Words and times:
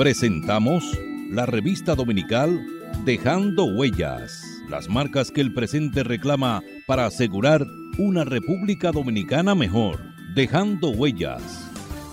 Presentamos 0.00 0.98
la 1.28 1.44
revista 1.44 1.94
dominical 1.94 2.64
Dejando 3.04 3.66
Huellas, 3.66 4.42
las 4.66 4.88
marcas 4.88 5.30
que 5.30 5.42
el 5.42 5.52
presente 5.52 6.02
reclama 6.04 6.62
para 6.86 7.04
asegurar 7.04 7.66
una 7.98 8.24
República 8.24 8.92
Dominicana 8.92 9.54
mejor. 9.54 10.00
Dejando 10.34 10.88
Huellas. 10.88 11.70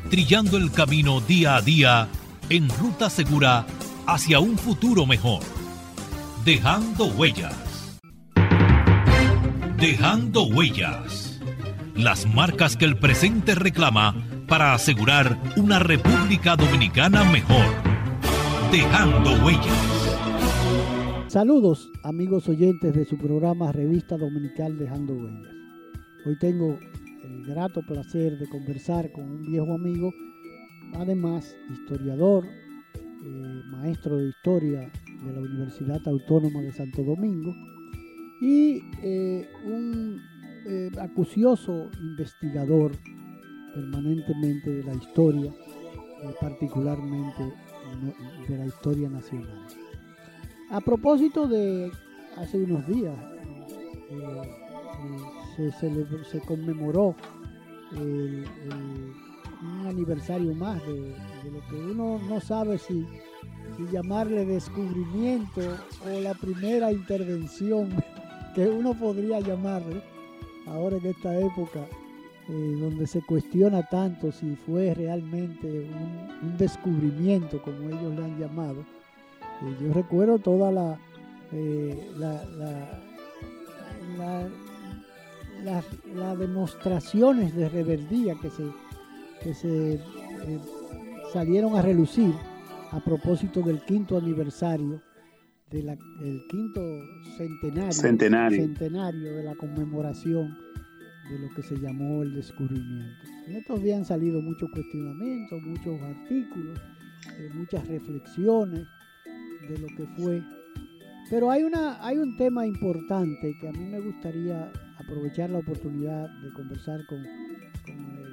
Trillando 0.09 0.57
el 0.57 0.69
camino 0.71 1.21
día 1.21 1.55
a 1.55 1.61
día 1.61 2.07
en 2.49 2.67
ruta 2.69 3.09
segura 3.09 3.65
hacia 4.05 4.39
un 4.39 4.57
futuro 4.57 5.05
mejor. 5.05 5.41
Dejando 6.43 7.05
huellas. 7.05 8.01
Dejando 9.77 10.43
huellas. 10.43 11.39
Las 11.95 12.25
marcas 12.25 12.75
que 12.75 12.83
el 12.83 12.97
presente 12.99 13.55
reclama 13.55 14.13
para 14.47 14.73
asegurar 14.73 15.37
una 15.57 15.79
República 15.79 16.55
Dominicana 16.55 17.23
mejor. 17.31 17.65
Dejando 18.71 19.31
huellas. 19.43 20.05
Saludos 21.27 21.91
amigos 22.03 22.47
oyentes 22.47 22.93
de 22.93 23.05
su 23.05 23.17
programa 23.17 23.71
Revista 23.71 24.17
Dominical 24.17 24.77
Dejando 24.77 25.13
Huellas. 25.13 25.53
Hoy 26.25 26.37
tengo 26.39 26.79
el 27.23 27.45
grato 27.45 27.81
placer 27.81 28.37
de 28.37 28.47
conversar 28.47 29.11
con 29.11 29.23
un 29.23 29.41
viejo 29.43 29.73
amigo 29.73 30.11
además 30.93 31.55
historiador, 31.71 32.45
eh, 32.45 33.61
maestro 33.67 34.17
de 34.17 34.29
historia 34.29 34.91
de 35.25 35.33
la 35.33 35.39
Universidad 35.39 35.99
Autónoma 36.07 36.61
de 36.61 36.71
Santo 36.71 37.03
Domingo 37.03 37.53
y 38.41 38.81
eh, 39.01 39.47
un 39.65 40.21
eh, 40.67 40.89
acucioso 40.99 41.89
investigador 41.99 42.91
permanentemente 43.75 44.69
de 44.71 44.83
la 44.83 44.93
historia, 44.93 45.53
particularmente 46.39 47.53
de 48.47 48.57
la 48.57 48.65
historia 48.65 49.09
nacional. 49.09 49.67
A 50.71 50.81
propósito 50.81 51.47
de 51.47 51.91
hace 52.37 52.57
unos 52.57 52.87
días, 52.87 53.15
se, 56.31 56.39
conmemoró 56.41 57.15
un 57.91 59.87
aniversario 59.87 60.53
más 60.55 60.81
de, 60.85 61.13
lo 61.51 61.67
que 61.69 61.75
uno 61.75 62.19
no 62.27 62.39
sabe 62.39 62.77
si, 62.77 63.05
llamarle 63.91 64.45
descubrimiento 64.45 65.61
o 66.05 66.19
la 66.21 66.33
primera 66.33 66.91
intervención 66.93 67.89
que 68.55 68.67
uno 68.67 68.93
podría 68.93 69.41
llamarle 69.41 70.01
ahora 70.65 70.95
en 70.97 71.05
esta 71.07 71.37
época 71.37 71.85
eh, 72.49 72.75
donde 72.79 73.07
se 73.07 73.21
cuestiona 73.21 73.83
tanto 73.83 74.31
si 74.31 74.55
fue 74.55 74.93
realmente 74.93 75.67
un, 75.67 76.57
descubrimiento 76.57 77.61
como 77.61 77.89
ellos 77.89 78.15
le 78.15 78.23
han 78.23 78.39
llamado. 78.39 78.81
Eh, 78.81 79.75
yo 79.81 79.93
recuerdo 79.93 80.39
todas 80.39 80.73
la, 80.73 80.99
eh, 81.51 81.97
las 86.13 86.39
demostraciones 86.39 87.55
de 87.55 87.69
rebeldía 87.69 88.35
que 88.41 88.49
se 88.49 88.63
que 89.45 89.53
se 89.53 89.93
eh, 89.93 89.99
salieron 91.31 91.75
a 91.75 91.81
relucir 91.83 92.33
a 92.91 92.99
propósito 92.99 93.61
del 93.61 93.81
quinto 93.81 94.17
aniversario, 94.17 95.01
del 95.69 95.97
quinto 96.49 96.81
centenario, 97.37 97.91
centenario. 97.91 99.33
de 99.35 99.43
la 99.43 99.55
conmemoración 99.55 100.57
de 101.29 101.39
lo 101.39 101.49
que 101.55 101.61
se 101.61 101.75
llamó 101.77 102.23
el 102.23 102.33
descubrimiento. 102.33 103.27
En 103.47 103.55
estos 103.55 103.81
días 103.81 103.99
han 103.99 104.05
salido 104.05 104.41
muchos 104.41 104.69
cuestionamientos, 104.71 105.61
muchos 105.61 106.01
artículos, 106.01 106.79
eh, 107.37 107.49
muchas 107.53 107.87
reflexiones 107.87 108.87
de 109.67 109.77
lo 109.77 109.87
que 109.87 110.05
fue. 110.17 110.43
Pero 111.29 111.49
hay, 111.49 111.63
una, 111.63 112.05
hay 112.05 112.17
un 112.17 112.37
tema 112.37 112.67
importante 112.67 113.57
que 113.59 113.67
a 113.67 113.71
mí 113.71 113.85
me 113.85 113.99
gustaría 113.99 114.71
aprovechar 114.97 115.49
la 115.49 115.59
oportunidad 115.59 116.29
de 116.41 116.53
conversar 116.53 117.05
con 117.07 117.23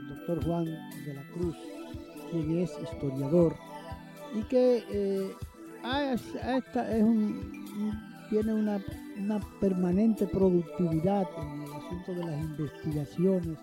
doctor 0.09 0.45
Juan 0.45 0.65
de 0.65 1.15
la 1.15 1.27
Cruz, 1.33 1.57
quien 2.31 2.59
es 2.59 2.71
historiador 2.83 3.57
y 4.35 4.43
que 4.45 4.85
eh, 4.91 5.31
es 6.13 6.23
un, 7.03 7.53
tiene 8.31 8.55
una, 8.55 8.81
permanente 9.61 10.27
productividad 10.27 11.27
en 11.39 11.63
el 11.63 11.73
asunto 11.73 12.15
de 12.15 12.25
las 12.25 12.45
investigaciones 12.45 13.59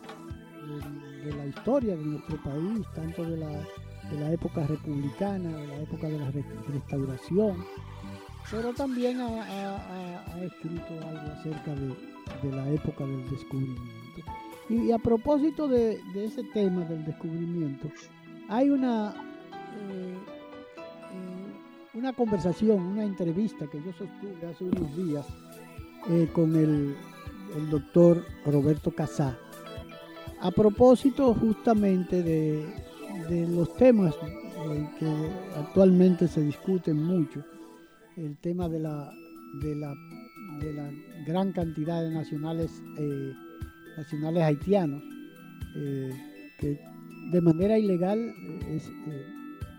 de, 1.23 1.33
la 1.33 1.45
historia 1.45 1.95
de 1.95 2.03
nuestro 2.03 2.41
país, 2.43 2.85
tanto 2.95 3.23
de 3.23 3.37
la, 3.37 3.49
de 3.49 4.19
la 4.19 4.31
época 4.31 4.65
republicana, 4.67 5.49
de 5.49 5.67
la 5.67 5.81
época 5.81 6.07
de 6.07 6.19
la 6.19 6.31
restauración, 6.67 7.57
pero 8.51 8.73
también 8.73 9.19
ha, 9.21 10.41
escrito 10.41 10.93
algo 11.07 11.31
acerca 11.33 11.75
de 11.75 12.51
la 12.51 12.69
época 12.69 13.05
del 13.05 13.29
descubrimiento. 13.29 14.21
Y, 14.69 14.91
a 14.91 14.99
propósito 14.99 15.67
de, 15.67 15.99
ese 16.15 16.43
tema 16.53 16.85
del 16.85 17.03
descubrimiento, 17.05 17.89
hay 18.47 18.69
una, 18.69 19.13
eh, 19.91 20.15
una 21.99 22.13
conversación, 22.13 22.81
una 22.81 23.03
entrevista 23.03 23.67
que 23.67 23.81
yo 23.83 23.91
sostuve 23.93 24.47
hace 24.47 24.63
unos 24.63 24.95
días 24.95 25.25
eh, 26.09 26.29
con 26.33 26.55
el, 26.55 26.95
doctor 27.71 28.23
Roberto 28.45 28.91
Casá, 28.91 29.35
a 30.39 30.51
propósito 30.51 31.33
justamente 31.33 32.21
de, 32.21 32.65
los 33.47 33.75
temas 33.75 34.15
que 34.99 35.07
actualmente 35.57 36.27
se 36.27 36.41
discuten 36.41 37.01
mucho, 37.01 37.43
el 38.17 38.37
tema 38.37 38.69
de 38.69 38.79
la, 38.79 39.11
de 39.61 39.75
la, 39.75 39.93
de 40.59 40.73
la 40.73 40.91
gran 41.25 41.51
cantidad 41.51 42.01
de 42.03 42.11
nacionales 42.11 42.81
nacionales 43.99 44.43
haitianos 44.43 45.03
eh, 45.75 46.09
que 46.57 46.79
de 47.31 47.41
manera 47.41 47.77
ilegal 47.77 48.19
eh, 48.19 48.81
eh, 49.07 49.25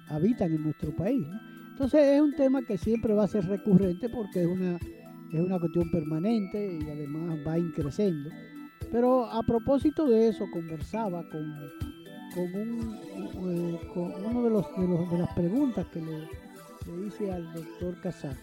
habitan 0.09 0.53
en 0.53 0.63
nuestro 0.63 0.95
país. 0.95 1.27
Entonces 1.81 2.09
es 2.09 2.21
un 2.21 2.35
tema 2.35 2.61
que 2.61 2.77
siempre 2.77 3.15
va 3.15 3.25
a 3.25 3.27
ser 3.27 3.47
recurrente 3.47 4.11
porque 4.11 4.43
es 4.43 4.47
una, 4.47 4.77
es 5.33 5.41
una 5.41 5.59
cuestión 5.59 5.91
permanente 5.91 6.79
y 6.79 6.91
además 6.91 7.39
va 7.47 7.57
increciendo. 7.59 8.29
Pero 8.93 9.25
a 9.25 9.43
propósito 9.43 10.07
de 10.07 10.29
eso, 10.29 10.45
conversaba 10.53 11.27
con, 11.31 11.57
con, 12.35 12.53
con 13.95 14.27
uno 14.27 14.43
de, 14.43 14.51
los, 14.51 15.11
de, 15.11 15.19
las 15.21 15.33
preguntas 15.33 15.87
que 15.87 16.03
le, 16.03 16.19
le 16.19 17.07
hice 17.07 17.33
al 17.33 17.51
doctor 17.51 17.99
Casar. 18.03 18.37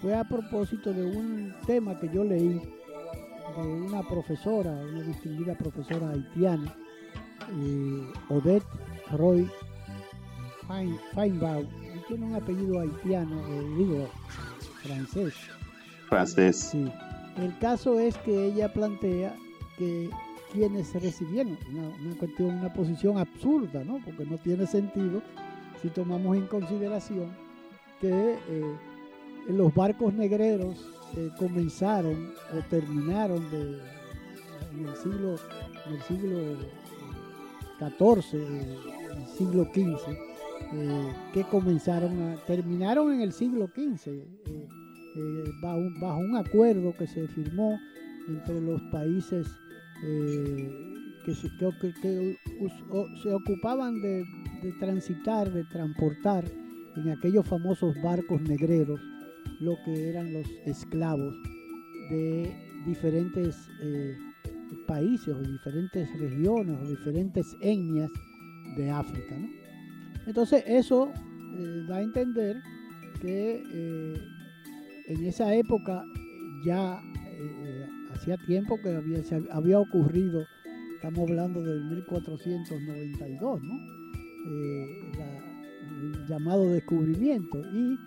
Fue 0.00 0.14
a 0.14 0.22
propósito 0.22 0.92
de 0.92 1.04
un 1.04 1.52
tema 1.66 1.98
que 1.98 2.08
yo 2.10 2.22
leí 2.22 2.60
de 3.56 3.66
una 3.66 4.04
profesora, 4.04 4.70
una 4.70 5.02
distinguida 5.02 5.58
profesora 5.58 6.10
haitiana, 6.10 6.72
eh, 7.60 8.06
Odette 8.28 8.62
Roy 9.10 9.50
Feinbaum, 11.12 11.66
tiene 12.02 12.26
un 12.26 12.34
apellido 12.34 12.80
haitiano, 12.80 13.40
eh, 13.48 13.74
digo, 13.76 14.08
francés. 14.82 15.34
Francés. 16.08 16.56
Sí. 16.56 16.90
El 17.36 17.58
caso 17.58 17.98
es 17.98 18.16
que 18.18 18.46
ella 18.46 18.72
plantea 18.72 19.34
que 19.78 20.10
quienes 20.52 20.92
recibieron 20.94 21.58
una, 21.70 21.88
una 21.88 22.16
cuestión, 22.16 22.58
una 22.58 22.72
posición 22.72 23.18
absurda, 23.18 23.84
¿no? 23.84 24.00
Porque 24.04 24.26
no 24.26 24.36
tiene 24.38 24.66
sentido 24.66 25.22
si 25.80 25.88
tomamos 25.88 26.36
en 26.36 26.46
consideración 26.46 27.30
que 28.00 28.34
eh, 28.48 28.76
los 29.48 29.74
barcos 29.74 30.12
negreros 30.12 30.84
comenzaron 31.38 32.32
o 32.56 32.62
terminaron 32.70 33.50
de, 33.50 33.78
en 34.78 34.88
el 34.88 34.96
siglo, 34.96 35.36
en 35.86 35.92
el 35.94 36.02
siglo 36.02 36.56
XIV, 37.78 38.40
eh, 38.40 38.78
el 39.16 39.26
siglo 39.36 39.64
XV, 39.64 40.31
eh, 40.72 41.12
que 41.32 41.44
comenzaron 41.44 42.20
a, 42.22 42.36
terminaron 42.46 43.12
en 43.12 43.20
el 43.20 43.32
siglo 43.32 43.66
XV, 43.66 44.08
eh, 44.08 45.44
bajo, 45.62 45.80
bajo, 46.00 46.20
un 46.20 46.36
acuerdo 46.36 46.94
que 46.96 47.06
se 47.06 47.26
firmó 47.28 47.78
entre 48.28 48.60
los 48.60 48.80
países 48.90 49.46
que, 51.24 51.34
se, 51.34 51.48
ocupaban 53.32 54.00
de, 54.02 54.24
de, 54.62 54.72
transitar, 54.80 55.52
de 55.52 55.64
transportar 55.64 56.44
en 56.96 57.10
aquellos 57.10 57.46
famosos 57.46 57.94
barcos 58.02 58.40
negreros 58.42 59.00
lo 59.60 59.76
que 59.84 60.08
eran 60.08 60.32
los 60.32 60.46
esclavos 60.66 61.34
de 62.10 62.52
diferentes 62.84 63.68
eh, 63.80 64.16
países 64.86 65.28
o 65.28 65.40
diferentes 65.40 66.08
regiones 66.18 66.78
o 66.80 66.88
diferentes 66.88 67.56
etnias 67.60 68.10
de 68.76 68.90
África. 68.90 69.36
Entonces 70.26 70.64
eso 70.66 71.12
eh, 71.58 71.84
da 71.88 71.96
a 71.96 72.02
entender 72.02 72.62
que 73.20 73.62
eh, 73.72 74.14
en 75.08 75.24
esa 75.24 75.54
época 75.54 76.04
ya 76.64 77.00
hacía 78.12 78.36
tiempo 78.46 78.78
que 78.80 78.94
había, 78.94 79.20
había 79.50 79.80
ocurrido, 79.80 80.44
estamos 80.94 81.28
hablando 81.28 81.60
del 81.62 81.82
1492, 81.84 83.62
¿no? 83.62 83.74
el 86.02 86.26
llamado 86.28 86.68
descubrimiento 86.68 87.58
y 87.72 87.98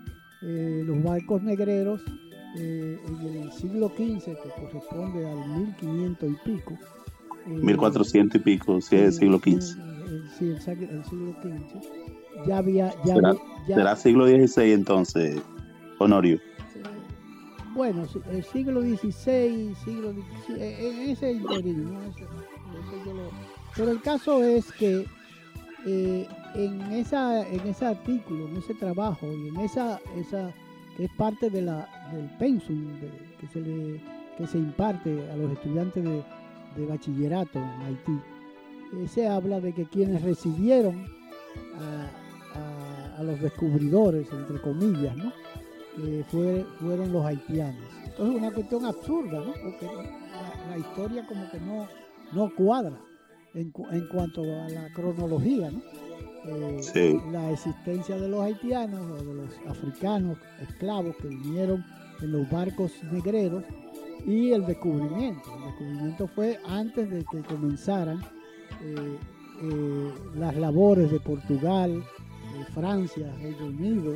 los 0.85 1.03
barcos 1.03 1.41
negreros 1.43 2.01
eh, 2.57 2.97
en 3.05 3.43
el 3.43 3.51
siglo 3.51 3.89
XV, 3.89 4.23
que 4.23 4.49
corresponde 4.61 5.27
al 5.29 5.49
1500 5.59 6.29
y 6.29 6.49
pico. 6.49 6.77
1400 7.47 8.35
eh, 8.35 8.37
y 8.37 8.43
pico, 8.43 8.79
sí, 8.79 8.95
el 8.95 9.11
siglo 9.11 9.39
XV. 9.39 9.94
Sí, 10.37 10.49
el, 10.49 10.61
siglo 10.61 11.35
XV. 11.41 12.47
Ya 12.47 12.57
había. 12.57 12.93
Ya 13.05 13.15
¿Será, 13.67 13.95
siglo 13.95 14.27
XVI 14.27 14.71
entonces, 14.73 15.41
Honorio? 15.99 16.35
Eh, 16.35 16.41
bueno, 17.73 18.03
el 18.31 18.43
siglo 18.43 18.81
XVI, 18.81 19.75
siglo 19.83 20.13
XVI, 20.13 20.55
en 20.61 21.09
ese 21.09 21.31
interín, 21.33 21.93
¿no? 21.93 21.99
pero 23.75 23.91
el 23.91 24.01
caso 24.01 24.43
es 24.43 24.71
que 24.73 25.05
en, 25.85 26.81
esa, 26.91 27.47
en 27.47 27.59
ese 27.67 27.85
artículo, 27.85 28.47
en 28.47 28.57
ese 28.57 28.73
trabajo 28.75 29.27
y 29.31 29.49
en 29.49 29.57
esa, 29.57 29.99
esa 30.15 30.53
que 30.97 31.05
es 31.05 31.11
parte 31.11 31.49
de 31.49 31.61
la, 31.61 31.87
del 32.13 32.29
pensum 32.37 32.87
que, 33.39 33.47
se 33.47 33.59
le, 33.59 34.01
que 34.37 34.47
se 34.47 34.57
imparte 34.57 35.29
a 35.31 35.35
los 35.35 35.51
estudiantes 35.51 36.03
de, 36.03 36.23
bachillerato 36.85 37.59
en 37.59 37.81
Haití, 37.81 38.19
eh, 38.97 39.07
se 39.07 39.27
habla 39.27 39.59
de 39.59 39.73
que 39.73 39.85
quienes 39.85 40.21
recibieron 40.21 41.05
a, 41.79 43.23
los 43.23 43.39
descubridores, 43.39 44.27
entre 44.33 44.59
comillas, 44.59 45.15
¿no? 45.15 45.31
Eh, 46.03 46.23
fueron 46.79 47.13
los 47.13 47.25
haitianos. 47.25 47.87
Entonces 48.03 48.35
es 48.35 48.41
una 48.41 48.51
cuestión 48.51 48.85
absurda, 48.85 49.39
¿no? 49.39 49.53
porque 49.53 49.87
la, 50.69 50.77
historia 50.77 51.25
como 51.25 51.49
que 51.49 51.59
no, 51.61 51.87
no 52.33 52.53
cuadra 52.53 52.99
en, 53.53 53.71
en 53.91 54.07
cuanto 54.09 54.41
a 54.41 54.67
la 54.69 54.91
cronología. 54.93 55.71
¿no? 55.71 55.81
Eh, 56.47 57.19
la 57.31 57.51
existencia 57.51 58.17
de 58.19 58.27
los 58.27 58.41
haitianos 58.41 59.01
o 59.01 59.23
de 59.23 59.33
los 59.33 59.49
africanos 59.67 60.37
esclavos 60.61 61.15
que 61.17 61.27
vinieron 61.27 61.83
en 62.21 62.31
los 62.31 62.49
barcos 62.51 62.91
negreros 63.11 63.63
y 64.25 64.51
el 64.51 64.65
descubrimiento. 64.65 65.41
El 65.55 65.63
descubrimiento 65.63 66.27
fue 66.27 66.59
antes 66.67 67.09
de 67.09 67.25
que 67.25 67.41
comenzaran 67.41 68.21
eh, 68.83 69.17
eh, 69.61 70.13
las 70.35 70.55
labores 70.55 71.11
de 71.11 71.19
Portugal, 71.19 72.03
Francia, 72.73 73.33
Reino 73.41 73.65
Unido 73.65 74.15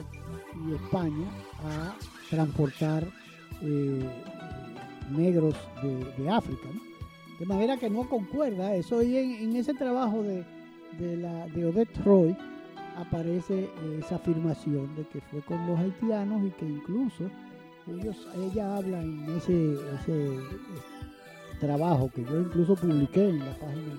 y 0.68 0.76
España 0.76 1.28
a 1.64 1.96
transportar 2.30 3.06
negros 5.12 5.56
de, 6.18 6.30
África. 6.30 6.70
De 7.40 7.46
manera 7.46 7.78
que 7.78 7.90
no 7.90 8.08
concuerda 8.08 8.76
eso 8.76 9.02
y 9.02 9.18
en 9.18 9.56
ese 9.56 9.74
trabajo 9.74 10.24
de 10.24 10.46
de, 10.98 11.18
la, 11.18 11.48
de 11.48 11.66
Odette 11.66 11.98
Roy 12.04 12.36
aparece 12.98 13.70
esa 13.98 14.16
afirmación 14.16 14.96
de 14.96 15.06
que 15.06 15.22
fue 15.22 15.42
con 15.42 15.66
los 15.68 15.80
haitianos 15.80 16.46
y 16.46 16.50
que 16.52 16.66
incluso 16.66 17.30
ellos, 17.88 18.28
ella 18.38 18.78
habla 18.78 19.02
en 19.02 19.24
ese, 19.38 19.74
ese 19.74 20.38
trabajo 21.60 22.10
que 22.14 22.24
yo 22.24 22.42
incluso 22.42 22.76
publiqué 22.76 23.30
en 23.30 23.40
la 23.40 23.54
página 23.58 23.98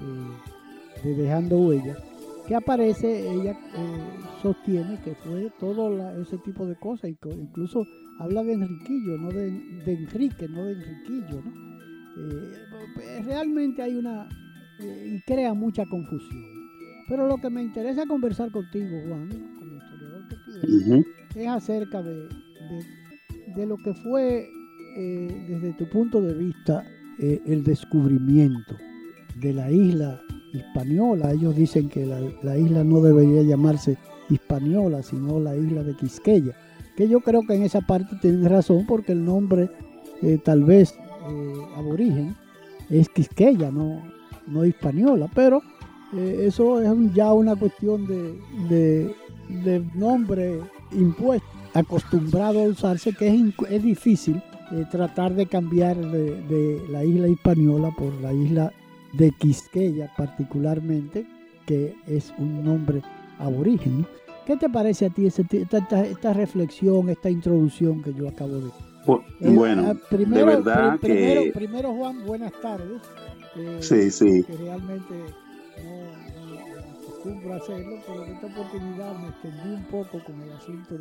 eh, 0.00 1.08
de 1.08 1.14
Dejando 1.14 1.58
Huellas, 1.58 1.98
que 2.46 2.54
aparece, 2.54 3.30
ella 3.30 3.52
eh, 3.52 3.98
sostiene 4.42 5.00
que 5.02 5.14
fue 5.14 5.50
todo 5.58 5.90
ese 6.20 6.38
tipo 6.38 6.66
de 6.66 6.76
cosas, 6.76 7.10
incluso 7.10 7.86
habla 8.18 8.42
de 8.42 8.52
Enriquillo, 8.54 9.18
no 9.18 9.28
de, 9.30 9.48
Enrique, 9.86 10.48
no 10.48 10.64
de 10.64 10.72
Enriquillo. 10.72 11.42
Eh, 12.16 13.22
realmente 13.24 13.82
hay 13.82 13.96
una, 13.96 14.28
y 14.80 15.20
crea 15.22 15.54
mucha 15.54 15.84
confusión. 15.86 16.42
Pero 17.08 17.26
lo 17.26 17.38
que 17.38 17.50
me 17.50 17.62
interesa 17.62 18.06
conversar 18.06 18.50
contigo, 18.50 18.98
Juan, 19.06 19.28
como 19.58 19.76
historiador 19.76 20.28
que 20.28 20.36
tú 20.36 21.04
es 21.38 21.48
acerca 21.48 22.02
de, 22.02 22.28
de, 23.54 23.66
lo 23.66 23.76
que 23.76 23.92
fue, 23.94 24.48
eh, 24.96 25.46
desde 25.48 25.74
tu 25.74 25.88
punto 25.88 26.20
de 26.22 26.34
vista, 26.34 26.84
eh, 27.18 27.40
el 27.46 27.62
descubrimiento 27.62 28.76
de 29.36 29.52
la 29.52 29.70
isla 29.70 30.20
Hispaniola. 30.52 31.32
Ellos 31.32 31.56
dicen 31.56 31.88
que 31.88 32.06
la, 32.06 32.56
isla 32.56 32.84
no 32.84 33.00
debería 33.00 33.42
llamarse 33.42 33.98
Hispaniola, 34.30 35.02
sino 35.02 35.40
la 35.40 35.56
isla 35.56 35.82
de 35.82 35.94
Quisqueya. 35.94 36.54
Que 36.96 37.08
yo 37.08 37.20
creo 37.20 37.42
que 37.46 37.54
en 37.54 37.64
esa 37.64 37.80
parte 37.80 38.16
tienen 38.20 38.48
razón, 38.48 38.86
porque 38.86 39.12
el 39.12 39.24
nombre, 39.24 39.68
eh, 40.22 40.38
tal 40.42 40.64
vez 40.64 40.94
aborigen, 41.76 42.36
es 42.90 43.08
Quisqueya, 43.08 43.70
no, 43.70 44.02
no 44.46 44.64
española, 44.64 45.28
pero 45.34 45.62
eh, 46.16 46.44
eso 46.46 46.80
es 46.80 47.14
ya 47.14 47.32
una 47.32 47.56
cuestión 47.56 48.06
de, 48.06 49.14
nombre 49.94 50.60
impuesto, 50.92 51.46
acostumbrado 51.72 52.60
a 52.60 52.68
usarse, 52.68 53.12
que 53.12 53.28
es, 53.28 53.40
es 53.70 53.82
difícil 53.82 54.40
eh, 54.72 54.84
tratar 54.90 55.34
de 55.34 55.46
cambiar 55.46 55.96
de, 55.96 56.80
la 56.90 57.04
isla 57.04 57.26
española 57.26 57.90
por 57.96 58.12
la 58.20 58.32
isla 58.32 58.72
de 59.16 59.30
Quisqueya 59.32 60.10
particularmente, 60.16 61.26
que 61.66 61.94
es 62.06 62.32
un 62.38 62.64
nombre 62.64 63.02
aborigen. 63.38 64.06
¿Qué 64.46 64.56
te 64.56 64.68
parece 64.68 65.06
a 65.06 65.10
ti 65.10 65.26
esta, 65.26 66.32
reflexión, 66.32 67.08
esta 67.08 67.30
introducción 67.30 68.02
que 68.02 68.12
yo 68.12 68.28
acabo 68.28 68.60
de... 68.60 68.70
Bueno, 69.50 69.90
eh, 69.90 69.96
primero, 70.10 70.46
de 70.46 70.56
verdad 70.56 70.98
que... 71.00 71.50
Primero, 71.54 71.94
Juan, 71.94 72.24
buenas 72.26 72.52
tardes 72.60 73.02
sí, 73.80 74.10
sí. 74.10 74.44
que 74.44 74.56
realmente 74.56 75.14
no, 77.24 77.52
a 77.52 77.56
hacerlo, 77.56 77.96
pero 78.06 78.24
en 78.24 78.32
esta 78.32 78.46
oportunidad 78.46 79.16
me 79.18 79.28
extendí 79.28 79.68
un 79.74 79.84
poco 79.84 80.22
con 80.24 80.40
el 80.42 80.52
asunto 80.52 80.94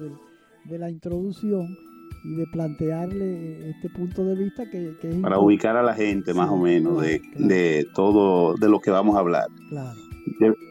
de 0.66 0.78
la 0.78 0.90
introducción 0.90 1.93
y 2.24 2.36
de 2.36 2.48
plantearle 2.48 3.70
este 3.70 3.90
punto 3.90 4.24
de 4.26 4.36
vista 4.36 4.70
que, 4.70 4.96
es 5.02 5.16
para 5.22 5.40
ubicar 5.40 5.76
a 5.76 5.84
la 5.84 5.94
gente 5.94 6.34
más 6.34 6.50
o 6.50 6.58
menos 6.58 7.02
de, 7.02 7.88
todo 7.94 8.56
de 8.56 8.70
lo 8.70 8.80
que 8.80 8.92
vamos 8.92 9.16
a 9.16 9.20
hablar. 9.20 9.48
Claro. 9.70 10.00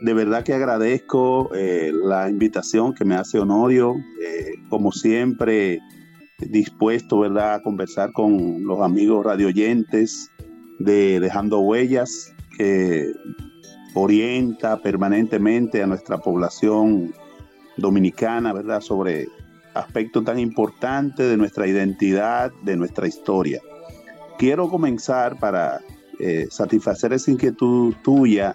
De, 0.03 0.15
verdad 0.15 0.45
que 0.45 0.55
agradezco 0.55 1.51
eh, 1.55 1.93
la 1.93 2.29
invitación 2.29 2.95
que 2.95 3.05
me 3.05 3.15
hace 3.15 3.39
Honorio, 3.39 3.95
eh, 4.23 4.53
como 4.69 4.93
siempre 4.93 5.79
dispuesto 6.39 7.21
¿verdad? 7.21 7.55
a 7.55 7.63
conversar 7.63 8.13
con 8.13 8.65
los 8.65 8.81
amigos 8.81 9.25
radioyentes 9.25 10.31
de 10.79 11.21
Dejando 11.21 11.61
Huellas, 11.61 12.35
que 12.57 13.13
orienta 13.95 14.79
permanentemente 14.79 15.83
a 15.83 15.87
nuestra 15.87 16.19
población 16.19 17.13
dominicana, 17.77 18.53
¿verdad?, 18.53 18.81
sobre 18.81 19.29
aspectos 19.75 20.25
tan 20.25 20.39
importantes 20.39 21.29
de 21.29 21.37
nuestra 21.37 21.67
identidad, 21.67 22.53
de 22.63 22.77
nuestra 22.77 23.07
historia. 23.07 23.61
Quiero 24.39 24.69
comenzar 24.69 25.39
para 25.39 25.81
eh, 26.19 26.47
satisfacer 26.51 27.13
esa 27.13 27.31
inquietud 27.31 27.95
tuya 28.03 28.55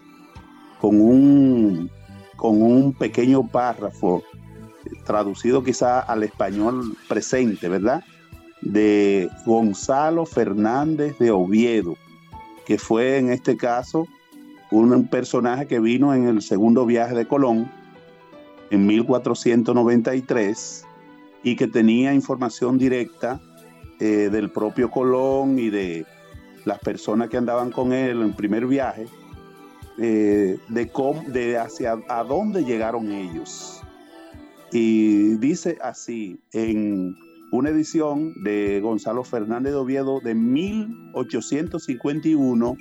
con 0.79 1.01
un, 1.01 1.89
con 2.35 2.61
un 2.61 2.93
pequeño 2.93 3.47
párrafo 3.47 4.23
traducido 5.05 5.63
quizá 5.63 5.99
al 5.99 6.23
español 6.23 6.95
presente, 7.07 7.67
¿verdad? 7.67 8.03
De 8.61 9.29
Gonzalo 9.45 10.25
Fernández 10.25 11.17
de 11.19 11.31
Oviedo, 11.31 11.95
que 12.65 12.77
fue 12.77 13.17
en 13.17 13.29
este 13.29 13.57
caso 13.57 14.07
un 14.71 15.07
personaje 15.07 15.67
que 15.67 15.79
vino 15.79 16.13
en 16.13 16.27
el 16.27 16.41
segundo 16.41 16.85
viaje 16.85 17.15
de 17.15 17.27
Colón 17.27 17.71
en 18.69 18.85
1493 18.85 20.86
y 21.47 21.55
que 21.55 21.67
tenía 21.67 22.13
información 22.13 22.77
directa 22.77 23.39
eh, 24.01 24.29
del 24.29 24.51
propio 24.51 24.91
Colón 24.91 25.57
y 25.57 25.69
de 25.69 26.05
las 26.65 26.77
personas 26.79 27.29
que 27.29 27.37
andaban 27.37 27.71
con 27.71 27.93
él 27.93 28.21
en 28.21 28.33
primer 28.33 28.67
viaje, 28.67 29.05
eh, 29.97 30.59
de, 30.67 30.89
cómo, 30.89 31.23
de 31.29 31.57
hacia 31.57 31.97
a 32.09 32.25
dónde 32.25 32.65
llegaron 32.65 33.13
ellos. 33.13 33.81
Y 34.73 35.37
dice 35.37 35.77
así, 35.81 36.37
en 36.51 37.15
una 37.53 37.69
edición 37.69 38.33
de 38.43 38.81
Gonzalo 38.81 39.23
Fernández 39.23 39.71
de 39.71 39.77
Oviedo 39.77 40.19
de 40.19 40.35
1851 40.35 42.75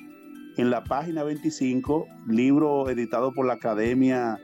en 0.56 0.70
la 0.70 0.82
página 0.82 1.23
25, 1.23 2.04
libro 2.26 2.90
editado 2.90 3.32
por 3.32 3.46
la 3.46 3.52
Academia 3.52 4.40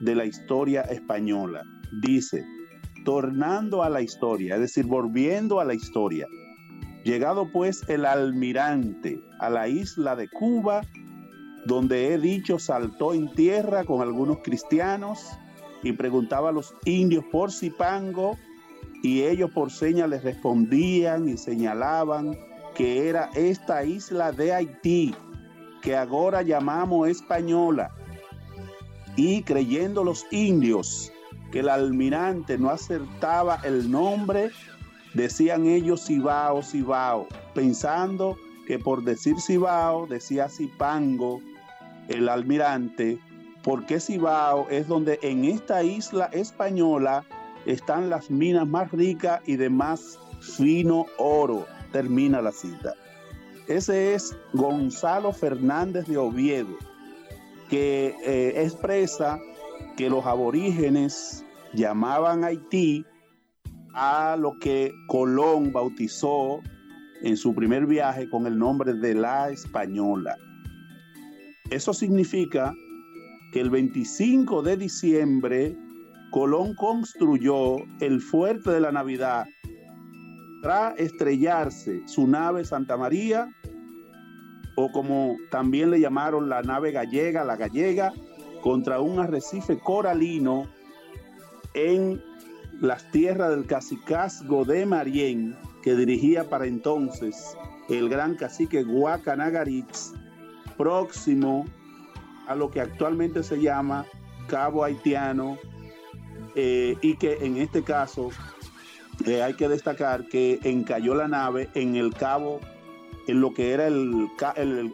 de 0.00 0.14
la 0.14 0.26
Historia 0.26 0.82
Española. 0.82 1.62
dice, 2.02 2.44
tornando 3.04 3.82
a 3.82 3.90
la 3.90 4.00
historia, 4.00 4.54
es 4.54 4.60
decir, 4.60 4.86
volviendo 4.86 5.60
a 5.60 5.64
la 5.64 5.74
historia. 5.74 6.26
Llegado 7.04 7.52
pues 7.52 7.86
el 7.88 8.06
almirante 8.06 9.20
a 9.38 9.50
la 9.50 9.68
isla 9.68 10.16
de 10.16 10.28
Cuba, 10.28 10.80
donde 11.66 12.12
he 12.12 12.18
dicho 12.18 12.58
saltó 12.58 13.12
en 13.12 13.30
tierra 13.32 13.84
con 13.84 14.00
algunos 14.00 14.38
cristianos 14.38 15.28
y 15.82 15.92
preguntaba 15.92 16.48
a 16.48 16.52
los 16.52 16.74
indios 16.86 17.24
por 17.30 17.52
Zipango 17.52 18.38
y 19.02 19.22
ellos 19.22 19.50
por 19.50 19.70
señas 19.70 20.08
les 20.08 20.24
respondían 20.24 21.28
y 21.28 21.36
señalaban 21.36 22.34
que 22.74 23.08
era 23.08 23.30
esta 23.34 23.84
isla 23.84 24.32
de 24.32 24.54
Haití, 24.54 25.14
que 25.82 25.94
ahora 25.94 26.40
llamamos 26.40 27.08
española. 27.08 27.90
Y 29.16 29.42
creyendo 29.42 30.02
los 30.02 30.26
indios 30.32 31.12
que 31.54 31.60
el 31.60 31.68
almirante 31.68 32.58
no 32.58 32.68
acertaba 32.68 33.60
el 33.62 33.88
nombre, 33.88 34.50
decían 35.14 35.66
ellos 35.66 36.04
Cibao, 36.04 36.64
Cibao, 36.64 37.28
pensando 37.54 38.36
que 38.66 38.80
por 38.80 39.04
decir 39.04 39.36
Cibao 39.40 40.08
decía 40.08 40.48
Cipango 40.48 41.40
el 42.08 42.28
almirante, 42.28 43.20
porque 43.62 44.00
Cibao 44.00 44.66
es 44.68 44.88
donde 44.88 45.20
en 45.22 45.44
esta 45.44 45.84
isla 45.84 46.24
española 46.32 47.24
están 47.66 48.10
las 48.10 48.32
minas 48.32 48.66
más 48.66 48.90
ricas 48.90 49.40
y 49.46 49.54
de 49.54 49.70
más 49.70 50.18
fino 50.56 51.06
oro. 51.18 51.66
Termina 51.92 52.42
la 52.42 52.50
cita. 52.50 52.94
Ese 53.68 54.14
es 54.14 54.36
Gonzalo 54.54 55.30
Fernández 55.30 56.08
de 56.08 56.16
Oviedo, 56.16 56.76
que 57.70 58.12
eh, 58.24 58.60
expresa 58.64 59.38
que 59.96 60.10
los 60.10 60.26
aborígenes 60.26 61.43
llamaban 61.74 62.44
Haití 62.44 63.04
a 63.94 64.36
lo 64.36 64.58
que 64.58 64.92
Colón 65.08 65.72
bautizó 65.72 66.60
en 67.22 67.36
su 67.36 67.54
primer 67.54 67.86
viaje 67.86 68.28
con 68.28 68.46
el 68.46 68.58
nombre 68.58 68.94
de 68.94 69.14
la 69.14 69.50
Española. 69.50 70.36
Eso 71.70 71.94
significa 71.94 72.74
que 73.52 73.60
el 73.60 73.70
25 73.70 74.62
de 74.62 74.76
diciembre 74.76 75.76
Colón 76.30 76.74
construyó 76.74 77.76
el 78.00 78.20
fuerte 78.20 78.72
de 78.72 78.80
la 78.80 78.90
Navidad 78.90 79.46
tras 80.62 80.98
estrellarse 80.98 82.02
su 82.06 82.26
nave 82.26 82.64
Santa 82.64 82.96
María, 82.96 83.54
o 84.76 84.90
como 84.90 85.36
también 85.50 85.90
le 85.90 86.00
llamaron 86.00 86.48
la 86.48 86.62
nave 86.62 86.90
gallega, 86.90 87.44
la 87.44 87.56
gallega, 87.56 88.12
contra 88.62 89.00
un 89.00 89.20
arrecife 89.20 89.78
coralino 89.78 90.66
en 91.74 92.22
las 92.80 93.10
tierras 93.10 93.50
del 93.50 93.66
cacicazgo 93.66 94.64
de 94.64 94.86
Marién, 94.86 95.56
que 95.82 95.94
dirigía 95.94 96.48
para 96.48 96.66
entonces 96.66 97.56
el 97.88 98.08
gran 98.08 98.36
cacique 98.36 98.82
Guacanagaritz, 98.82 100.12
próximo 100.76 101.66
a 102.46 102.54
lo 102.54 102.70
que 102.70 102.80
actualmente 102.80 103.42
se 103.42 103.60
llama 103.60 104.06
Cabo 104.48 104.84
Haitiano 104.84 105.58
eh, 106.54 106.96
y 107.00 107.16
que 107.16 107.38
en 107.44 107.56
este 107.56 107.82
caso 107.82 108.30
eh, 109.26 109.42
hay 109.42 109.54
que 109.54 109.68
destacar 109.68 110.26
que 110.28 110.60
encalló 110.64 111.14
la 111.14 111.28
nave 111.28 111.68
en 111.74 111.96
el 111.96 112.12
cabo, 112.14 112.60
en 113.26 113.40
lo 113.40 113.54
que 113.54 113.72
era 113.72 113.86
el, 113.86 114.28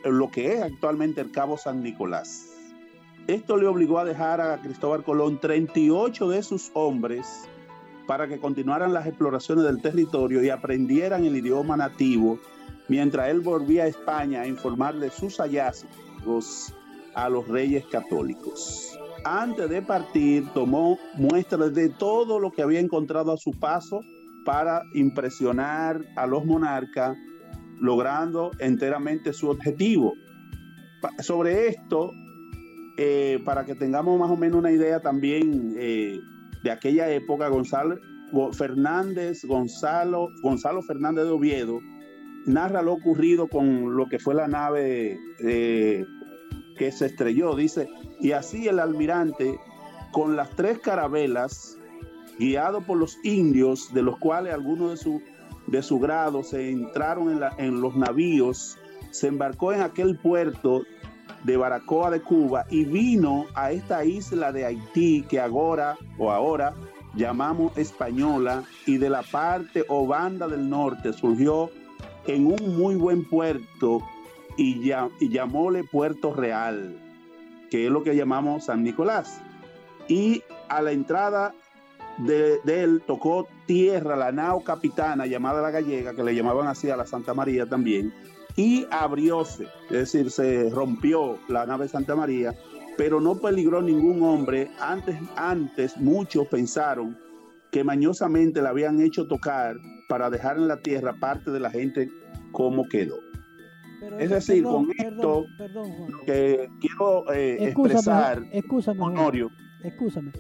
lo 0.05 0.31
que 0.31 0.55
es 0.55 0.63
actualmente 0.63 1.21
el 1.21 1.31
cabo 1.33 1.57
San 1.57 1.83
Nicolás. 1.83 2.47
Esto 3.27 3.57
le 3.57 3.67
obligó 3.67 3.99
a 3.99 4.05
dejar 4.05 4.41
a 4.41 4.61
Cristóbal 4.61 5.05
Colón 5.05 5.39
38 5.41 6.29
de 6.29 6.43
sus 6.43 6.71
hombres 6.75 7.49
para 8.07 8.27
que 8.27 8.41
continuaran 8.41 8.93
las 8.93 9.07
exploraciones 9.07 9.65
del 9.65 9.81
territorio 9.81 10.43
y 10.43 10.50
aprendieran 10.50 11.25
el 11.25 11.37
idioma 11.37 11.77
nativo, 11.77 12.39
mientras 12.89 13.29
él 13.29 13.41
volvía 13.41 13.85
a 13.85 13.89
España 13.89 14.43
a 14.43 14.47
informar 14.47 14.97
de 14.97 15.11
sus 15.11 15.39
hallazgos 15.39 16.75
a 17.15 17.29
los 17.29 17.47
reyes 17.47 17.85
católicos 17.87 18.99
antes 19.25 19.69
de 19.69 19.83
partir 19.83 20.47
tomó 20.55 20.99
muestras 21.15 21.75
de 21.75 21.89
todo 21.89 22.39
lo 22.39 22.50
que 22.50 22.62
había 22.62 22.81
encontrado 22.81 23.33
a 23.33 23.37
su 23.37 23.53
paso 23.53 24.00
para 24.45 24.83
impresionar 24.95 26.00
a 26.17 26.27
los 26.27 26.45
monarcas, 26.45 27.17
logrando 27.79 28.50
enteramente 28.59 29.33
su 29.33 29.50
objetivo. 29.50 30.15
Sobre 31.19 31.69
esto, 31.69 32.12
eh, 33.02 33.40
para 33.47 33.64
que 33.64 33.75
tengamos 33.75 34.21
más 34.21 34.30
o 34.30 34.37
menos 34.37 34.59
una 34.59 34.71
idea 34.71 35.00
también 35.00 35.75
eh, 35.78 36.21
de 36.62 36.71
aquella 36.71 37.11
época, 37.11 37.49
Gonzalo 37.49 37.99
Fernández, 38.52 39.42
Gonzalo, 39.47 40.28
Gonzalo 40.42 40.83
Fernández 40.83 41.25
de 41.25 41.30
Oviedo, 41.30 41.80
narra 42.45 42.83
lo 42.83 42.92
ocurrido 42.92 43.49
con 43.49 43.97
lo 43.97 44.07
que 44.11 44.19
fue 44.19 44.35
la 44.35 44.49
nave 44.49 45.19
eh, 45.42 46.04
que 46.76 46.92
se 46.92 47.07
estrelló. 47.07 47.57
Dice, 47.57 47.88
y 48.21 48.33
así 48.33 48.69
el 48.69 48.78
almirante, 48.78 49.59
con 50.12 50.37
las 50.37 50.50
tres 50.50 50.78
carabelas, 50.80 51.78
guiado 52.38 52.83
por 52.83 52.99
los 52.99 53.16
indios, 53.25 53.95
de 53.95 54.02
los 54.02 54.19
cuales 54.19 54.52
algunos 54.52 54.90
de 54.90 54.97
su, 54.99 55.23
de 55.69 55.83
su 55.83 55.99
grado 56.00 56.42
se 56.42 56.69
entraron 56.69 57.30
en, 57.30 57.40
en 57.57 57.80
los 57.80 57.97
navíos, 57.97 58.76
se 59.11 59.28
embarcó 59.28 59.73
en 59.73 59.80
aquel 59.80 60.19
puerto 60.19 60.83
de 61.44 61.56
Baracoa 61.56 62.11
de 62.11 62.20
Cuba 62.20 62.66
y 62.70 62.85
vino 62.85 63.47
a 63.54 63.73
esta 63.73 64.04
isla 64.04 64.52
de 64.52 64.66
Haití 64.66 65.23
que 65.28 65.40
ahora 65.40 65.97
o 66.18 66.30
ahora 66.30 66.75
llamamos 67.14 67.76
española 67.76 68.64
y 68.87 68.99
de 68.99 69.11
la 69.11 69.23
parte 69.23 69.85
o 69.88 70.06
banda 70.06 70.47
del 70.47 70.68
norte 70.68 71.12
surgió 71.12 71.70
en 72.26 72.47
un 72.47 72.76
muy 72.76 72.94
buen 72.94 73.25
puerto 73.25 74.02
y, 74.56 74.92
llamóle 75.20 75.85
Puerto 75.85 76.35
Real 76.35 76.97
que 77.70 77.87
es 77.87 77.92
lo 77.92 78.02
que 78.02 78.16
llamamos 78.16 78.64
San 78.64 78.82
Nicolás. 78.82 79.40
Y 80.09 80.42
a 80.68 80.82
la 80.82 80.92
entrada 80.92 81.54
de, 82.18 82.61
él 82.66 83.02
tocó 83.06 83.49
tierra 83.66 84.16
la 84.16 84.32
nao 84.32 84.62
capitana 84.62 85.26
llamada 85.26 85.62
la 85.62 85.70
gallega, 85.70 86.14
que 86.14 86.25
le 86.25 86.35
llamaban 86.35 86.66
así 86.66 86.90
a 86.90 86.97
la 86.97 87.06
Santa 87.06 87.32
María 87.32 87.66
también, 87.66 88.12
y 88.61 88.87
abrióse, 88.90 89.69
es 89.90 90.12
decir, 90.12 90.31
se 90.31 90.69
rompió 90.71 91.38
la 91.49 91.64
nave 91.64 91.88
Santa 91.88 92.14
María, 92.14 92.55
pero 92.97 93.21
no 93.21 93.37
peligró 93.37 93.81
ningún 93.81 94.23
hombre. 94.23 94.71
Antes, 94.81 95.17
antes 95.37 95.97
muchos 95.97 96.47
pensaron 96.49 97.17
que 97.71 97.85
mañosamente 97.85 98.61
la 98.61 98.71
habían 98.71 99.00
hecho 99.00 99.26
tocar 99.26 99.76
para 100.09 100.29
dejar 100.29 100.59
en 100.59 100.69
la 100.69 100.76
tierra 100.76 101.14
parte 101.19 101.50
de 101.50 101.61
la 101.61 101.71
gente 101.71 102.11
como 102.52 102.87
quedó 102.88 103.17
es 104.19 104.31
decir, 104.31 104.64
con 104.64 104.88
esto 104.97 105.47
que 106.26 106.69
quiero 106.81 107.33
eh, 107.33 107.69
expresar, 107.69 108.43
escúchame, 108.52 109.00
Honorio. 109.00 109.50
Escúchame. 109.83 110.33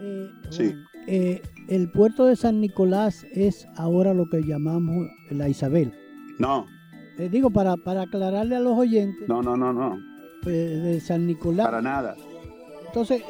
Eh, 0.00 0.30
sí. 0.50 0.74
Eh, 1.06 1.42
el 1.68 1.90
puerto 1.90 2.26
de 2.26 2.36
San 2.36 2.60
Nicolás 2.60 3.26
es 3.32 3.66
ahora 3.76 4.14
lo 4.14 4.28
que 4.28 4.42
llamamos 4.42 5.08
la 5.30 5.48
Isabel. 5.48 5.92
No. 6.38 6.66
Te 7.20 7.28
digo 7.28 7.50
para, 7.50 7.76
para 7.76 8.02
aclararle 8.02 8.56
a 8.56 8.60
los 8.60 8.78
oyentes. 8.78 9.28
No, 9.28 9.42
no, 9.42 9.54
no, 9.54 9.74
no. 9.74 9.98
Pues, 10.42 10.82
de 10.82 11.00
San 11.00 11.26
Nicolás. 11.26 11.66
Para 11.66 11.82
nada. 11.82 12.16
Entonces, 12.86 13.22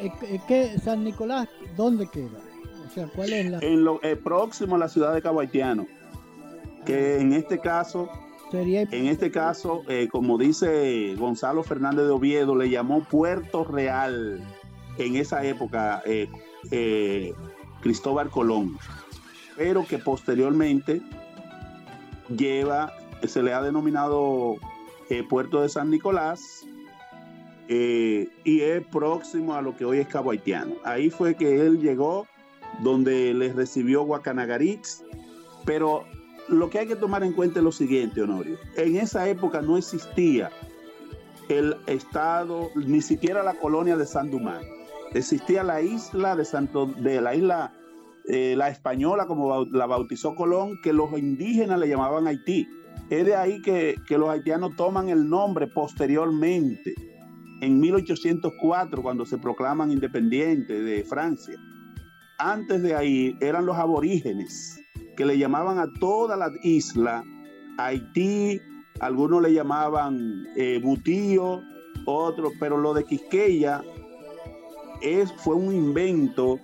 ¿qué, 0.47 0.79
San 0.79 1.03
Nicolás 1.03 1.49
dónde 1.75 2.07
queda? 2.07 2.39
O 2.87 2.89
sea, 2.89 3.07
¿cuál 3.07 3.33
es 3.33 3.51
la...? 3.51 3.59
En 3.59 3.83
lo 3.83 3.99
próximo 4.23 4.75
a 4.75 4.79
la 4.79 4.87
ciudad 4.87 5.13
de 5.13 5.21
Cabo 5.21 5.41
Haitiano, 5.41 5.87
que 6.85 7.19
en 7.19 7.33
este 7.33 7.59
caso 7.59 8.09
en 8.53 9.07
este 9.07 9.29
caso, 9.29 9.83
eh, 9.89 10.07
como 10.09 10.37
dice 10.37 11.13
Gonzalo 11.17 11.61
Fernández 11.61 12.05
de 12.05 12.11
Oviedo, 12.11 12.55
le 12.55 12.69
llamó 12.69 13.03
Puerto 13.03 13.65
Real 13.65 14.41
en 14.97 15.15
esa 15.17 15.43
época 15.43 16.01
eh, 16.05 16.29
eh, 16.69 17.33
Cristóbal 17.81 18.29
Colón, 18.29 18.77
pero 19.57 19.85
que 19.85 19.97
posteriormente 19.97 21.01
lleva, 22.29 22.93
se 23.27 23.43
le 23.43 23.53
ha 23.53 23.61
denominado 23.61 24.55
Puerto 25.29 25.61
de 25.61 25.69
San 25.69 25.89
Nicolás 25.89 26.65
y 27.67 28.61
es 28.61 28.85
próximo 28.87 29.55
a 29.55 29.61
lo 29.61 29.75
que 29.75 29.85
hoy 29.85 29.99
es 29.99 30.07
Cabo 30.07 30.31
Haitiano. 30.31 30.75
Ahí 30.83 31.09
fue 31.09 31.35
que 31.35 31.59
él 31.59 31.79
llegó, 31.79 32.27
donde 32.79 33.33
le 33.33 33.51
recibió 33.53 34.03
Guacanagaritz, 34.03 35.03
pero 35.65 36.05
lo 36.47 36.69
que 36.69 36.79
hay 36.79 36.87
que 36.87 36.95
tomar 36.95 37.23
en 37.23 37.33
cuenta 37.33 37.59
es 37.59 37.63
lo 37.63 37.71
siguiente, 37.71 38.21
Honorio. 38.21 38.57
En 38.75 38.95
esa 38.97 39.27
época 39.27 39.61
no 39.61 39.77
existía 39.77 40.49
el 41.49 41.75
estado, 41.87 42.69
ni 42.75 43.01
siquiera 43.01 43.43
la 43.43 43.53
colonia 43.53 43.97
de 43.97 44.05
San 44.05 44.31
Dumán. 44.31 44.61
Existía 45.13 45.63
la 45.63 45.81
isla 45.81 46.35
de 46.35 46.45
Santo, 46.45 46.85
de 46.85 47.21
la 47.21 47.35
isla, 47.35 47.73
eh, 48.27 48.55
la 48.57 48.69
española, 48.69 49.27
como 49.27 49.65
la 49.65 49.85
bautizó 49.85 50.35
Colón, 50.35 50.79
que 50.81 50.93
los 50.93 51.11
indígenas 51.17 51.79
le 51.79 51.89
llamaban 51.89 52.27
Haití. 52.27 52.67
Es 53.09 53.25
de 53.25 53.35
ahí 53.35 53.61
que, 53.61 53.95
que 54.07 54.17
los 54.17 54.29
haitianos 54.29 54.75
toman 54.75 55.09
el 55.09 55.29
nombre 55.29 55.67
posteriormente, 55.67 56.93
en 57.61 57.79
1804, 57.79 59.01
cuando 59.01 59.25
se 59.25 59.37
proclaman 59.37 59.91
independientes 59.91 60.83
de 60.83 61.03
Francia. 61.03 61.55
antes 62.39 62.81
de 62.81 62.95
ahí 62.95 63.37
eran 63.39 63.67
los 63.67 63.77
aborígenes, 63.77 64.79
que 65.15 65.25
le 65.25 65.37
llamaban 65.37 65.77
a 65.77 65.87
toda 65.99 66.35
la 66.35 66.49
isla, 66.63 67.23
Haití, 67.77 68.59
algunos 68.99 69.41
le 69.43 69.53
llamaban 69.53 70.47
eh, 70.55 70.79
Butío, 70.83 71.61
otros, 72.05 72.53
pero 72.59 72.77
lo 72.77 72.93
de 72.93 73.03
Quisqueya 73.03 73.83
es, 75.01 75.31
fue 75.33 75.55
un 75.55 75.73
invento 75.73 76.59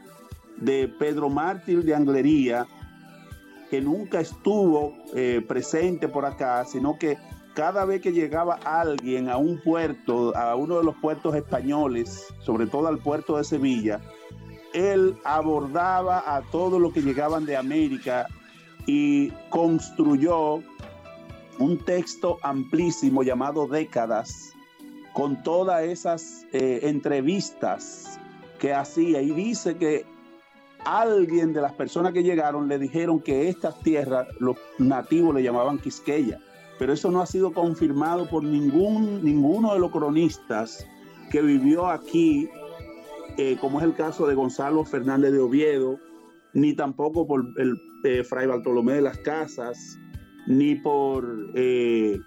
de 0.58 0.88
Pedro 0.88 1.29
Mártir 1.29 1.84
de 1.84 1.94
Anglería, 1.94 2.65
que 3.69 3.81
nunca 3.81 4.19
estuvo 4.19 4.93
eh, 5.13 5.43
presente 5.47 6.07
por 6.07 6.25
acá, 6.25 6.65
sino 6.65 6.97
que 6.97 7.17
cada 7.53 7.86
vez 7.86 8.01
que 8.01 8.12
llegaba 8.12 8.59
alguien 8.63 9.29
a 9.29 9.38
un 9.38 9.59
puerto, 9.62 10.36
a 10.38 10.55
uno 10.55 10.77
de 10.77 10.83
los 10.83 10.95
puertos 10.97 11.36
españoles, 11.36 12.27
sobre 12.39 12.67
todo 12.67 12.88
al 12.88 13.00
puerto 13.00 13.38
de 13.38 13.43
Sevilla, 13.43 14.00
él 14.74 15.17
abordaba 15.24 16.24
a 16.36 16.41
todos 16.51 16.79
los 16.79 16.93
que 16.93 17.01
llegaban 17.01 17.45
de 17.45 17.57
América 17.57 18.27
y 18.86 19.31
construyó 19.50 20.62
un 21.59 21.83
texto 21.83 22.38
amplísimo 22.43 23.24
llamado 23.24 23.67
Décadas, 23.67 24.53
con 25.13 25.41
todas 25.41 25.83
esas 25.83 26.45
eh, 26.53 26.81
entrevistas 26.83 28.19
que 28.59 28.74
hacía. 28.74 29.21
Y 29.21 29.31
dice 29.31 29.77
que 29.77 30.05
alguien 30.88 31.51
de 31.51 31.62
las 31.62 31.74
personas 31.74 32.13
que 32.13 32.24
llegaron 32.24 32.70
le 32.70 32.79
dijeron 32.79 33.20
que 33.20 33.50
estas 33.50 33.77
tierras 33.82 34.27
los 34.39 34.56
nativos 34.79 35.36
le 35.36 35.44
llamaban 35.44 35.79
Quisqueya, 35.79 36.39
pero 36.79 36.94
eso 36.94 37.12
no 37.12 37.22
ha 37.22 37.25
sido 37.25 37.51
confirmado 37.51 38.29
por 38.29 38.44
ningún, 38.44 39.24
ninguno 39.24 39.74
de 39.74 39.79
los 39.79 39.91
cronistas 39.91 40.88
que 41.29 41.41
vivió 41.41 41.88
aquí, 41.88 42.48
eh, 43.38 43.58
como 43.60 43.79
es 43.79 43.86
el 43.86 43.96
caso 43.96 44.27
de 44.27 44.36
Gonzalo 44.36 44.86
Fernández 44.86 45.34
de 45.34 45.39
Oviedo, 45.39 46.00
ni 46.53 46.74
tampoco 46.74 47.27
por 47.27 47.46
el 47.58 47.75
eh, 48.06 48.24
Fray 48.24 48.48
Bartolomé 48.48 48.94
de 48.94 49.01
las 49.01 49.17
Casas, 49.17 50.00
ni 50.48 50.75
por 50.75 51.51
eh, 51.56 52.17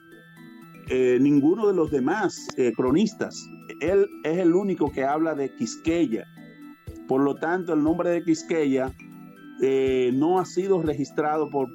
ninguno 1.18 1.68
de 1.68 1.74
los 1.74 1.90
demás 1.90 2.48
cronistas. 2.76 3.42
Él 3.80 4.06
es 4.24 4.38
el 4.38 4.54
único 4.54 4.92
que 4.92 5.04
habla 5.04 5.34
de 5.34 5.54
Quisqueya. 5.54 6.26
Por 7.10 7.22
lo 7.22 7.34
tanto, 7.34 7.72
el 7.72 7.82
nombre 7.82 8.10
de 8.10 8.22
Quisqueya 8.22 8.92
no 10.12 10.38
ha 10.38 10.44
sido 10.44 10.80
registrado 10.80 11.50
por, 11.50 11.68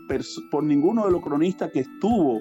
por 0.50 0.64
ninguno 0.64 1.06
de 1.06 1.12
los 1.12 1.22
cronistas 1.22 1.72
que 1.74 1.82
estuvo 1.82 2.40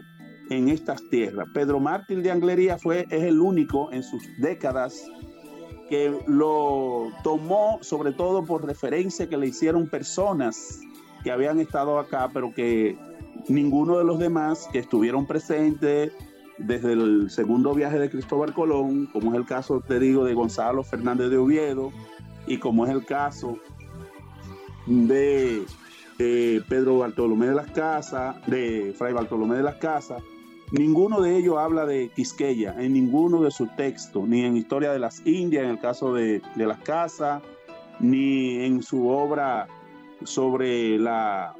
en 0.48 0.68
estas 0.68 1.02
tierras. 1.10 1.48
Pedro 1.52 1.80
Mártir 1.80 2.22
de 2.22 2.30
Anglería 2.30 2.78
fue, 2.78 3.04
es 3.10 3.24
el 3.24 3.40
único 3.40 3.90
en 3.92 4.04
sus 4.04 4.22
décadas 4.38 5.10
que 5.90 6.16
lo 6.28 7.10
tomó 7.24 7.80
sobre 7.80 8.12
todo 8.12 8.44
por 8.44 8.64
referencia 8.64 9.28
que 9.28 9.38
le 9.38 9.48
hicieron 9.48 9.88
personas 9.88 10.78
que 11.24 11.32
habían 11.32 11.58
estado 11.58 11.98
acá, 11.98 12.30
pero 12.32 12.54
que 12.54 12.96
ninguno 13.48 13.98
de 13.98 14.04
los 14.04 14.20
demás 14.20 14.68
que 14.70 14.78
estuvieron 14.78 15.26
presentes 15.26 16.12
desde 16.58 16.92
el 16.92 17.28
segundo 17.28 17.74
viaje 17.74 17.98
de 17.98 18.08
Cristóbal 18.08 18.54
Colón, 18.54 19.06
como 19.06 19.32
es 19.32 19.38
el 19.38 19.46
caso, 19.46 19.80
te 19.80 19.98
digo, 19.98 20.24
de 20.24 20.34
Gonzalo 20.34 20.84
Fernández 20.84 21.28
de 21.30 21.38
Oviedo, 21.38 21.90
y 22.46 22.58
como 22.58 22.84
es 22.84 22.92
el 22.92 23.04
caso 23.04 23.58
de 24.86 25.64
eh, 26.18 26.60
Pedro 26.68 26.98
Bartolomé 26.98 27.46
de 27.46 27.54
las 27.54 27.70
Casas, 27.70 28.36
de 28.46 28.94
Fray 28.96 29.12
Bartolomé 29.12 29.56
de 29.56 29.62
las 29.62 29.76
Casas, 29.76 30.22
ninguno 30.72 31.20
de 31.20 31.36
ellos 31.36 31.56
habla 31.58 31.86
de 31.86 32.10
Quisqueya 32.14 32.74
en 32.78 32.92
ninguno 32.92 33.42
de 33.42 33.50
sus 33.50 33.74
textos, 33.76 34.28
ni 34.28 34.44
en 34.44 34.56
Historia 34.56 34.92
de 34.92 34.98
las 34.98 35.24
Indias, 35.26 35.64
en 35.64 35.70
el 35.70 35.80
caso 35.80 36.12
de, 36.14 36.42
de 36.54 36.66
las 36.66 36.78
Casas, 36.80 37.42
ni 38.00 38.64
en 38.64 38.82
su 38.82 39.08
obra 39.08 39.68
sobre 40.24 40.98
la 40.98 41.54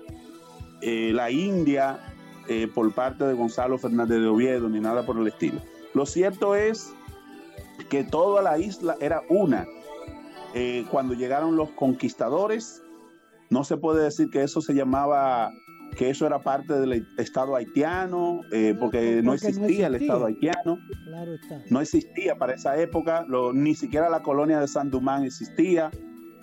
eh, 0.86 1.12
la 1.14 1.30
India 1.30 1.98
eh, 2.46 2.68
por 2.72 2.92
parte 2.92 3.24
de 3.24 3.32
Gonzalo 3.32 3.78
Fernández 3.78 4.20
de 4.20 4.26
Oviedo, 4.26 4.68
ni 4.68 4.80
nada 4.80 5.06
por 5.06 5.16
el 5.16 5.26
estilo. 5.26 5.62
Lo 5.94 6.04
cierto 6.04 6.54
es 6.54 6.92
que 7.88 8.04
toda 8.04 8.42
la 8.42 8.58
isla 8.58 8.94
era 9.00 9.22
una. 9.30 9.66
Eh, 10.54 10.84
cuando 10.90 11.14
llegaron 11.14 11.56
los 11.56 11.70
conquistadores, 11.70 12.82
no 13.50 13.64
se 13.64 13.76
puede 13.76 14.04
decir 14.04 14.30
que 14.30 14.42
eso 14.42 14.60
se 14.60 14.74
llamaba, 14.74 15.50
que 15.96 16.10
eso 16.10 16.26
era 16.26 16.40
parte 16.42 16.74
del 16.74 17.06
Estado 17.18 17.56
haitiano, 17.56 18.40
porque, 18.78 19.20
no, 19.22 19.34
existía 19.34 19.88
el 19.88 19.96
Estado 19.96 20.26
haitiano. 20.26 20.78
No 21.70 21.80
existía 21.80 22.36
para 22.36 22.54
esa 22.54 22.76
época, 22.80 23.26
ni 23.52 23.74
siquiera 23.74 24.08
la 24.08 24.22
colonia 24.22 24.60
de 24.60 24.68
San 24.68 24.90
Dumán 24.90 25.24
existía. 25.24 25.90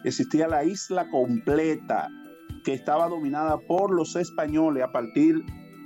Existía 0.03 0.47
la 0.47 0.63
isla 0.63 1.09
completa, 1.09 2.09
que 2.63 2.73
estaba 2.73 3.07
dominada 3.07 3.57
por 3.59 3.91
los 3.91 4.15
españoles 4.15 4.83
a 4.83 4.91
partir 4.91 5.43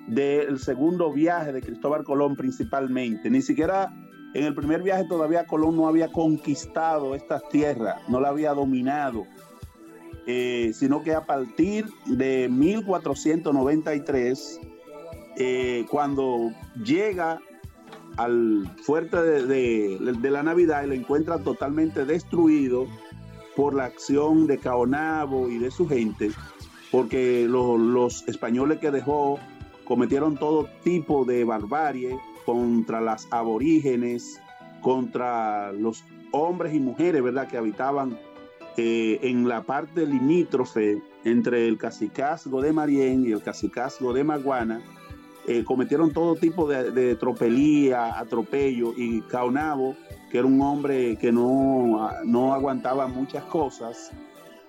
del 0.08 0.60
segundo 0.60 1.12
viaje 1.12 1.52
de 1.52 1.62
Cristóbal 1.62 2.04
Colón 2.04 2.36
principalmente. 2.36 3.30
Ni 3.30 3.42
siquiera 3.42 3.92
en 4.36 4.44
el 4.44 4.54
primer 4.54 4.84
viaje 4.84 5.06
todavía 5.06 5.46
Colón 5.46 5.78
no 5.78 5.88
había 5.88 6.12
conquistado 6.12 7.16
estas 7.16 7.48
tierras, 7.48 8.02
no 8.10 8.20
la 8.20 8.28
había 8.30 8.54
dominado, 8.54 9.26
eh, 10.28 10.72
sino 10.74 11.04
que 11.04 11.16
a 11.16 11.26
partir 11.26 11.86
de 12.06 12.50
1493, 12.50 14.60
eh, 15.38 15.86
cuando 15.90 16.52
llega 16.84 17.40
al 18.18 18.70
fuerte 18.84 19.22
de, 19.22 20.30
la 20.30 20.44
Navidad 20.44 20.84
y 20.84 20.88
lo 20.88 20.96
encuentra 20.96 21.40
totalmente 21.40 22.04
destruido 22.04 22.88
por 23.56 23.74
la 23.74 23.86
acción 23.86 24.48
de 24.48 24.58
Caonabo 24.58 25.48
y 25.48 25.60
de 25.60 25.72
su 25.72 25.88
gente, 25.88 26.32
porque 26.92 27.48
los 27.48 28.28
españoles 28.28 28.80
que 28.80 28.92
dejó 28.92 29.40
cometieron 29.86 30.36
todo 30.36 30.68
tipo 30.84 31.24
de 31.24 31.46
barbarie 31.46 32.20
contra 32.46 33.02
las 33.02 33.28
aborígenes, 33.32 34.42
contra 34.82 35.72
los 35.72 36.04
hombres 36.32 36.74
y 36.74 36.80
mujeres, 36.80 37.24
¿verdad?, 37.24 37.48
que 37.48 37.58
habitaban 37.58 38.18
eh, 38.78 39.20
en 39.24 39.48
la 39.48 39.64
parte 39.64 40.06
limítrofe 40.06 41.02
entre 41.24 41.68
el 41.68 41.78
cacicazgo 41.78 42.62
de 42.62 42.74
Marién 42.74 43.26
y 43.26 43.32
el 43.32 43.42
cacicazgo 43.42 44.14
de 44.14 44.24
Maguana, 44.24 44.82
eh, 45.48 45.64
cometieron 45.64 46.12
todo 46.12 46.36
tipo 46.36 46.68
de, 46.68 47.16
tropelía, 47.16 48.20
atropello, 48.20 48.94
y 48.98 49.22
Caonabo, 49.22 49.96
que 50.32 50.40
era 50.40 50.48
un 50.48 50.60
hombre 50.62 51.18
que 51.18 51.32
no, 51.32 52.10
no 52.26 52.54
aguantaba 52.54 53.08
muchas 53.08 53.44
cosas, 53.46 54.12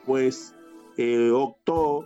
pues 0.04 0.54
eh, 0.96 1.30
optó 1.30 2.04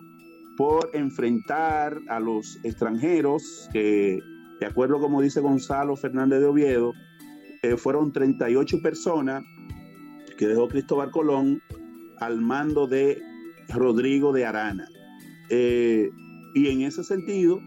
por 0.56 0.90
enfrentar 0.94 1.98
a 2.09 2.20
los 2.20 2.59
extranjeros, 2.64 3.68
que 3.72 4.20
de 4.61 4.66
acuerdo 4.66 5.01
como 5.01 5.23
dice 5.23 5.40
Gonzalo 5.40 5.96
Fernández 5.96 6.40
de 6.40 6.46
Oviedo, 6.46 6.92
eh, 7.62 7.77
fueron 7.77 8.12
38 8.12 8.81
personas 8.83 9.42
que 10.37 10.46
dejó 10.46 10.68
Cristóbal 10.68 11.11
Colón 11.11 11.62
al 12.18 12.40
mando 12.40 12.87
de 12.87 13.20
Rodrigo 13.68 14.33
de 14.33 14.44
Arana. 14.44 14.88
Eh, 15.49 16.11
y 16.55 16.68
en 16.68 16.83
ese 16.83 17.03
sentido, 17.05 17.61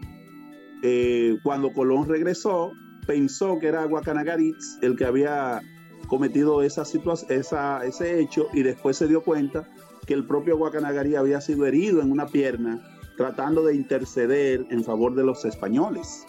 eh, 0.82 1.36
cuando 1.42 1.72
Colón 1.72 2.08
regresó, 2.08 2.72
pensó 3.06 3.58
que 3.58 3.66
era 3.66 3.84
Guacanagaritz 3.84 4.78
el 4.82 4.96
que 4.96 5.04
había 5.04 5.62
cometido 6.08 6.62
esa 6.62 6.84
esa, 7.28 7.84
ese 7.84 8.20
hecho 8.20 8.48
y 8.52 8.62
después 8.62 8.96
se 8.96 9.08
dio 9.08 9.22
cuenta 9.22 9.68
que 10.06 10.14
el 10.14 10.26
propio 10.26 10.56
Guacanagarí 10.56 11.16
había 11.16 11.40
sido 11.40 11.66
herido 11.66 12.02
en 12.02 12.10
una 12.10 12.26
pierna 12.26 12.82
tratando 13.16 13.64
de 13.64 13.74
interceder 13.74 14.66
en 14.70 14.84
favor 14.84 15.14
de 15.14 15.24
los 15.24 15.44
españoles. 15.44 16.26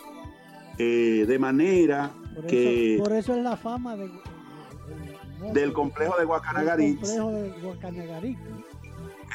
Eh, 0.78 1.26
de 1.28 1.40
manera 1.40 2.12
que... 2.48 2.98
por 3.00 3.14
eso 3.14 3.34
es 3.34 3.44
la 3.44 3.56
fama 3.56 3.96
de, 3.96 4.10
del 5.54 5.72
complejo 5.74 6.18
de 6.18 6.26
Guacanagarí. 6.26 6.98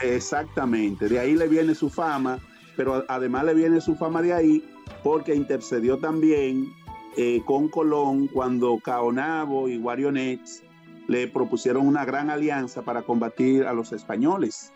Exactamente, 0.03 1.09
de 1.09 1.19
ahí 1.19 1.35
le 1.35 1.49
viene 1.49 1.75
su 1.75 1.89
fama, 1.89 2.39
pero 2.77 3.05
además 3.09 3.45
le 3.45 3.55
viene 3.55 3.81
su 3.81 3.97
fama 3.97 4.23
de 4.23 4.33
ahí 4.33 4.65
porque 5.03 5.35
intercedió 5.35 5.99
también 5.99 6.73
eh, 7.17 7.43
con 7.45 7.69
Colón 7.69 8.29
cuando 8.29 8.79
Caonabo 8.79 9.69
y 9.69 9.79
Guarionets 9.79 10.63
le 11.09 11.27
propusieron 11.27 11.87
una 11.87 12.05
gran 12.05 12.31
alianza 12.31 12.83
para 12.83 13.03
combatir 13.03 13.65
a 13.65 13.73
los 13.73 13.93
españoles. 13.93 14.73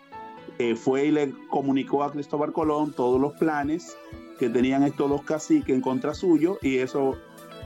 Eh, 0.59 0.75
fue 0.75 1.05
y 1.05 1.11
le 1.11 1.33
comunicó 1.49 2.03
a 2.03 2.11
Cristóbal 2.11 2.51
Colón 2.53 2.93
todos 2.93 3.19
los 3.19 3.33
planes 3.33 3.95
que 4.39 4.49
tenían 4.49 4.83
estos 4.83 5.09
dos 5.09 5.23
caciques 5.23 5.75
en 5.75 5.81
contra 5.81 6.13
suyo 6.13 6.57
y 6.61 6.77
eso 6.77 7.17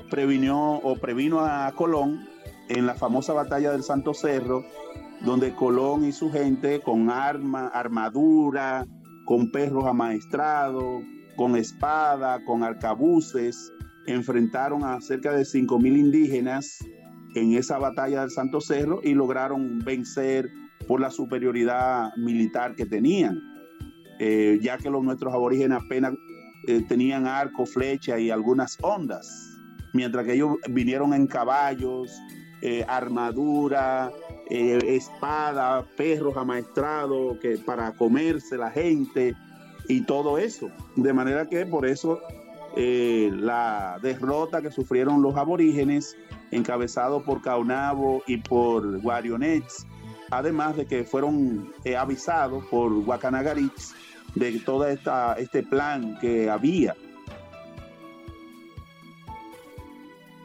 previnió 0.10 0.58
o 0.58 0.96
previno 0.96 1.40
a 1.42 1.72
Colón 1.74 2.28
en 2.68 2.86
la 2.86 2.96
famosa 2.96 3.34
batalla 3.34 3.72
del 3.72 3.84
Santo 3.84 4.14
Cerro, 4.14 4.64
donde 5.22 5.54
Colón 5.54 6.06
y 6.06 6.12
su 6.12 6.32
gente 6.32 6.82
con 6.82 7.10
arma, 7.10 7.68
armadura, 7.68 8.86
con 9.26 9.52
perros 9.52 9.86
amaestrados, 9.86 11.04
con 11.36 11.56
espada, 11.56 12.44
con 12.46 12.64
arcabuces, 12.64 13.72
enfrentaron 14.08 14.84
a 14.84 15.00
cerca 15.02 15.32
de 15.32 15.44
5.000 15.44 15.98
indígenas 15.98 16.80
en 17.36 17.54
esa 17.54 17.78
batalla 17.78 18.22
del 18.22 18.32
Santo 18.32 18.62
Cerro 18.62 19.02
y 19.04 19.14
lograron 19.14 19.80
vencer 19.80 20.50
por 20.88 21.00
la 21.00 21.12
superioridad 21.12 22.16
militar 22.18 22.76
que 22.76 22.86
tenían, 22.86 23.40
eh, 24.20 24.60
ya 24.62 24.78
que 24.78 24.90
los 24.90 25.04
nuestros 25.04 25.34
aborígenes 25.34 25.80
apenas 25.86 26.14
eh, 26.68 26.84
tenían 26.88 27.26
arco, 27.28 27.66
flecha 27.66 28.20
y 28.20 28.30
algunas 28.30 28.78
ondas, 28.82 29.58
mientras 29.94 30.26
que 30.26 30.34
ellos 30.34 30.58
vinieron 30.70 31.14
en 31.14 31.28
caballos, 31.28 32.12
eh, 32.62 32.86
armadura, 32.88 34.12
espada, 34.50 35.86
perros 35.96 36.36
amaestrados 36.36 37.38
que 37.38 37.60
para 37.60 37.92
comerse 37.92 38.58
la 38.58 38.72
gente 38.72 39.36
y 39.88 40.02
todo 40.02 40.40
eso. 40.40 40.70
De 40.96 41.14
manera 41.14 41.48
que 41.48 41.66
por 41.68 41.86
eso 41.86 42.20
la 42.76 44.00
derrota 44.02 44.62
que 44.62 44.72
sufrieron 44.72 45.22
los 45.22 45.36
aborígenes, 45.36 46.18
encabezados 46.52 47.24
por 47.24 47.42
Caunabo 47.42 48.24
y 48.26 48.38
por 48.38 49.00
Guarionets, 49.02 49.86
además 50.32 50.78
de 50.78 50.88
que 50.88 51.04
fueron 51.04 51.72
avisados 51.96 52.66
por 52.66 52.92
Guacanagaritz 53.04 53.94
de 54.36 54.60
todo 54.60 54.88
esta, 54.88 55.34
este 55.34 55.64
plan 55.64 56.18
que 56.20 56.50
había. 56.50 56.96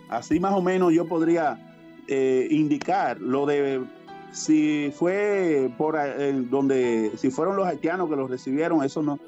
Así 0.08 0.38
más 0.38 0.52
o 0.52 0.62
menos 0.62 0.92
yo 0.92 1.06
podría 1.06 1.58
eh, 2.06 2.46
indicar 2.50 3.20
lo 3.20 3.46
de 3.46 3.82
si 4.32 4.92
fue 4.94 5.70
por 5.78 5.96
eh, 5.96 6.32
donde, 6.50 7.12
si 7.16 7.30
fueron 7.30 7.56
los 7.56 7.66
haitianos 7.66 8.08
que 8.08 8.16
los 8.16 8.30
recibieron, 8.30 8.82
eso 8.84 9.02
no. 9.02 9.18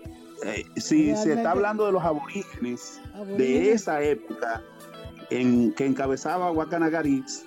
Eh, 0.44 0.64
si 0.76 1.16
se 1.16 1.32
está 1.32 1.52
hablando 1.52 1.86
de 1.86 1.92
los 1.92 2.04
aborígenes, 2.04 3.00
de 3.38 3.72
esa 3.72 4.02
época 4.02 4.62
en 5.30 5.72
que 5.72 5.86
encabezaba 5.86 6.50
Guacanagaritz, 6.50 7.44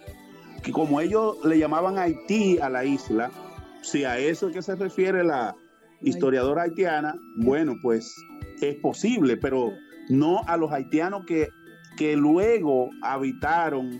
que 0.63 0.71
como 0.71 0.99
ellos 0.99 1.37
le 1.45 1.59
llamaban 1.59 1.97
Haití 1.97 2.59
a 2.59 2.69
la 2.69 2.83
isla, 2.83 3.29
si 3.81 4.05
a 4.05 4.17
eso 4.17 4.47
es 4.47 4.53
que 4.53 4.61
se 4.61 4.75
refiere 4.75 5.23
la, 5.23 5.55
historiadora 6.01 6.63
haitiana, 6.63 7.15
bueno, 7.37 7.75
pues 7.81 8.15
es 8.61 8.75
posible, 8.77 9.37
pero 9.37 9.71
no 10.09 10.41
a 10.47 10.57
los 10.57 10.71
haitianos 10.71 11.25
que, 11.25 11.49
que 11.97 12.15
luego 12.15 12.89
habitaron 13.01 13.99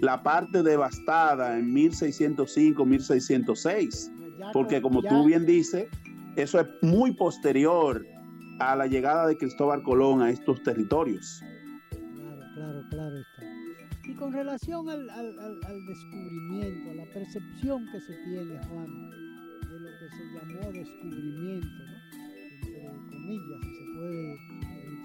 la 0.00 0.22
parte 0.22 0.62
devastada 0.62 1.58
en 1.58 1.72
1605, 1.72 2.84
1606, 2.84 4.12
porque 4.52 4.80
como 4.80 5.02
tú 5.02 5.24
bien 5.26 5.44
dices, 5.44 5.86
eso 6.36 6.60
es 6.60 6.66
muy 6.82 7.12
posterior 7.12 8.04
a 8.60 8.76
la 8.76 8.86
llegada 8.86 9.26
de 9.26 9.36
Cristóbal 9.36 9.82
Colón 9.82 10.22
a 10.22 10.30
estos 10.30 10.62
territorios. 10.62 11.42
Claro, 11.90 12.44
claro, 12.54 12.82
claro 12.90 13.16
está. 13.18 13.42
Y 14.08 14.14
con 14.14 14.32
relación 14.32 14.88
al, 14.88 15.10
al, 15.10 15.38
al 15.38 15.86
descubrimiento, 15.86 16.90
a 16.90 16.94
la 16.94 17.04
percepción 17.12 17.84
que 17.92 18.00
se 18.00 18.14
tiene, 18.24 18.58
Juan, 18.66 19.29
se 20.16 20.24
llamó 20.34 20.72
descubrimiento, 20.72 21.66
entre 22.62 22.90
comillas, 23.10 23.60
si 23.62 23.74
se 23.74 23.84
puede 23.96 24.38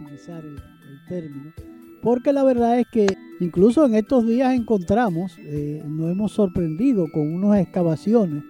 utilizar 0.02 0.46
el, 0.46 0.62
término, 1.08 1.54
porque 2.02 2.34
la 2.34 2.44
verdad 2.44 2.80
es 2.80 2.88
que 2.92 3.08
incluso 3.40 3.86
en 3.86 3.96
estos 3.96 4.26
días 4.26 4.54
encontramos, 4.54 5.38
eh, 5.40 5.84
nos 5.86 6.12
hemos 6.12 6.32
sorprendido 6.32 7.06
con 7.12 7.34
unas 7.34 7.60
excavaciones 7.60 8.44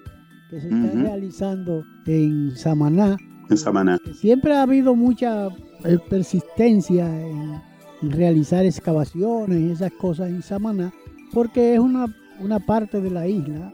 que 0.50 0.62
se 0.62 0.68
están 0.68 1.04
realizando 1.04 1.84
en 2.06 2.56
Samaná. 2.56 3.18
En 3.50 3.58
Samaná. 3.58 4.00
Siempre 4.14 4.54
ha 4.54 4.62
habido 4.62 4.96
mucha 4.96 5.48
eh, 5.84 5.98
persistencia 6.10 7.08
en, 7.08 7.62
realizar 8.02 8.66
excavaciones 8.66 9.60
y 9.60 9.72
esas 9.72 9.92
cosas 9.94 10.30
en 10.30 10.42
Samaná, 10.42 10.94
porque 11.34 11.74
es 11.74 11.80
una, 11.80 12.06
una 12.40 12.60
parte 12.60 13.02
de 13.02 13.10
la 13.10 13.28
isla 13.28 13.74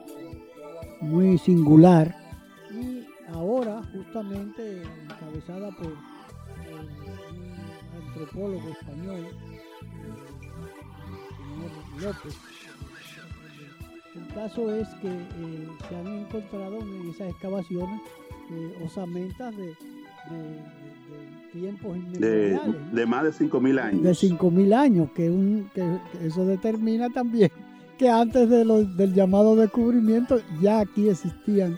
muy 1.01 1.37
singular 1.37 2.20
ahora 3.33 3.81
justamente 3.93 4.83
encabezada 5.03 5.71
por 5.71 5.87
un 5.87 5.97
antropólogo 8.07 8.69
español, 8.69 9.27
el 11.57 11.69
señor 11.69 11.71
López. 12.01 12.37
El 14.15 14.33
caso 14.33 14.75
es 14.75 14.87
que 15.01 15.07
eh, 15.07 15.67
se 15.87 15.95
han 15.95 16.07
encontrado 16.07 16.79
en 16.79 17.09
esas 17.09 17.29
excavaciones 17.29 18.01
eh, 18.51 18.83
osamentas 18.85 19.55
de, 19.55 19.73
tiempos 21.53 21.97
inmemoriales. 21.97 22.93
De, 22.93 23.05
más 23.05 23.23
de 23.23 23.31
5.000 23.31 23.81
años. 23.81 24.03
De 24.03 24.11
5.000 24.11 24.73
años, 24.73 25.09
que, 25.15 25.29
un, 25.29 25.69
que, 25.73 25.99
eso 26.25 26.45
determina 26.45 27.09
también 27.09 27.51
que 28.01 28.09
antes 28.09 28.49
de 28.49 28.65
del 28.65 29.13
llamado 29.13 29.55
descubrimiento 29.55 30.41
ya 30.59 30.79
aquí 30.79 31.07
existían 31.07 31.77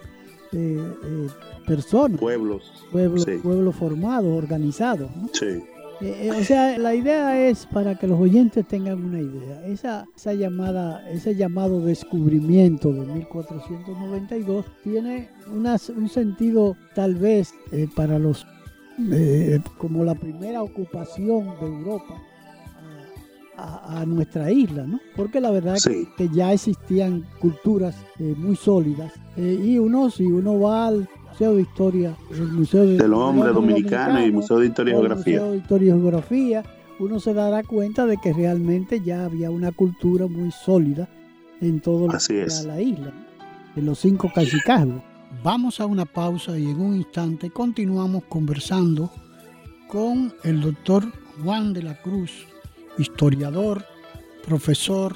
eh, 0.53 0.77
eh, 1.03 1.27
personas. 1.65 2.19
Pueblos. 2.19 2.71
Pueblos, 2.91 3.25
pueblos 3.41 3.75
formados, 3.75 4.37
organizados. 4.37 5.09
Sí. 5.33 5.63
Eh, 6.01 6.31
o 6.37 6.43
sea, 6.43 6.77
la 6.77 6.95
idea 6.95 7.47
es 7.47 7.65
para 7.65 7.97
que 7.97 8.07
los 8.07 8.19
oyentes 8.19 8.67
tengan 8.67 9.03
una 9.03 9.21
idea. 9.21 9.65
Esa, 9.65 10.05
esa 10.15 10.33
llamada, 10.33 11.09
ese 11.09 11.35
llamado 11.35 11.79
descubrimiento 11.81 12.91
de 12.91 13.05
1492 13.05 14.65
tiene 14.83 15.29
un 15.47 16.09
sentido 16.09 16.75
tal 16.93 17.15
vez 17.15 17.53
para 17.95 18.19
los 18.19 18.45
como 19.79 20.03
la 20.03 20.13
primera 20.13 20.61
ocupación 20.61 21.45
de 21.59 21.65
Europa 21.65 22.21
a, 23.57 24.05
nuestra 24.05 24.51
isla, 24.51 24.85
¿no? 24.85 24.99
Porque 25.15 25.39
la 25.39 25.51
verdad 25.51 25.75
es 25.75 25.89
que 26.17 26.29
ya 26.29 26.53
existían 26.53 27.25
culturas 27.39 27.95
eh, 28.19 28.33
muy 28.37 28.55
sólidas 28.55 29.13
eh, 29.37 29.59
y 29.63 29.77
uno, 29.79 30.09
si 30.09 30.25
uno 30.25 30.59
va 30.59 30.87
al 30.87 31.07
Museo 31.29 31.55
de 31.55 31.61
Historia, 31.61 32.15
el 32.31 32.51
Museo 32.51 32.85
del 32.85 33.13
Hombre 33.13 33.51
Dominicano, 33.51 34.19
y 34.21 34.25
el 34.25 34.33
Museo 34.33 34.59
de 34.59 34.67
Historia 34.67 34.91
y 34.91 34.95
Geografía. 34.95 35.39
Museo 35.39 35.51
de 35.51 35.57
Historia 35.57 35.87
y 35.87 35.99
Geografía, 35.99 36.63
uno 36.99 37.19
se 37.19 37.33
dará 37.33 37.63
cuenta 37.63 38.05
de 38.05 38.17
que 38.17 38.33
realmente 38.33 39.01
ya 39.01 39.25
había 39.25 39.49
una 39.49 39.71
cultura 39.71 40.27
muy 40.27 40.51
sólida 40.51 41.09
en 41.61 41.79
todo 41.79 42.07
lo 42.07 42.17
que 42.19 42.41
era 42.41 42.63
la 42.63 42.81
isla, 42.81 43.13
en 43.75 43.85
los 43.85 43.99
cinco 43.99 44.31
cachicazgos. 44.33 45.01
Vamos 45.43 45.79
a 45.79 45.87
una 45.87 46.05
pausa 46.05 46.57
y 46.57 46.69
en 46.69 46.79
un 46.79 46.95
instante 46.95 47.49
continuamos 47.49 48.23
conversando 48.25 49.09
con 49.87 50.33
el 50.43 50.61
doctor 50.61 51.05
Juan 51.43 51.73
de 51.73 51.81
la 51.81 51.99
Cruz 52.01 52.45
historiador, 52.97 53.85
profesor 54.45 55.15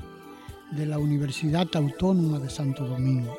de 0.72 0.86
la 0.86 0.98
Universidad 0.98 1.68
Autónoma 1.76 2.40
de 2.40 2.50
Santo 2.50 2.86
Domingo. 2.86 3.38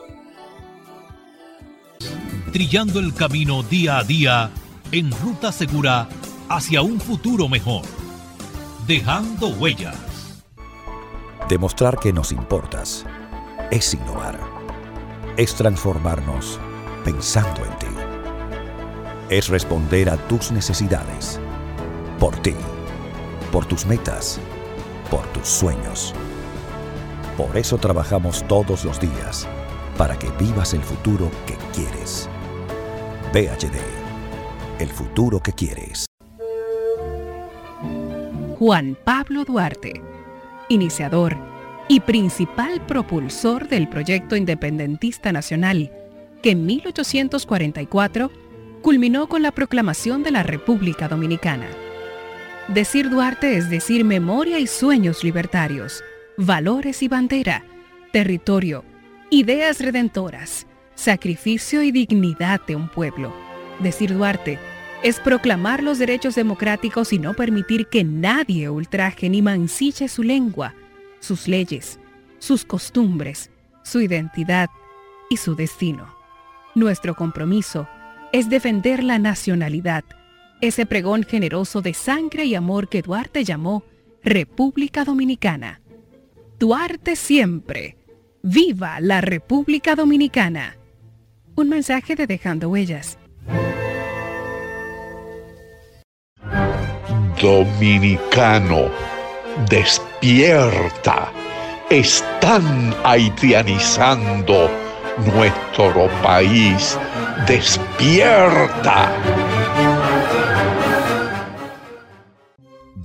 Trillando 2.53 3.01
el 3.01 3.13
camino 3.15 3.63
día 3.63 3.99
a 3.99 4.05
día 4.05 4.51
en 4.93 5.11
ruta 5.11 5.53
segura 5.53 6.09
hacia 6.49 6.83
un 6.83 7.01
futuro 7.01 7.49
mejor. 7.49 7.83
Dejando 8.87 9.49
huellas. 9.49 9.97
Demostrar 11.49 11.99
que 11.99 12.13
nos 12.13 12.33
importas 12.33 13.05
es 13.71 13.93
innovar. 13.93 14.39
Es 15.37 15.55
transformarnos 15.55 16.59
pensando 17.05 17.65
en 17.65 17.79
ti. 17.79 17.87
Es 19.29 19.49
responder 19.49 20.09
a 20.09 20.17
tus 20.29 20.51
necesidades. 20.51 21.39
Por 22.19 22.35
ti 22.37 22.55
por 23.59 23.67
tus 23.67 23.87
metas, 23.87 24.39
por 25.11 25.27
tus 25.33 25.49
sueños. 25.49 26.15
Por 27.37 27.57
eso 27.57 27.77
trabajamos 27.77 28.47
todos 28.47 28.85
los 28.85 29.01
días, 29.01 29.49
para 29.97 30.17
que 30.17 30.31
vivas 30.39 30.75
el 30.75 30.81
futuro 30.81 31.29
que 31.45 31.57
quieres. 31.75 32.29
VHD, 33.33 33.75
el 34.79 34.89
futuro 34.89 35.41
que 35.41 35.53
quieres. 35.53 36.07
Juan 38.61 38.97
Pablo 39.05 39.45
Duarte, 39.45 40.03
iniciador 40.69 41.37
y 41.89 41.99
principal 41.99 42.87
propulsor 42.87 43.67
del 43.67 43.89
proyecto 43.89 44.37
independentista 44.37 45.33
nacional, 45.33 45.91
que 46.45 46.53
en 46.53 46.65
1844 46.65 48.31
culminó 48.83 49.29
con 49.29 49.43
la 49.43 49.51
proclamación 49.51 50.23
de 50.23 50.31
la 50.31 50.45
República 50.45 51.09
Dominicana. 51.09 51.67
Decir 52.69 53.09
Duarte 53.09 53.57
es 53.57 53.71
decir 53.71 54.05
memoria 54.05 54.59
y 54.59 54.67
sueños 54.67 55.25
libertarios, 55.25 56.05
valores 56.37 57.03
y 57.03 57.09
bandera, 57.09 57.65
territorio, 58.13 58.85
ideas 59.31 59.81
redentoras, 59.81 60.67
sacrificio 60.95 61.83
y 61.83 61.93
dignidad 61.93 62.61
de 62.67 62.77
un 62.77 62.91
pueblo. 62.91 63.35
Decir 63.79 64.13
Duarte 64.13 64.59
es 65.03 65.19
proclamar 65.19 65.83
los 65.83 65.99
derechos 65.99 66.35
democráticos 66.35 67.15
y 67.15 67.19
no 67.19 67.33
permitir 67.33 67.87
que 67.87 68.05
nadie 68.05 68.69
ultraje 68.69 69.31
ni 69.31 69.41
mancille 69.41 70.07
su 70.07 70.23
lengua, 70.23 70.75
sus 71.21 71.49
leyes, 71.49 71.99
sus 72.39 72.67
costumbres, 72.67 73.51
su 73.83 74.03
identidad 74.03 74.69
y 75.31 75.39
su 75.39 75.57
destino. 75.57 76.15
Nuestro 76.75 77.15
compromiso 77.15 77.89
es 78.31 78.51
defender 78.51 79.03
la 79.03 79.19
nacionalidad, 79.19 80.05
ese 80.61 80.87
pregón 80.87 81.23
generoso 81.23 81.83
de 81.83 81.95
sangre 81.95 82.45
y 82.45 82.55
amor 82.55 82.89
que 82.89 83.03
Duarte 83.03 83.45
llamó 83.45 83.85
República 84.23 85.05
Dominicana. 85.05 85.81
Duarte 86.59 87.17
siempre. 87.17 87.97
¡Viva 88.43 89.01
la 89.01 89.21
República 89.21 89.95
Dominicana! 89.95 90.77
Un 91.55 91.69
mensaje 91.69 92.15
de 92.15 92.27
Dejando 92.27 92.69
Huellas. 92.69 93.19
Dominicano, 97.41 98.91
despierta. 99.69 101.33
Están 101.91 102.95
haitianizando 103.05 104.69
nuestro 105.35 106.09
país. 106.23 106.99
Despierta. 107.47 109.13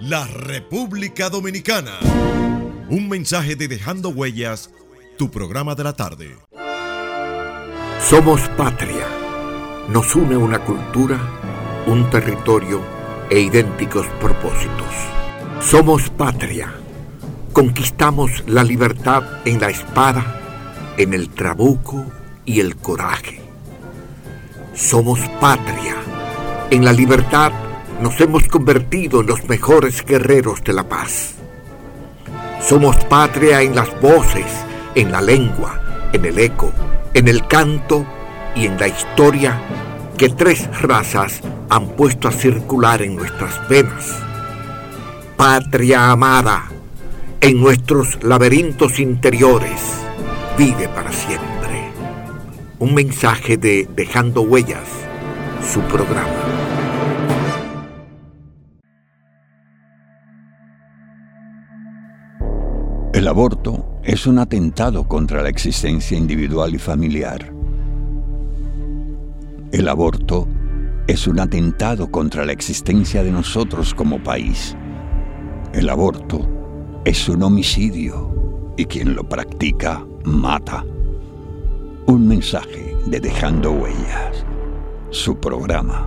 la 0.00 0.26
República 0.26 1.28
Dominicana. 1.28 1.98
Un 2.88 3.08
mensaje 3.08 3.54
de 3.54 3.68
Dejando 3.68 4.08
Huellas, 4.08 4.70
tu 5.18 5.30
programa 5.30 5.74
de 5.74 5.84
la 5.84 5.92
tarde. 5.92 6.38
Somos 8.08 8.40
patria. 8.56 9.06
Nos 9.90 10.14
une 10.16 10.36
una 10.36 10.60
cultura, 10.60 11.20
un 11.86 12.08
territorio 12.08 12.80
e 13.28 13.40
idénticos 13.40 14.06
propósitos. 14.20 14.88
Somos 15.60 16.08
patria. 16.08 16.72
Conquistamos 17.52 18.42
la 18.46 18.64
libertad 18.64 19.22
en 19.44 19.60
la 19.60 19.68
espada, 19.68 20.94
en 20.96 21.12
el 21.12 21.28
trabuco 21.28 22.06
y 22.46 22.60
el 22.60 22.76
coraje. 22.76 23.42
Somos 24.74 25.20
patria. 25.40 25.96
En 26.70 26.84
la 26.86 26.92
libertad 26.92 27.52
nos 28.00 28.18
hemos 28.20 28.48
convertido 28.48 29.20
en 29.20 29.26
los 29.26 29.48
mejores 29.48 30.04
guerreros 30.04 30.64
de 30.64 30.72
la 30.72 30.88
paz. 30.88 31.34
Somos 32.60 32.96
patria 33.04 33.62
en 33.62 33.74
las 33.74 34.00
voces, 34.00 34.46
en 34.94 35.12
la 35.12 35.20
lengua, 35.20 36.08
en 36.12 36.24
el 36.24 36.38
eco, 36.38 36.72
en 37.14 37.28
el 37.28 37.46
canto 37.46 38.06
y 38.54 38.66
en 38.66 38.78
la 38.78 38.88
historia 38.88 39.60
que 40.16 40.28
tres 40.30 40.68
razas 40.80 41.40
han 41.68 41.88
puesto 41.88 42.28
a 42.28 42.32
circular 42.32 43.02
en 43.02 43.16
nuestras 43.16 43.68
venas. 43.68 44.16
Patria 45.36 46.10
amada, 46.10 46.64
en 47.40 47.60
nuestros 47.60 48.22
laberintos 48.22 48.98
interiores, 48.98 49.80
vive 50.58 50.88
para 50.88 51.12
siempre. 51.12 51.90
Un 52.78 52.94
mensaje 52.94 53.56
de 53.56 53.88
Dejando 53.94 54.42
Huellas, 54.42 54.88
su 55.72 55.80
programa. 55.82 56.59
El 63.20 63.28
aborto 63.28 64.00
es 64.02 64.26
un 64.26 64.38
atentado 64.38 65.06
contra 65.06 65.42
la 65.42 65.50
existencia 65.50 66.16
individual 66.16 66.74
y 66.74 66.78
familiar. 66.78 67.52
El 69.72 69.88
aborto 69.88 70.48
es 71.06 71.26
un 71.26 71.38
atentado 71.38 72.10
contra 72.10 72.46
la 72.46 72.52
existencia 72.52 73.22
de 73.22 73.30
nosotros 73.30 73.92
como 73.92 74.22
país. 74.22 74.74
El 75.74 75.90
aborto 75.90 76.48
es 77.04 77.28
un 77.28 77.42
homicidio 77.42 78.72
y 78.78 78.86
quien 78.86 79.14
lo 79.14 79.28
practica 79.28 80.02
mata. 80.24 80.82
Un 82.06 82.26
mensaje 82.26 82.96
de 83.04 83.20
Dejando 83.20 83.72
Huellas, 83.72 84.46
su 85.10 85.36
programa. 85.36 86.06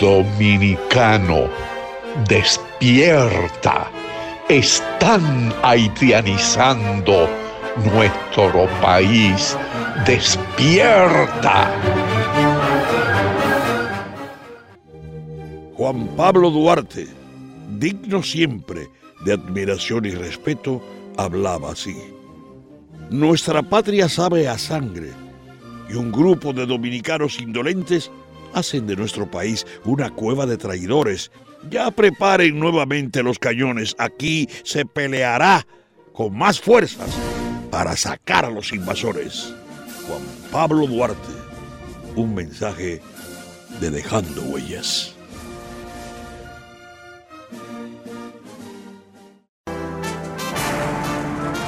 Dominicano, 0.00 1.48
despierta. 2.28 3.90
Están 4.48 5.54
haitianizando 5.62 7.28
nuestro 7.82 8.68
país. 8.82 9.56
Despierta. 10.06 11.70
Juan 15.74 16.06
Pablo 16.16 16.50
Duarte, 16.50 17.06
digno 17.78 18.22
siempre 18.22 18.88
de 19.24 19.32
admiración 19.32 20.04
y 20.04 20.10
respeto, 20.10 20.82
hablaba 21.16 21.72
así. 21.72 21.96
Nuestra 23.10 23.62
patria 23.62 24.08
sabe 24.08 24.46
a 24.46 24.58
sangre 24.58 25.12
y 25.88 25.94
un 25.94 26.12
grupo 26.12 26.52
de 26.52 26.66
dominicanos 26.66 27.40
indolentes 27.40 28.10
hacen 28.54 28.86
de 28.86 28.96
nuestro 28.96 29.30
país 29.30 29.66
una 29.84 30.10
cueva 30.10 30.46
de 30.46 30.56
traidores. 30.56 31.30
Ya 31.70 31.90
preparen 31.90 32.58
nuevamente 32.58 33.22
los 33.22 33.38
cañones. 33.38 33.94
Aquí 33.98 34.48
se 34.62 34.84
peleará 34.84 35.66
con 36.12 36.36
más 36.36 36.60
fuerzas 36.60 37.10
para 37.70 37.96
sacar 37.96 38.44
a 38.44 38.50
los 38.50 38.72
invasores. 38.72 39.54
Juan 40.06 40.22
Pablo 40.50 40.86
Duarte, 40.86 41.32
un 42.14 42.34
mensaje 42.34 43.02
de 43.80 43.90
Dejando 43.90 44.42
Huellas. 44.42 45.14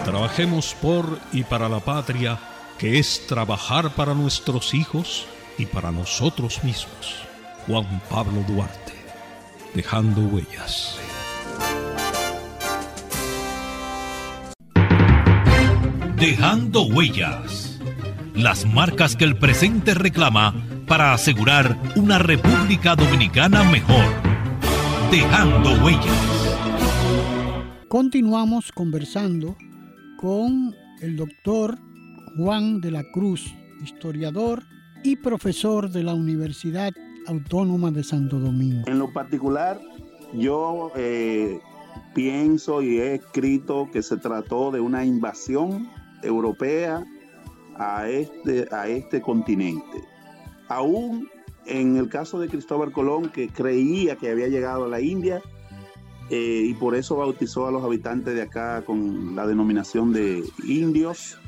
Trabajemos 0.05 0.75
por 0.81 1.19
y 1.33 1.43
para 1.43 1.69
la 1.69 1.81
patria, 1.81 2.39
que 2.79 2.99
es 2.99 3.27
trabajar 3.27 3.95
para 3.95 4.15
nuestros 4.15 4.73
hijos 4.73 5.27
y 5.59 5.67
para 5.67 5.91
nosotros 5.91 6.63
mismos. 6.65 7.17
Juan 7.67 8.01
Pablo 8.09 8.45
Duarte, 8.49 8.95
dejando 9.75 10.23
huellas. 10.23 10.99
Dejando 16.17 16.83
huellas. 16.87 17.79
Las 18.35 18.65
marcas 18.65 19.17
que 19.17 19.25
el 19.25 19.37
presente 19.37 19.95
reclama 19.95 20.55
para 20.87 21.13
asegurar 21.13 21.77
una 21.97 22.19
República 22.19 22.97
Dominicana 22.97 23.65
mejor. 23.65 24.05
Dejando 25.11 25.73
huellas. 25.85 26.57
Continuamos 27.89 28.71
conversando 28.73 29.57
con 30.19 30.75
el 31.01 31.17
doctor 31.17 31.79
Juan 32.37 32.81
de 32.81 32.91
la 32.91 33.03
Cruz, 33.13 33.55
historiador 33.83 34.63
y 35.03 35.17
profesor 35.17 35.91
de 35.91 36.03
la 36.03 36.15
Universidad 36.15 36.93
Autónoma 37.27 37.91
de 37.91 38.05
Santo 38.05 38.39
Domingo. 38.39 38.85
En 38.87 38.99
lo 38.99 39.13
particular, 39.13 39.81
yo 40.33 40.91
eh, 40.97 41.61
pienso 42.15 42.83
y 42.83 42.99
he 42.99 43.15
escrito 43.15 43.89
que 43.93 44.03
se 44.03 44.17
trató 44.17 44.71
de 44.71 44.81
una 44.81 45.05
invasión 45.05 45.89
europea 46.23 47.05
a 47.77 48.09
este, 48.09 48.67
a 48.73 48.89
este 48.89 49.21
continente. 49.21 50.03
Aún 50.69 51.29
en 51.67 51.97
el 51.97 52.09
caso 52.09 52.41
de 52.41 52.49
Cristóbal 52.49 52.93
Colón, 52.93 53.29
que 53.31 53.49
creía 53.49 54.17
que 54.17 54.31
había 54.31 54.49
llegado 54.49 54.87
a 54.87 54.89
la 54.89 55.01
India, 55.01 55.41
eh, 56.31 56.65
y 56.67 56.75
por 56.75 56.95
eso 56.95 57.17
bautizó 57.17 57.67
a 57.67 57.71
los 57.71 57.85
habitantes 57.85 58.35
de 58.35 58.43
acá 58.43 58.83
con 58.85 59.35
la 59.35 59.47
denominación 59.47 60.13
de 60.13 60.45
indios. 60.67 61.39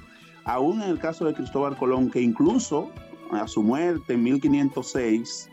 Aún 0.44 0.82
en 0.82 0.90
el 0.90 0.98
caso 0.98 1.24
de 1.26 1.34
Cristóbal 1.34 1.76
Colón, 1.76 2.10
que 2.10 2.20
incluso 2.20 2.90
a 3.32 3.46
su 3.46 3.62
muerte 3.62 4.14
en 4.14 4.22
1506, 4.22 5.48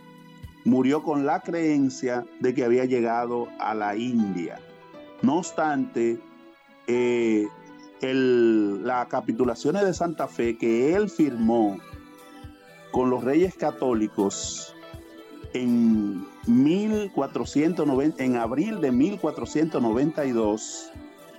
murió 0.65 1.03
con 1.03 1.25
la 1.25 1.41
creencia 1.41 2.25
de 2.39 2.53
que 2.53 2.63
había 2.63 2.85
llegado 2.85 3.47
a 3.59 3.73
la 3.73 3.95
India. 3.95 4.59
No 5.21 5.37
obstante, 5.37 6.19
eh, 6.87 7.47
las 8.01 9.07
capitulaciones 9.07 9.83
de 9.83 9.93
Santa 9.93 10.27
Fe 10.27 10.57
que 10.57 10.93
él 10.93 11.09
firmó 11.09 11.77
con 12.91 13.09
los 13.09 13.23
reyes 13.23 13.55
católicos 13.55 14.75
en 15.53 16.25
1490, 16.47 18.23
en 18.23 18.35
abril 18.35 18.81
de 18.81 18.91
1492, 18.91 20.91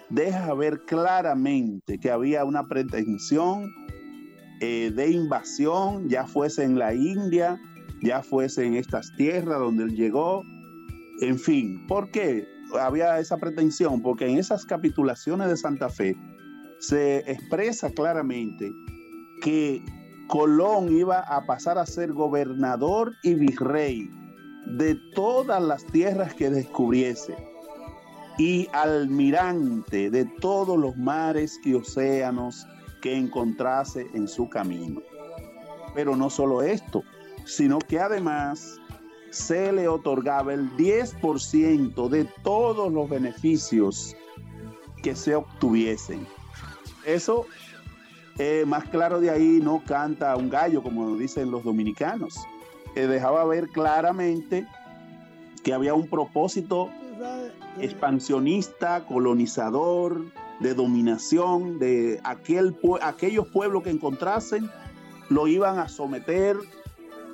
deja 0.08 0.54
ver 0.54 0.84
claramente 0.84 1.98
que 1.98 2.10
había 2.10 2.44
una 2.44 2.66
pretensión 2.66 3.70
eh, 4.60 4.92
de 4.94 5.10
invasión, 5.10 6.08
ya 6.08 6.26
fuese 6.26 6.64
en 6.64 6.78
la 6.78 6.94
India, 6.94 7.60
ya 8.02 8.22
fuese 8.22 8.64
en 8.64 8.74
estas 8.74 9.12
tierras 9.16 9.58
donde 9.58 9.84
él 9.84 9.94
llegó, 9.94 10.42
en 11.20 11.38
fin, 11.38 11.86
¿por 11.86 12.10
qué 12.10 12.46
había 12.80 13.18
esa 13.18 13.38
pretensión? 13.38 14.02
Porque 14.02 14.26
en 14.26 14.38
esas 14.38 14.64
capitulaciones 14.64 15.48
de 15.48 15.56
Santa 15.56 15.88
Fe 15.88 16.16
se 16.78 17.18
expresa 17.30 17.90
claramente 17.90 18.72
que 19.42 19.82
Colón 20.28 20.94
iba 20.96 21.20
a 21.20 21.46
pasar 21.46 21.78
a 21.78 21.86
ser 21.86 22.12
gobernador 22.12 23.14
y 23.22 23.34
virrey 23.34 24.10
de 24.66 24.96
todas 25.14 25.62
las 25.62 25.84
tierras 25.86 26.34
que 26.34 26.50
descubriese 26.50 27.34
y 28.38 28.68
almirante 28.72 30.10
de 30.10 30.24
todos 30.40 30.78
los 30.78 30.96
mares 30.96 31.58
y 31.64 31.74
océanos 31.74 32.66
que 33.00 33.16
encontrase 33.16 34.08
en 34.14 34.28
su 34.28 34.48
camino. 34.48 35.02
Pero 35.94 36.16
no 36.16 36.30
solo 36.30 36.62
esto, 36.62 37.02
sino 37.44 37.78
que 37.78 37.98
además 37.98 38.78
se 39.30 39.72
le 39.72 39.88
otorgaba 39.88 40.54
el 40.54 40.70
10% 40.76 42.08
de 42.08 42.24
todos 42.42 42.92
los 42.92 43.08
beneficios 43.08 44.16
que 45.02 45.14
se 45.14 45.34
obtuviesen. 45.34 46.26
Eso, 47.04 47.46
eh, 48.38 48.64
más 48.66 48.84
claro 48.84 49.20
de 49.20 49.30
ahí, 49.30 49.60
no 49.62 49.82
canta 49.84 50.36
un 50.36 50.50
gallo, 50.50 50.82
como 50.82 51.16
dicen 51.16 51.50
los 51.50 51.64
dominicanos 51.64 52.34
dejaba 53.06 53.44
ver 53.44 53.68
claramente 53.68 54.66
que 55.62 55.72
había 55.72 55.94
un 55.94 56.08
propósito 56.08 56.90
expansionista, 57.80 59.04
colonizador, 59.06 60.24
de 60.60 60.74
dominación, 60.74 61.78
de 61.78 62.20
aquel, 62.24 62.76
aquellos 63.02 63.46
pueblos 63.48 63.82
que 63.82 63.90
encontrasen, 63.90 64.68
lo 65.28 65.46
iban 65.46 65.78
a 65.78 65.88
someter 65.88 66.56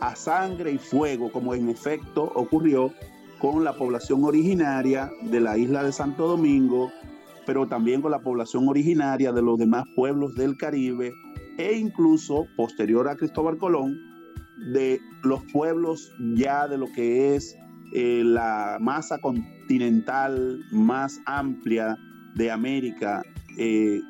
a 0.00 0.16
sangre 0.16 0.72
y 0.72 0.78
fuego, 0.78 1.30
como 1.32 1.54
en 1.54 1.68
efecto 1.68 2.30
ocurrió 2.34 2.92
con 3.38 3.64
la 3.64 3.74
población 3.74 4.24
originaria 4.24 5.10
de 5.22 5.40
la 5.40 5.56
isla 5.56 5.82
de 5.82 5.92
Santo 5.92 6.28
Domingo, 6.28 6.90
pero 7.46 7.66
también 7.66 8.02
con 8.02 8.10
la 8.10 8.20
población 8.20 8.68
originaria 8.68 9.32
de 9.32 9.42
los 9.42 9.58
demás 9.58 9.84
pueblos 9.94 10.34
del 10.34 10.56
Caribe 10.56 11.12
e 11.58 11.74
incluso 11.74 12.46
posterior 12.56 13.08
a 13.08 13.16
Cristóbal 13.16 13.58
Colón, 13.58 13.98
de 14.72 15.00
los 15.22 15.42
pueblos 15.52 16.12
ya 16.34 16.68
de 16.68 16.78
lo 16.78 16.86
que 16.92 17.34
es 17.34 17.56
eh, 17.92 18.22
la 18.24 18.78
masa 18.80 19.18
continental 19.18 20.60
más 20.70 21.20
amplia 21.26 21.98
de 22.34 22.50
América. 22.50 23.22
Eh, 23.56 24.00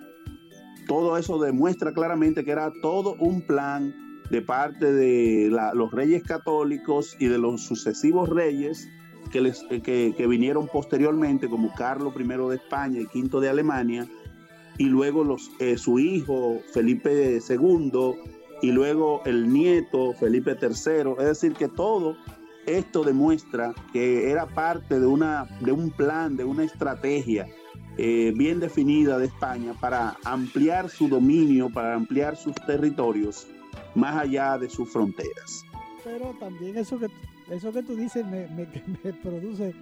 todo 0.87 1.17
eso 1.17 1.39
demuestra 1.39 1.93
claramente 1.93 2.45
que 2.45 2.51
era 2.51 2.73
todo 2.83 3.15
un 3.19 3.43
plan 3.43 3.95
de 4.31 4.43
parte 4.43 4.93
de 4.93 5.51
los 5.75 5.93
reyes 5.93 6.23
católicos 6.23 7.17
y 7.19 7.27
de 7.27 7.39
los 7.39 7.63
sucesivos 7.63 8.29
reyes 8.29 8.89
que, 9.31 9.41
les, 9.41 9.63
que, 9.83 10.27
vinieron 10.29 10.69
posteriormente, 10.69 11.49
como 11.49 11.73
Carlos 11.75 12.15
I 12.19 12.25
de 12.25 12.57
España 12.57 13.01
y 13.01 13.23
V 13.23 13.41
de 13.41 13.49
Alemania, 13.49 14.07
y 14.79 14.85
luego 14.85 15.25
los, 15.25 15.51
eh, 15.61 15.79
su 15.79 15.99
hijo 15.99 16.61
Felipe 16.73 17.39
II 17.49 18.15
y 18.63 18.73
luego 18.73 19.23
el 19.25 19.53
nieto 19.53 20.15
Felipe 20.15 20.57
III, 20.61 21.13
es 21.19 21.27
decir, 21.27 21.53
que 21.53 21.69
todo 21.69 22.17
esto 22.67 23.05
demuestra 23.05 23.75
que 23.93 24.31
era 24.31 24.47
parte 24.47 24.99
de, 24.99 25.07
una, 25.07 25.47
de 25.61 25.73
un 25.73 25.91
plan, 25.91 26.37
de 26.37 26.45
una 26.45 26.65
estrategia 26.65 27.47
eh, 27.97 28.33
bien 28.37 28.61
definida 28.61 29.19
de 29.19 29.27
España 29.27 29.75
para 29.81 30.17
ampliar 30.25 30.89
su 30.89 31.09
dominio, 31.09 31.71
para 31.71 31.95
ampliar 31.95 32.37
sus 32.37 32.55
territorios 32.67 33.47
más 33.95 34.17
allá 34.17 34.59
de 34.59 34.69
sus 34.69 34.91
fronteras. 34.91 35.65
Pero 36.03 36.35
también 36.39 36.77
eso 36.77 36.99
que, 36.99 37.09
eso 37.51 37.73
que 37.73 37.83
tú 37.83 37.97
dices 37.97 38.25
me, 38.27 38.47
produce 39.23 39.75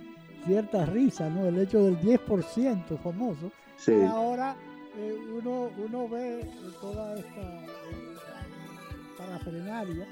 cierta 0.46 0.86
risa, 0.86 1.28
¿no? 1.28 1.46
El 1.46 1.58
hecho 1.58 1.82
del 1.84 1.98
10% 2.00 2.98
famoso. 3.02 3.50
Sí. 3.76 3.92
Y 3.92 4.04
ahora 4.04 4.56
eh, 4.96 5.18
uno, 5.38 5.70
uno 5.78 6.08
ve 6.08 6.48
toda 6.80 7.14
esta 7.16 7.62
la 9.30 9.38
frenaria 9.38 10.06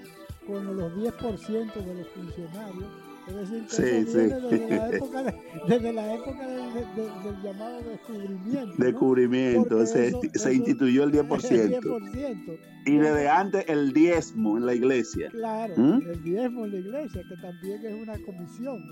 con 0.46 0.76
los 0.76 0.92
10% 0.94 1.74
de 1.74 1.94
los 1.94 2.08
funcionarios. 2.08 3.09
Es 3.28 3.36
decir, 3.36 3.66
que 3.68 3.86
desde, 4.56 4.76
la 4.76 4.88
época, 4.88 5.34
desde 5.68 5.92
la 5.92 6.14
época 6.14 6.48
del 6.48 7.42
llamado 7.42 7.82
descubrimiento. 7.82 8.74
Descubrimiento, 8.78 9.86
se, 9.86 10.12
se, 10.34 10.54
instituyó 10.54 11.04
el 11.04 11.12
10%. 11.12 12.58
Y 12.86 12.96
desde 12.96 13.28
antes 13.28 13.64
el 13.68 13.92
diezmo 13.92 14.56
en 14.56 14.66
la 14.66 14.74
iglesia. 14.74 15.28
Claro, 15.30 15.74
¿Mm? 15.76 16.02
el 16.02 16.22
diezmo 16.22 16.64
en 16.64 16.72
la 16.72 16.78
iglesia, 16.78 17.22
que 17.28 17.36
también 17.36 17.86
es 17.86 17.94
una 17.94 18.18
comisión 18.24 18.82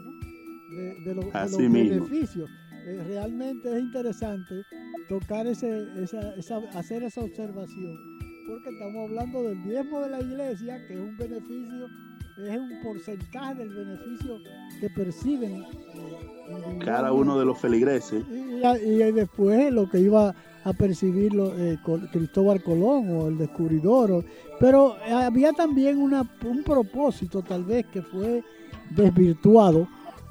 de, 1.04 1.14
los, 1.14 1.56
beneficios. 1.56 2.50
Eh, 2.86 3.02
realmente 3.08 3.70
es 3.70 3.80
interesante 3.80 4.54
tocar 5.08 5.46
ese, 5.46 5.86
esa, 6.02 6.34
esa, 6.36 6.58
hacer 6.74 7.02
esa 7.02 7.22
observación 7.22 8.18
porque 8.48 8.70
estamos 8.70 9.10
hablando 9.10 9.42
del 9.42 9.62
diezmo 9.62 10.00
de 10.00 10.08
la 10.08 10.20
iglesia, 10.20 10.86
que 10.86 10.94
es 10.94 11.00
un 11.00 11.16
beneficio, 11.18 11.86
es 12.46 12.56
un 12.56 12.80
porcentaje 12.82 13.56
del 13.56 13.70
beneficio 13.70 14.38
que 14.80 14.88
perciben 14.90 15.64
cada 16.84 17.12
uno 17.12 17.38
de 17.38 17.44
los 17.44 17.58
feligreses. 17.58 18.24
Y, 18.30 18.96
después 19.12 19.72
lo 19.72 19.88
que 19.88 20.00
iba 20.00 20.34
a 20.64 20.72
percibir 20.72 21.32
eh, 21.36 21.78
Cristóbal 22.12 22.62
Colón 22.62 23.10
o 23.10 23.28
el 23.28 23.38
descubridor. 23.38 24.24
pero 24.60 24.96
había 25.10 25.52
también 25.52 25.98
una, 25.98 26.28
un 26.44 26.62
propósito 26.62 27.42
tal 27.42 27.64
vez 27.64 27.86
que 27.86 28.02
fue 28.02 28.42
desvirtuado 28.90 29.88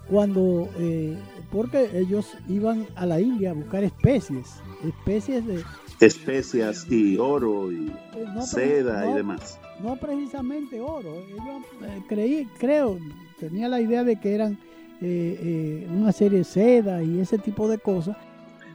cuando, 0.09 0.69
eh, 0.77 1.17
porque 1.51 1.89
ellos 1.93 2.37
iban 2.47 2.87
a 2.95 3.05
la 3.05 3.19
India 3.19 3.51
a 3.51 3.53
buscar 3.53 3.83
especies, 3.83 4.47
especies 4.83 5.45
de, 5.45 5.63
especias 5.99 6.89
y 6.89 7.17
oro 7.17 7.71
y 7.71 7.87
eh, 8.15 8.25
seda 8.41 9.09
y 9.09 9.13
demás. 9.13 9.59
No 9.81 9.95
precisamente 9.95 10.81
oro. 10.81 11.23
Yo 11.27 11.85
eh, 11.85 12.03
creí, 12.07 12.45
creo, 12.57 12.97
tenía 13.39 13.69
la 13.69 13.79
idea 13.79 14.03
de 14.03 14.19
que 14.19 14.33
eran 14.33 14.57
eh, 15.01 15.87
una 15.91 16.11
serie 16.11 16.39
de 16.39 16.43
seda 16.43 17.03
y 17.03 17.19
ese 17.19 17.37
tipo 17.37 17.67
de 17.67 17.77
cosas. 17.77 18.17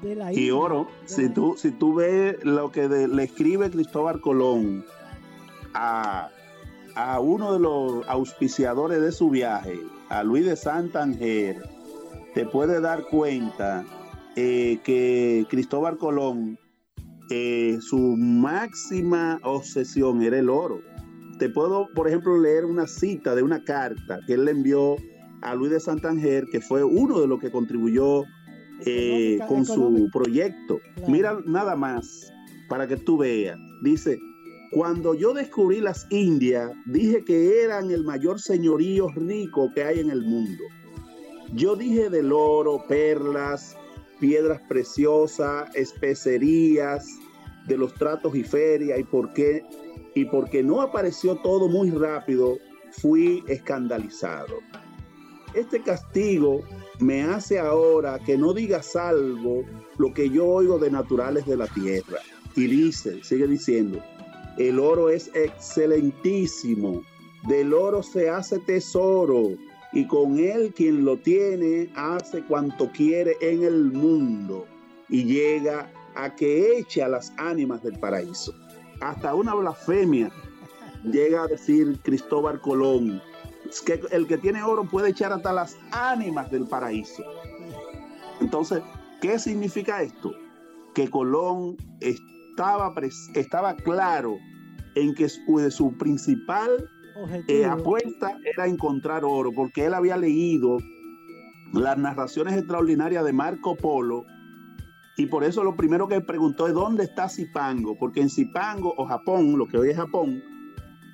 De 0.03 0.17
la 0.17 0.33
y 0.33 0.51
oro, 0.51 0.89
si, 1.05 1.29
tú, 1.29 1.55
si 1.57 1.71
tú 1.71 1.95
ves 1.95 2.37
lo 2.45 2.73
que 2.73 2.89
le 2.89 3.23
escribe 3.23 3.71
Cristóbal 3.71 4.21
Colón 4.21 4.85
a, 5.75 6.29
a 6.97 7.21
uno 7.21 7.53
de 7.53 7.61
los 7.61 8.09
auspiciadores 8.09 9.01
de 9.01 9.13
su 9.13 9.31
viaje, 9.31 9.79
a 10.09 10.25
Luis 10.25 10.45
de 10.45 10.57
Santander, 10.57 11.63
te 12.35 12.45
puedes 12.47 12.83
dar 12.83 13.05
cuenta 13.05 13.85
que 14.35 15.47
Cristóbal 15.49 15.99
Colón 15.99 16.59
su 17.81 18.17
máxima 18.19 19.39
obsesión 19.43 20.23
era 20.23 20.39
el 20.39 20.51
oro. 20.51 20.81
Te 21.39 21.49
puedo, 21.49 21.89
por 21.95 22.09
ejemplo, 22.09 22.39
leer 22.39 22.65
una 22.65 22.87
cita 22.87 23.35
de 23.35 23.43
una 23.43 23.65
carta 23.65 24.21
que 24.27 24.35
él 24.35 24.45
le 24.45 24.53
envió 24.53 24.97
a 25.41 25.55
Luis 25.55 25.73
de 25.73 25.81
Santander, 25.81 26.45
que 26.51 26.61
fue 26.61 26.85
uno 26.85 27.21
de 27.21 27.27
los 27.27 27.41
que 27.41 27.51
contribuyó 27.51 28.25
eh, 28.87 29.39
con 29.49 29.65
su 29.65 30.09
proyecto. 30.13 30.81
Mira 31.09 31.39
nada 31.45 31.77
más 31.77 32.33
para 32.69 32.87
que 32.87 32.97
tú 32.97 33.19
veas. 33.19 33.59
Dice, 33.83 34.19
cuando 34.71 35.15
yo 35.15 35.35
descubrí 35.35 35.81
las 35.81 36.07
Indias, 36.11 36.71
dije 36.87 37.25
que 37.25 37.63
eran 37.63 37.91
el 37.91 38.05
mayor 38.05 38.41
señorío 38.41 39.09
rico 39.09 39.71
que 39.75 39.85
hay 39.85 40.01
en 40.01 40.11
el 40.11 40.23
mundo. 40.23 40.63
Yo 41.55 41.77
dije 41.77 42.09
del 42.09 42.33
oro, 42.33 42.85
perlas, 42.89 43.77
piedras 44.19 44.61
preciosas, 44.69 45.69
especerías, 45.75 47.07
de 47.67 47.77
los 47.77 47.95
tratos 47.95 48.35
y 48.35 48.43
ferias 48.43 48.99
y 48.99 49.05
por 49.05 49.33
qué 49.33 49.63
y 50.15 50.25
porque 50.27 50.63
no 50.63 50.81
apareció 50.83 51.37
todo 51.37 51.69
muy 51.69 51.91
rápido, 51.91 52.59
fui 52.91 53.43
escandalizado. 53.49 54.59
Este 55.55 55.83
castigo 55.83 56.63
me 56.99 57.23
hace 57.23 57.59
ahora 57.59 58.19
que 58.19 58.39
no 58.39 58.55
diga 58.55 58.83
salvo 58.83 59.65
lo 59.99 60.13
que 60.15 60.31
yo 60.31 60.47
oigo 60.47 60.79
de 60.79 60.91
naturales 60.91 61.47
de 61.47 61.57
la 61.57 61.67
tierra. 61.67 62.19
Y 62.57 62.67
dice, 62.67 63.23
sigue 63.23 63.47
diciendo, 63.47 64.03
el 64.59 64.79
oro 64.79 65.09
es 65.09 65.31
excelentísimo, 65.35 67.03
del 67.49 67.73
oro 67.73 68.03
se 68.03 68.29
hace 68.29 68.59
tesoro, 68.61 69.51
y 69.93 70.07
con 70.07 70.39
él 70.39 70.73
quien 70.75 71.05
lo 71.05 71.19
tiene 71.19 71.91
hace 71.97 72.43
cuanto 72.45 72.91
quiere 72.93 73.37
en 73.41 73.63
el 73.63 73.93
mundo, 73.93 74.67
y 75.09 75.25
llega 75.25 75.91
a 76.15 76.35
que 76.35 76.79
eche 76.79 77.03
a 77.03 77.09
las 77.09 77.33
ánimas 77.37 77.83
del 77.83 77.99
paraíso. 77.99 78.55
Hasta 79.03 79.35
una 79.35 79.55
blasfemia 79.55 80.31
llega 81.03 81.43
a 81.43 81.47
decir 81.49 81.99
Cristóbal 82.03 82.61
Colón, 82.61 83.21
que 83.85 84.01
el 84.13 84.29
que 84.29 84.39
tiene 84.39 84.63
oro 84.63 84.85
puede 84.85 85.11
echar 85.11 85.33
hasta 85.33 85.53
las 85.53 85.77
ánimas 85.91 86.51
del 86.53 86.69
paraíso. 86.69 87.25
Entonces, 88.41 88.81
¿qué 89.21 89.41
significa 89.41 90.03
esto? 90.03 90.33
Que 90.95 91.11
Colón 91.11 91.77
estaba, 92.01 92.95
estaba 93.35 93.75
claro 93.75 94.37
en 94.95 95.15
que 95.15 95.29
su, 95.29 95.71
su 95.71 95.99
principal 95.99 96.89
eh, 97.49 97.65
apuesta 97.65 98.39
era 98.45 98.69
encontrar 98.69 99.25
oro, 99.25 99.51
porque 99.53 99.87
él 99.87 99.95
había 99.95 100.17
leído 100.17 100.79
las 101.73 101.99
narraciones 101.99 102.55
extraordinarias 102.55 103.25
de 103.25 103.33
Marco 103.33 103.75
Polo 103.77 104.25
y 105.17 105.27
por 105.27 105.45
eso 105.45 105.63
lo 105.63 105.77
primero 105.77 106.09
que 106.09 106.21
preguntó 106.21 106.67
es 106.67 106.75
dónde 106.75 107.05
está 107.05 107.29
Zipango, 107.29 107.99
porque 107.99 108.21
en 108.21 108.31
Zipango 108.31 108.95
o 108.97 109.07
Japón, 109.07 109.59
lo 109.59 109.67
que 109.67 109.79
hoy 109.79 109.91
es 109.91 109.97
Japón, 109.97 110.43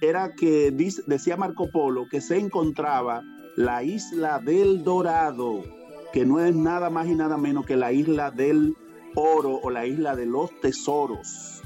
era 0.01 0.35
que 0.35 0.71
decía 1.07 1.37
Marco 1.37 1.71
Polo 1.71 2.07
que 2.09 2.21
se 2.21 2.39
encontraba 2.39 3.23
la 3.57 3.83
isla 3.83 4.39
del 4.39 4.85
Dorado, 4.85 5.65
que 6.13 6.25
no 6.25 6.39
es 6.41 6.55
nada 6.55 6.91
más 6.91 7.09
y 7.09 7.15
nada 7.15 7.37
menos 7.37 7.67
que 7.67 7.77
la 7.77 7.93
isla 7.93 8.31
del 8.31 8.77
oro 9.17 9.59
o 9.63 9.71
la 9.71 9.87
isla 9.87 10.15
de 10.15 10.27
los 10.27 10.51
tesoros. 10.61 11.63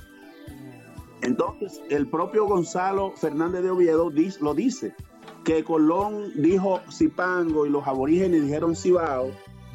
Entonces, 1.20 1.80
el 1.90 2.08
propio 2.08 2.46
Gonzalo 2.46 3.12
Fernández 3.16 3.62
de 3.62 3.70
Oviedo 3.70 4.10
lo 4.40 4.54
dice, 4.54 4.94
que 5.44 5.64
Colón 5.64 6.32
dijo 6.36 6.80
Zipango 6.90 7.66
y 7.66 7.70
los 7.70 7.86
aborígenes 7.86 8.42
dijeron 8.42 8.74
Cibao, 8.74 9.30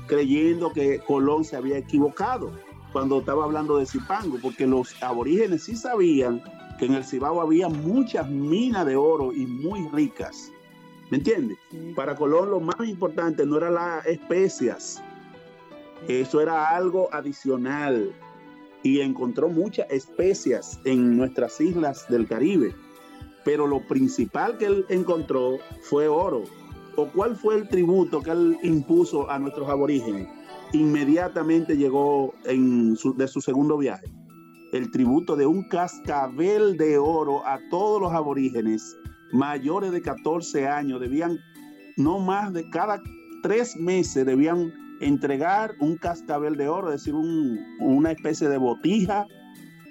creyendo 0.07 0.71
que 0.71 0.99
Colón 0.99 1.43
se 1.43 1.55
había 1.55 1.77
equivocado 1.77 2.51
cuando 2.91 3.19
estaba 3.19 3.43
hablando 3.43 3.77
de 3.77 3.85
Zipango, 3.85 4.37
porque 4.41 4.65
los 4.65 5.01
aborígenes 5.03 5.65
sí 5.65 5.75
sabían 5.75 6.41
que 6.79 6.85
en 6.85 6.93
el 6.93 7.03
Cibao 7.03 7.41
había 7.41 7.69
muchas 7.69 8.29
minas 8.29 8.85
de 8.85 8.95
oro 8.95 9.33
y 9.33 9.45
muy 9.45 9.87
ricas. 9.89 10.51
¿Me 11.09 11.17
entiendes? 11.17 11.57
Para 11.95 12.15
Colón 12.15 12.49
lo 12.49 12.59
más 12.59 12.87
importante 12.87 13.45
no 13.45 13.57
eran 13.57 13.75
las 13.75 14.05
especias, 14.05 15.01
eso 16.07 16.39
era 16.41 16.69
algo 16.69 17.09
adicional 17.11 18.13
y 18.83 19.01
encontró 19.01 19.49
muchas 19.49 19.89
especias 19.89 20.79
en 20.85 21.17
nuestras 21.17 21.59
islas 21.59 22.07
del 22.09 22.27
Caribe. 22.27 22.73
Pero 23.43 23.67
lo 23.67 23.81
principal 23.87 24.57
que 24.57 24.65
él 24.65 24.85
encontró 24.89 25.57
fue 25.81 26.07
oro. 26.07 26.43
¿O 26.97 27.07
cuál 27.07 27.35
fue 27.35 27.55
el 27.55 27.69
tributo 27.69 28.21
que 28.21 28.31
él 28.31 28.57
impuso 28.63 29.29
a 29.29 29.37
nuestros 29.37 29.69
aborígenes? 29.69 30.27
Inmediatamente 30.73 31.77
llegó 31.77 32.33
en 32.43 32.95
de 32.95 33.27
su 33.27 33.39
segundo 33.39 33.77
viaje 33.77 34.05
el 34.71 34.91
tributo 34.91 35.35
de 35.35 35.45
un 35.45 35.63
cascabel 35.63 36.75
de 36.77 36.97
oro 36.97 37.45
a 37.45 37.59
todos 37.69 38.01
los 38.01 38.11
aborígenes 38.13 38.97
mayores 39.31 39.91
de 39.91 40.01
14 40.01 40.67
años. 40.67 40.99
Debían, 40.99 41.37
no 41.97 42.19
más 42.19 42.51
de 42.53 42.69
cada 42.69 43.01
tres 43.43 43.75
meses, 43.77 44.25
debían 44.25 44.73
entregar 44.99 45.75
un 45.79 45.97
cascabel 45.97 46.57
de 46.57 46.67
oro, 46.67 46.91
es 46.91 47.03
decir, 47.03 47.13
una 47.79 48.11
especie 48.11 48.49
de 48.49 48.57
botija 48.57 49.27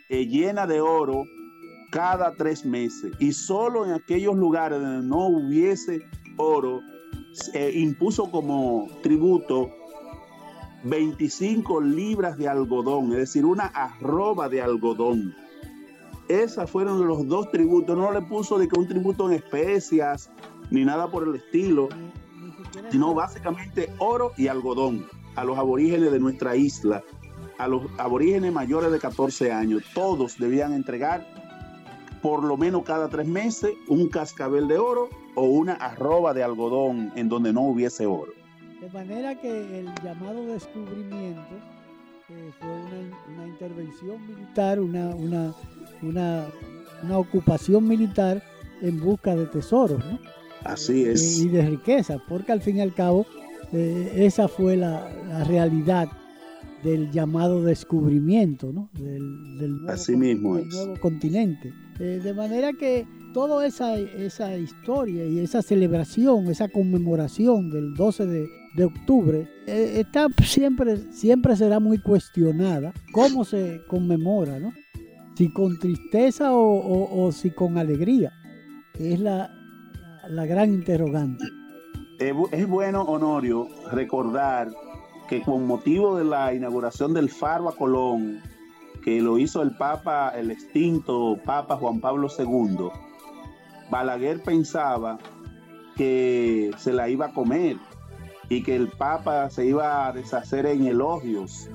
eh, 0.09 0.27
llena 0.27 0.67
de 0.67 0.81
oro 0.81 1.25
cada 1.93 2.35
tres 2.35 2.65
meses. 2.65 3.13
Y 3.21 3.33
solo 3.33 3.87
en 3.87 3.93
aquellos 3.93 4.37
lugares 4.37 4.81
donde 4.81 5.07
no 5.07 5.29
hubiese 5.29 6.03
oro, 6.37 6.81
se 7.37 7.71
impuso 7.79 8.31
como 8.31 8.89
tributo 9.03 9.71
25 10.85 11.81
libras 11.83 12.39
de 12.39 12.49
algodón, 12.49 13.13
es 13.13 13.19
decir, 13.19 13.45
una 13.45 13.67
arroba 13.67 14.49
de 14.49 14.63
algodón. 14.63 15.35
Esas 16.29 16.71
fueron 16.71 17.07
los 17.07 17.29
dos 17.29 17.51
tributos. 17.51 17.97
No 17.97 18.11
le 18.11 18.23
puso 18.23 18.59
de 18.59 18.69
que 18.69 18.79
un 18.79 18.89
tributo 18.89 19.29
en 19.29 19.35
especias 19.35 20.31
ni 20.71 20.85
nada 20.85 21.11
por 21.11 21.29
el 21.29 21.37
estilo, 21.37 21.89
sino 22.91 23.15
básicamente 23.15 23.93
oro 23.99 24.33
y 24.37 24.49
algodón 24.49 25.07
a 25.35 25.45
los 25.45 25.59
aborígenes 25.59 26.11
de 26.11 26.19
nuestra 26.19 26.57
isla, 26.57 27.05
a 27.59 27.69
los 27.69 27.83
aborígenes 27.99 28.53
mayores 28.53 28.91
de 28.91 28.99
14 28.99 29.53
años. 29.53 29.83
Todos 29.95 30.39
debían 30.39 30.73
entregar 30.73 31.46
por 32.27 32.43
lo 32.43 32.57
menos 32.57 32.83
cada 32.83 33.09
tres 33.09 33.29
meses 33.29 33.75
un 33.87 34.09
cascabel 34.09 34.67
de 34.67 34.79
oro 34.79 35.09
o 35.37 35.45
una 35.45 35.75
arroba 35.75 36.35
de 36.35 36.43
algodón 36.43 37.13
en 37.15 37.29
donde 37.29 37.53
no 37.53 37.61
hubiese 37.61 38.05
oro. 38.05 38.33
De 38.81 38.91
manera 38.91 39.41
que 39.41 39.79
el 39.79 39.89
llamado 40.03 40.45
descubrimiento 40.45 41.55
eh, 42.29 42.51
fue 42.59 42.69
una, 43.33 43.47
intervención 43.47 44.27
militar, 44.27 44.81
una, 44.81 45.11
una, 45.15 45.55
una, 46.03 47.17
ocupación 47.17 47.87
militar 47.87 48.43
en 48.83 48.99
busca 48.99 49.37
de 49.37 49.47
tesoros, 49.47 50.05
¿no? 50.05 50.19
Así 50.65 51.05
es. 51.05 51.39
Y, 51.39 51.49
de 51.49 51.63
riqueza, 51.63 52.17
porque 52.29 52.51
al 52.51 52.61
fin 52.61 52.79
y 52.79 52.81
al 52.81 52.93
cabo 52.93 53.25
eh, 53.73 54.15
esa 54.17 54.49
fue 54.49 54.77
la, 54.77 55.45
realidad 55.45 56.09
del 56.83 57.11
llamado 57.11 57.63
descubrimiento, 57.63 58.73
¿no? 58.73 58.91
Del, 58.93 59.59
nuevo, 59.59 59.91
Así 59.91 60.17
mismo 60.17 60.59
nuevo 60.59 61.01
continente. 61.01 61.73
Eh, 61.99 62.21
de 62.23 62.35
manera 62.35 62.73
que 62.73 63.07
toda 63.33 63.67
esa, 63.67 63.99
esa 63.99 64.57
historia 64.57 65.27
y 65.27 65.39
esa 65.41 65.63
celebración, 65.63 66.47
esa 66.47 66.69
conmemoración 66.69 67.71
del 67.71 67.95
12 67.95 68.27
de, 68.27 68.49
de 68.77 68.85
octubre 68.85 69.49
eh, 69.67 69.95
está 69.97 70.29
siempre, 70.45 70.99
siempre 71.11 71.57
será 71.57 71.81
muy 71.81 71.99
cuestionada 71.99 72.93
cómo 73.13 73.45
se 73.45 73.81
conmemora, 73.89 74.61
¿no? 74.61 74.73
Si 75.35 75.53
con 75.53 75.79
tristeza 75.79 76.51
o, 76.53 77.31
si 77.31 77.51
con 77.51 77.77
alegría. 77.77 78.33
Es 78.99 79.21
la, 79.21 79.51
la 80.31 80.47
gran 80.47 80.73
interrogante. 80.73 81.45
Es 82.19 82.67
bueno, 82.67 83.03
Honorio, 83.03 83.69
recordar 83.93 84.71
que 85.29 85.43
con 85.43 85.67
motivo 85.67 86.17
de 86.17 86.25
la 86.25 86.55
inauguración 86.55 87.15
del 87.15 87.29
Faro 87.29 87.69
a 87.69 87.77
Colón, 87.77 88.41
que 89.03 89.21
lo 89.21 89.39
hizo 89.39 89.63
el 89.63 89.77
Papa, 89.77 90.33
el 90.35 90.51
extinto 90.51 91.39
Papa 91.45 91.77
Juan 91.77 92.01
Pablo 92.01 92.29
II, 92.37 92.89
Balaguer 93.91 94.43
pensaba 94.43 95.19
que 95.97 96.73
se 96.79 96.93
la 96.93 97.09
iba 97.09 97.27
a 97.27 97.33
comer 97.33 97.77
y 98.49 98.63
que 98.63 98.77
el 98.77 98.89
Papa 98.89 99.51
se 99.51 99.67
iba 99.67 100.07
a 100.07 100.13
deshacer 100.13 100.67
en 100.67 100.87
elogios 100.87 101.69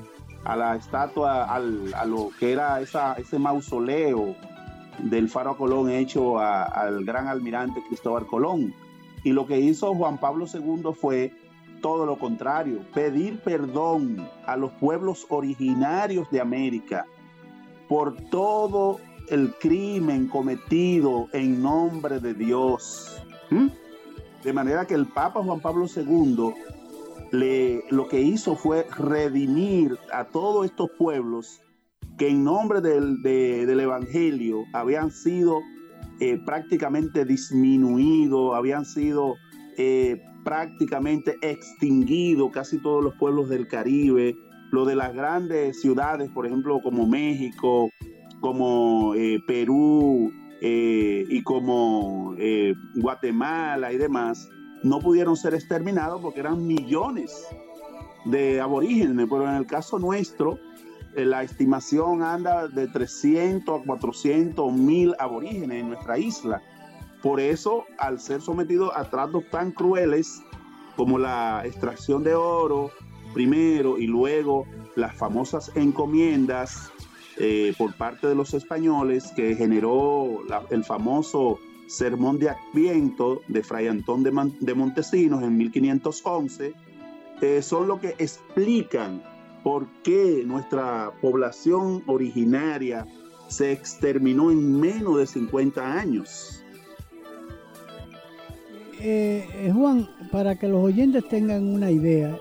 a 0.43 0.55
la 0.55 0.75
estatua, 0.75 1.43
al, 1.43 1.93
a 1.93 2.05
lo 2.05 2.29
que 2.39 2.51
era 2.51 2.79
ese 2.81 3.39
mausoleo 3.39 4.35
del 4.99 5.29
Faro 5.29 5.57
Colón 5.57 5.89
hecho 5.89 6.39
al 6.39 7.03
gran 7.05 7.27
almirante 7.27 7.81
Cristóbal 7.87 8.25
Colón. 8.25 8.73
Y 9.23 9.33
lo 9.33 9.45
que 9.45 9.59
hizo 9.59 9.93
Juan 9.93 10.17
Pablo 10.17 10.45
II 10.51 10.93
fue 10.99 11.31
todo 11.81 12.05
lo 12.05 12.17
contrario, 12.17 12.85
pedir 12.93 13.39
perdón 13.39 14.29
a 14.45 14.55
los 14.55 14.71
pueblos 14.73 15.25
originarios 15.29 16.29
de 16.31 16.39
América 16.39 17.05
por 17.89 18.15
todo 18.29 18.99
el 19.27 19.53
crimen 19.59 20.27
cometido 20.27 21.27
en 21.33 21.61
nombre 21.61 22.19
de 22.19 22.33
Dios. 22.33 23.21
¿Mm? 23.49 23.67
De 24.43 24.53
manera 24.53 24.85
que 24.85 24.93
el 24.93 25.07
Papa 25.07 25.43
Juan 25.43 25.59
Pablo 25.59 25.85
II 25.93 26.53
le, 27.31 27.83
lo 27.89 28.07
que 28.07 28.21
hizo 28.21 28.55
fue 28.55 28.87
redimir 28.97 29.97
a 30.13 30.25
todos 30.25 30.65
estos 30.65 30.89
pueblos 30.97 31.61
que 32.17 32.29
en 32.29 32.43
nombre 32.43 32.81
del, 32.81 33.79
Evangelio 33.79 34.65
habían 34.73 35.11
sido 35.11 35.61
eh, 36.19 36.39
prácticamente 36.45 37.25
disminuidos, 37.25 38.55
habían 38.55 38.85
sido 38.85 39.35
eh, 39.77 40.21
prácticamente 40.43 41.37
extinguidos 41.41 42.51
casi 42.51 42.79
todos 42.79 43.03
los 43.03 43.13
pueblos 43.15 43.49
del 43.49 43.67
Caribe, 43.67 44.35
lo 44.71 44.85
de 44.85 44.95
las 44.95 45.13
grandes 45.13 45.81
ciudades, 45.81 46.29
por 46.31 46.45
ejemplo, 46.45 46.79
como 46.81 47.05
México, 47.05 47.89
como 48.39 49.13
eh, 49.15 49.39
Perú, 49.45 50.31
eh, 50.61 51.25
y 51.27 51.41
como 51.43 52.35
Guatemala 52.95 53.91
y 53.91 53.97
demás, 53.97 54.47
no 54.83 54.99
pudieron 54.99 55.35
ser 55.35 55.53
exterminados 55.53 56.21
porque 56.21 56.39
eran 56.39 56.65
millones 56.65 57.47
de 58.25 58.61
aborígenes, 58.61 59.27
pero 59.29 59.47
en 59.47 59.55
el 59.55 59.65
caso 59.65 59.97
nuestro, 59.99 60.59
la 61.15 61.43
estimación 61.43 62.23
anda 62.23 62.67
de 62.67 62.87
300 62.87 63.81
a 63.81 63.83
400 63.83 64.71
mil 64.73 65.15
aborígenes 65.19 65.81
en 65.81 65.89
nuestra 65.89 66.17
isla. 66.17 66.61
Por 67.21 67.39
eso, 67.39 67.85
al 67.97 68.19
ser 68.19 68.41
sometidos 68.41 68.91
a 68.95 69.09
tratos 69.09 69.43
tan 69.51 69.71
crueles 69.71 70.41
como 70.95 71.19
la 71.19 71.63
extracción 71.65 72.23
de 72.23 72.33
oro 72.33 72.91
primero 73.33 73.97
y 73.97 74.07
luego 74.07 74.65
las 74.95 75.15
famosas 75.15 75.71
encomiendas 75.75 76.91
eh, 77.37 77.73
por 77.77 77.95
parte 77.95 78.27
de 78.27 78.35
los 78.35 78.53
españoles 78.53 79.31
que 79.35 79.55
generó 79.55 80.39
el 80.69 80.83
famoso 80.83 81.59
Sermón 81.87 82.39
de 82.39 82.49
Adviento 82.49 83.41
de 83.47 83.63
Fray 83.63 83.87
Antón 83.87 84.23
de, 84.23 84.73
Montesinos 84.73 85.43
en 85.43 85.57
1511, 85.57 86.73
eh, 87.41 87.61
son 87.61 87.87
lo 87.87 87.99
que 87.99 88.15
explican 88.17 89.21
por 89.63 89.87
qué 90.03 90.43
nuestra 90.45 91.11
población 91.21 92.03
originaria 92.07 93.05
se 93.47 93.73
exterminó 93.73 94.51
en 94.51 94.79
menos 94.79 95.17
de 95.17 95.27
50 95.27 95.99
años. 95.99 96.60
Eh, 99.03 99.47
eh, 99.55 99.71
Juan, 99.73 100.07
para 100.31 100.55
que 100.55 100.67
los 100.67 100.83
oyentes 100.83 101.27
tengan 101.27 101.63
una 101.63 101.89
idea, 101.89 102.37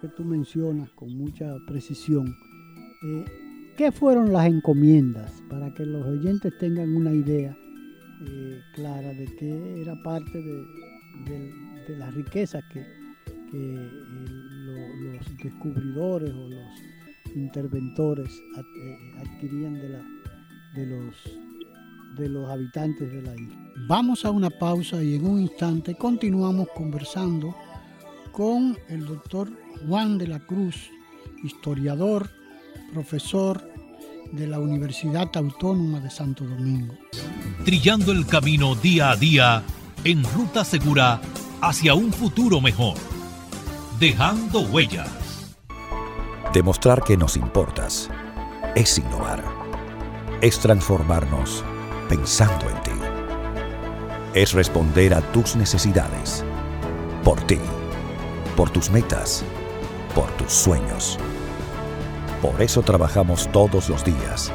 que 0.00 0.08
tú 0.08 0.24
mencionas 0.24 0.88
con 0.92 1.14
mucha 1.14 1.54
precisión, 1.66 2.34
¿qué 3.76 3.92
fueron 3.92 4.32
las 4.32 4.46
encomiendas? 4.46 5.42
Para 5.50 5.74
que 5.74 5.84
los 5.84 6.06
oyentes 6.06 6.56
tengan 6.58 6.96
una 6.96 7.12
idea 7.12 7.54
clara 8.74 9.12
de 9.12 9.26
qué 9.38 9.82
era 9.82 9.94
parte 10.02 10.38
de, 10.38 11.96
las 11.98 12.14
riquezas 12.14 12.64
que, 12.72 12.82
los 13.52 15.36
descubridores 15.36 16.32
o 16.32 16.48
los 16.48 17.36
interventores 17.36 18.42
eh, 18.56 18.98
adquirían 19.20 19.74
de, 19.74 20.00
de, 20.74 20.86
los, 20.86 21.38
de 22.16 22.28
los 22.28 22.48
habitantes 22.50 23.12
de 23.12 23.22
la 23.22 23.34
isla. 23.34 23.54
Vamos 23.86 24.24
a 24.24 24.30
una 24.30 24.50
pausa 24.50 25.02
y 25.02 25.14
en 25.14 25.26
un 25.26 25.40
instante 25.40 25.94
continuamos 25.94 26.68
conversando 26.74 27.54
con 28.32 28.76
el 28.88 29.06
doctor 29.06 29.50
Juan 29.86 30.18
de 30.18 30.28
la 30.28 30.40
Cruz, 30.40 30.90
historiador, 31.42 32.28
profesor 32.92 33.62
de 34.32 34.46
la 34.46 34.58
Universidad 34.58 35.30
Autónoma 35.36 36.00
de 36.00 36.10
Santo 36.10 36.44
Domingo. 36.44 36.94
Trillando 37.64 38.12
el 38.12 38.26
camino 38.26 38.74
día 38.74 39.10
a 39.10 39.16
día 39.16 39.62
en 40.04 40.24
ruta 40.34 40.64
segura 40.64 41.20
hacia 41.60 41.94
un 41.94 42.12
futuro 42.12 42.60
mejor 42.60 42.96
Dejando 44.00 44.60
huellas. 44.60 45.08
Demostrar 46.52 47.04
que 47.04 47.16
nos 47.16 47.36
importas 47.36 48.10
es 48.74 48.98
innovar. 48.98 49.44
Es 50.40 50.58
transformarnos 50.58 51.64
pensando 52.08 52.68
en 52.68 52.82
ti. 52.82 52.90
Es 54.34 54.52
responder 54.52 55.14
a 55.14 55.20
tus 55.32 55.56
necesidades. 55.56 56.44
Por 57.22 57.40
ti. 57.42 57.58
Por 58.56 58.70
tus 58.70 58.90
metas. 58.90 59.44
Por 60.14 60.30
tus 60.32 60.52
sueños. 60.52 61.18
Por 62.42 62.60
eso 62.60 62.82
trabajamos 62.82 63.50
todos 63.52 63.88
los 63.88 64.04
días. 64.04 64.52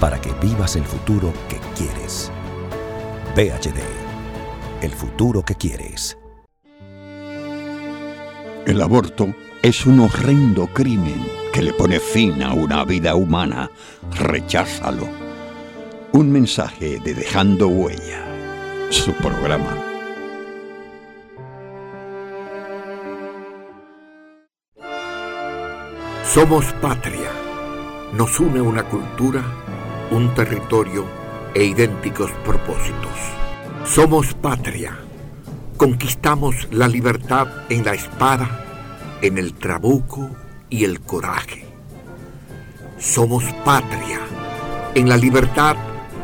Para 0.00 0.20
que 0.20 0.32
vivas 0.34 0.76
el 0.76 0.84
futuro 0.84 1.32
que 1.48 1.58
quieres. 1.76 2.30
VHD. 3.34 3.80
El 4.82 4.92
futuro 4.92 5.42
que 5.42 5.54
quieres. 5.54 6.18
El 8.66 8.80
aborto 8.80 9.34
es 9.62 9.86
un 9.86 10.00
horrendo 10.00 10.66
crimen 10.68 11.26
que 11.52 11.62
le 11.62 11.72
pone 11.72 12.00
fin 12.00 12.42
a 12.42 12.52
una 12.52 12.84
vida 12.84 13.14
humana. 13.14 13.70
Recházalo. 14.12 15.21
Un 16.12 16.30
mensaje 16.30 16.98
de 17.00 17.14
Dejando 17.14 17.68
Huella, 17.68 18.24
su 18.90 19.12
programa. 19.14 19.76
Somos 26.24 26.66
patria. 26.80 27.30
Nos 28.12 28.38
une 28.40 28.60
una 28.60 28.84
cultura, 28.84 29.42
un 30.10 30.34
territorio 30.34 31.06
e 31.54 31.64
idénticos 31.64 32.30
propósitos. 32.44 33.18
Somos 33.84 34.34
patria 34.34 34.98
Conquistamos 35.82 36.68
la 36.70 36.86
libertad 36.86 37.48
en 37.68 37.84
la 37.84 37.92
espada, 37.94 38.64
en 39.20 39.36
el 39.36 39.52
trabuco 39.54 40.30
y 40.70 40.84
el 40.84 41.00
coraje. 41.00 41.64
Somos 42.98 43.42
patria. 43.64 44.20
En 44.94 45.08
la 45.08 45.16
libertad 45.16 45.74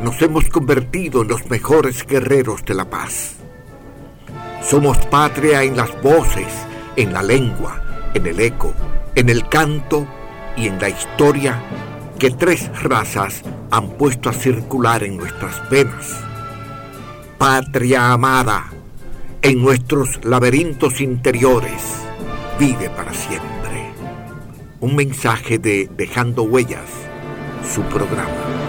nos 0.01 0.21
hemos 0.21 0.49
convertido 0.49 1.21
en 1.21 1.27
los 1.27 1.49
mejores 1.49 2.05
guerreros 2.05 2.63
de 2.65 2.73
la 2.73 2.89
paz. 2.89 3.35
Somos 4.63 4.97
patria 5.07 5.63
en 5.63 5.75
las 5.75 6.01
voces, 6.01 6.47
en 6.95 7.13
la 7.13 7.23
lengua, 7.23 8.11
en 8.13 8.25
el 8.25 8.39
eco, 8.39 8.73
en 9.15 9.29
el 9.29 9.47
canto 9.49 10.07
y 10.55 10.67
en 10.67 10.79
la 10.79 10.89
historia 10.89 11.61
que 12.17 12.31
tres 12.31 12.69
razas 12.83 13.41
han 13.71 13.89
puesto 13.91 14.29
a 14.29 14.33
circular 14.33 15.03
en 15.03 15.17
nuestras 15.17 15.69
venas. 15.69 16.17
Patria 17.37 18.11
amada, 18.11 18.71
en 19.41 19.61
nuestros 19.61 20.23
laberintos 20.25 20.99
interiores, 20.99 21.81
vive 22.59 22.89
para 22.89 23.13
siempre. 23.13 23.93
Un 24.81 24.95
mensaje 24.95 25.57
de 25.57 25.89
Dejando 25.95 26.43
Huellas, 26.43 26.89
su 27.73 27.81
programa. 27.83 28.68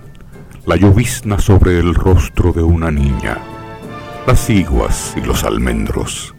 la 0.71 0.77
llovizna 0.77 1.37
sobre 1.37 1.79
el 1.79 1.93
rostro 1.93 2.53
de 2.53 2.63
una 2.63 2.89
niña, 2.89 3.37
las 4.25 4.49
iguas 4.49 5.13
y 5.17 5.19
los 5.19 5.43
almendros, 5.43 6.33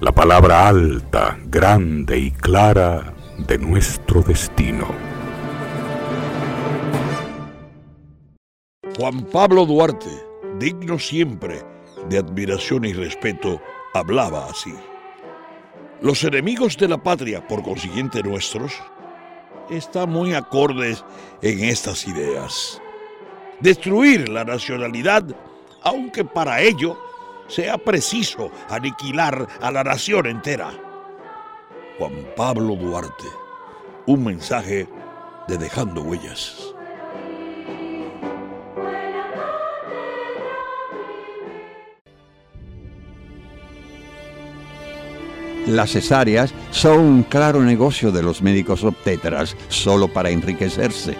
la 0.00 0.12
palabra 0.12 0.68
alta, 0.68 1.36
grande 1.46 2.16
y 2.16 2.30
clara 2.30 3.12
de 3.36 3.58
nuestro 3.58 4.22
destino. 4.22 4.86
Juan 8.96 9.24
Pablo 9.24 9.66
Duarte, 9.66 10.22
digno 10.60 11.00
siempre 11.00 11.60
de 12.08 12.18
admiración 12.18 12.84
y 12.84 12.92
respeto, 12.92 13.60
hablaba 13.92 14.46
así. 14.46 14.72
Los 16.00 16.22
enemigos 16.22 16.76
de 16.76 16.86
la 16.86 17.02
patria, 17.02 17.44
por 17.48 17.64
consiguiente 17.64 18.22
nuestros, 18.22 18.72
están 19.68 20.10
muy 20.10 20.32
acordes 20.32 21.04
en 21.42 21.64
estas 21.64 22.06
ideas. 22.06 22.80
Destruir 23.60 24.28
la 24.28 24.44
nacionalidad, 24.44 25.24
aunque 25.82 26.24
para 26.24 26.60
ello 26.60 26.98
sea 27.48 27.78
preciso 27.78 28.50
aniquilar 28.68 29.46
a 29.60 29.70
la 29.70 29.84
nación 29.84 30.26
entera. 30.26 30.72
Juan 31.98 32.26
Pablo 32.36 32.74
Duarte, 32.74 33.28
un 34.06 34.24
mensaje 34.24 34.88
de 35.46 35.58
Dejando 35.58 36.02
Huellas. 36.02 36.74
Las 45.66 45.92
cesáreas 45.92 46.52
son 46.70 46.98
un 47.00 47.22
claro 47.22 47.62
negocio 47.62 48.12
de 48.12 48.22
los 48.22 48.42
médicos 48.42 48.84
obstetras 48.84 49.56
solo 49.68 50.08
para 50.08 50.28
enriquecerse. 50.28 51.16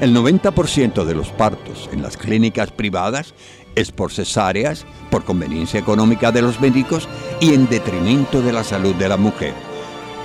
El 0.00 0.14
90% 0.14 1.04
de 1.04 1.14
los 1.14 1.30
partos 1.30 1.88
en 1.92 2.02
las 2.02 2.16
clínicas 2.16 2.70
privadas 2.70 3.34
es 3.74 3.90
por 3.90 4.12
cesáreas, 4.12 4.86
por 5.10 5.24
conveniencia 5.24 5.80
económica 5.80 6.30
de 6.30 6.42
los 6.42 6.60
médicos 6.60 7.08
y 7.40 7.52
en 7.54 7.68
detrimento 7.68 8.40
de 8.40 8.52
la 8.52 8.62
salud 8.62 8.94
de 8.94 9.08
la 9.08 9.16
mujer. 9.16 9.54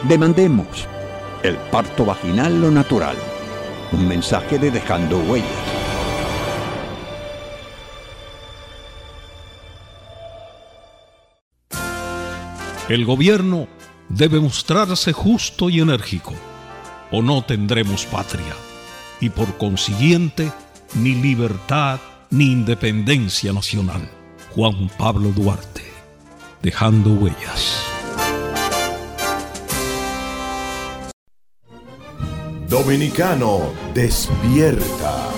Demandemos 0.03 0.87
el 1.43 1.55
parto 1.55 2.05
vaginal 2.05 2.61
lo 2.61 2.69
natural. 2.69 3.15
Un 3.91 4.07
mensaje 4.07 4.59
de 4.59 4.71
Dejando 4.71 5.19
Huellas. 5.19 5.49
El 12.89 13.05
gobierno 13.05 13.67
debe 14.09 14.39
mostrarse 14.39 15.13
justo 15.13 15.69
y 15.69 15.79
enérgico, 15.79 16.33
o 17.11 17.21
no 17.21 17.41
tendremos 17.43 18.05
patria, 18.05 18.53
y 19.19 19.29
por 19.29 19.57
consiguiente 19.57 20.51
ni 20.95 21.15
libertad 21.15 21.99
ni 22.29 22.51
independencia 22.51 23.53
nacional. 23.53 24.09
Juan 24.55 24.89
Pablo 24.97 25.29
Duarte, 25.29 25.83
dejando 26.61 27.13
huellas. 27.13 27.83
Dominicano, 32.67 33.71
despierta. 33.93 35.29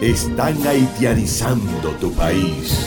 Están 0.00 0.64
haitianizando 0.66 1.90
tu 2.00 2.12
país. 2.12 2.86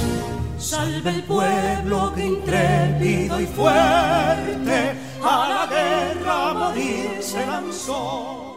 Salve 0.57 1.09
el 1.09 1.23
pueblo 1.23 2.13
que 2.15 2.25
intrépido 2.25 3.41
y 3.41 3.45
fuerte 3.47 4.95
a 5.21 5.49
la 5.49 5.67
guerra 5.67 6.49
a 6.49 6.53
morir 6.53 7.17
se 7.21 7.45
lanzó. 7.45 8.48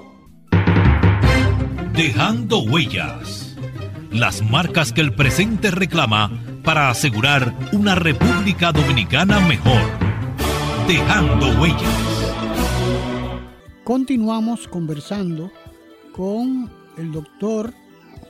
Dejando 1.95 2.61
huellas. 2.61 3.55
Las 4.11 4.43
marcas 4.43 4.95
que 4.95 5.03
el 5.03 5.15
presente 5.15 5.71
reclama 5.71 6.31
para 6.65 6.89
asegurar 6.89 7.55
una 7.75 7.95
República 7.95 8.73
Dominicana 8.73 9.39
mejor. 9.41 9.83
Dejando 10.89 11.49
huellas. 11.61 12.33
Continuamos 13.85 14.67
conversando 14.69 15.53
con 16.13 16.71
el 16.97 17.13
doctor 17.13 17.75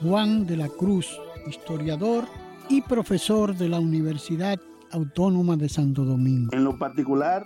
Juan 0.00 0.44
de 0.44 0.56
la 0.56 0.68
Cruz, 0.68 1.16
historiador 1.48 2.24
y 2.68 2.82
profesor 2.82 3.56
de 3.56 3.68
la 3.68 3.78
Universidad 3.78 4.58
Autónoma 4.90 5.56
de 5.56 5.68
Santo 5.68 6.04
Domingo. 6.04 6.50
En 6.52 6.64
lo 6.64 6.76
particular, 6.78 7.44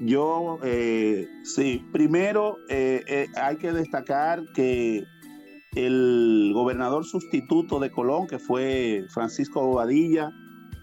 yo, 0.00 0.58
eh, 0.62 1.26
sí, 1.44 1.82
primero 1.92 2.58
eh, 2.68 3.02
eh, 3.06 3.28
hay 3.36 3.56
que 3.56 3.72
destacar 3.72 4.42
que 4.54 5.04
el 5.74 6.52
gobernador 6.54 7.04
sustituto 7.04 7.80
de 7.80 7.90
Colón, 7.90 8.26
que 8.26 8.38
fue 8.38 9.06
Francisco 9.10 9.66
Bobadilla, 9.66 10.32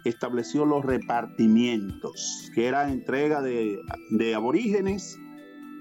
estableció 0.04 0.66
los 0.66 0.84
repartimientos, 0.84 2.50
que 2.54 2.68
era 2.68 2.92
entrega 2.92 3.42
de, 3.42 3.80
aborígenes 4.36 5.18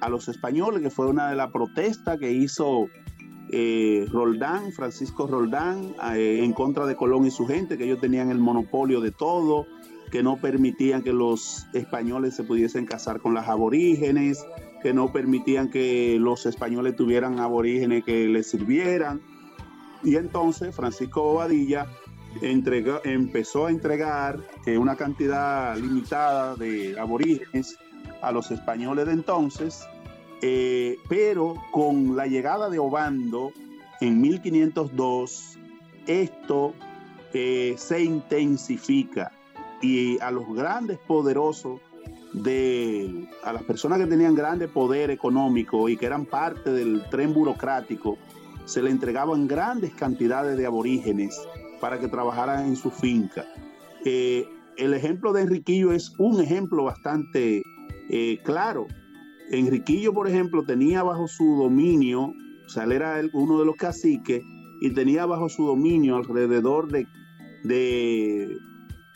a 0.01 0.09
los 0.09 0.29
españoles, 0.29 0.83
que 0.83 0.91
fue 0.91 1.07
una 1.07 1.31
de 1.31 1.37
las 1.37 1.51
protestas 1.51 2.19
que 2.19 2.33
hizo 2.33 2.89
eh, 3.53 4.07
Roldán, 4.11 4.73
Francisco 4.73 5.27
Roldán, 5.27 5.95
eh, 6.15 6.41
en 6.43 6.53
contra 6.53 6.87
de 6.87 6.97
Colón 6.97 7.27
y 7.27 7.31
su 7.31 7.47
gente, 7.47 7.77
que 7.77 7.85
ellos 7.85 8.01
tenían 8.01 8.31
el 8.31 8.39
monopolio 8.39 9.01
de 9.01 9.11
todo, 9.11 9.67
que 10.11 10.23
no 10.23 10.37
permitían 10.37 11.03
que 11.03 11.13
los 11.13 11.67
españoles 11.73 12.35
se 12.35 12.45
pudiesen 12.45 12.87
casar 12.87 13.21
con 13.21 13.35
las 13.35 13.49
aborígenes, 13.49 14.45
que 14.83 14.95
no 14.95 15.12
permitían 15.12 15.70
que 15.70 16.16
los 16.18 16.47
españoles 16.47 16.97
tuvieran 16.97 17.39
aborígenes 17.39 18.05
que 18.05 18.26
les 18.26 18.51
sirvieran. 18.51 19.20
Y 20.03 20.16
entonces 20.16 20.74
Francisco 20.74 21.22
Bobadilla 21.22 21.87
empezó 22.41 23.66
a 23.66 23.70
entregar 23.70 24.41
eh, 24.66 24.78
una 24.78 24.97
cantidad 24.97 25.76
limitada 25.76 26.55
de 26.57 26.99
aborígenes 26.99 27.76
a 28.22 28.33
los 28.33 28.51
españoles 28.51 29.07
de 29.07 29.12
entonces, 29.12 29.85
eh, 30.43 30.97
pero 31.09 31.57
con 31.70 32.16
la 32.16 32.26
llegada 32.26 32.70
de 32.70 32.78
Obando 32.78 33.53
en 34.01 34.20
1502, 34.20 35.59
esto 36.07 36.74
eh, 37.35 37.74
se 37.76 38.03
intensifica 38.03 39.33
y 39.83 40.18
a 40.20 40.31
los 40.31 40.53
grandes 40.55 40.99
poderosos 40.99 41.81
de 42.33 43.28
a 43.43 43.53
las 43.53 43.62
personas 43.64 43.99
que 43.99 44.07
tenían 44.07 44.35
grande 44.35 44.68
poder 44.68 45.11
económico 45.11 45.89
y 45.89 45.97
que 45.97 46.07
eran 46.07 46.26
parte 46.26 46.72
del 46.72 47.03
tren 47.11 47.35
burocrático, 47.35 48.18
se 48.64 48.83
le 48.83 48.91
entregaban 48.91 49.49
grandes 49.49 49.95
cantidades 49.95 50.57
de 50.57 50.66
aborígenes 50.66 51.37
para 51.81 51.99
que 51.99 52.09
trabajaran 52.09 52.66
en 52.66 52.76
su 52.76 52.91
finca. 52.91 53.45
Eh, 54.05 54.47
el 54.76 54.95
ejemplo 54.95 55.33
de 55.33 55.43
Enriquillo 55.43 55.93
es 55.93 56.12
un 56.18 56.41
ejemplo 56.41 56.85
bastante 56.85 57.62
eh, 58.12 58.41
claro, 58.43 58.89
Enriquillo, 59.51 60.12
por 60.12 60.28
ejemplo, 60.28 60.64
tenía 60.64 61.05
bajo 61.05 61.28
su 61.28 61.57
dominio, 61.57 62.33
o 62.66 62.68
sea, 62.68 62.85
él 62.85 62.93
era 62.93 63.20
uno 63.33 63.59
de 63.59 63.64
los 63.64 63.76
caciques, 63.76 64.43
y 64.81 64.91
tenía 64.91 65.26
bajo 65.26 65.49
su 65.49 65.66
dominio 65.66 66.16
alrededor 66.16 66.91
de, 66.91 67.07
de, 67.62 68.57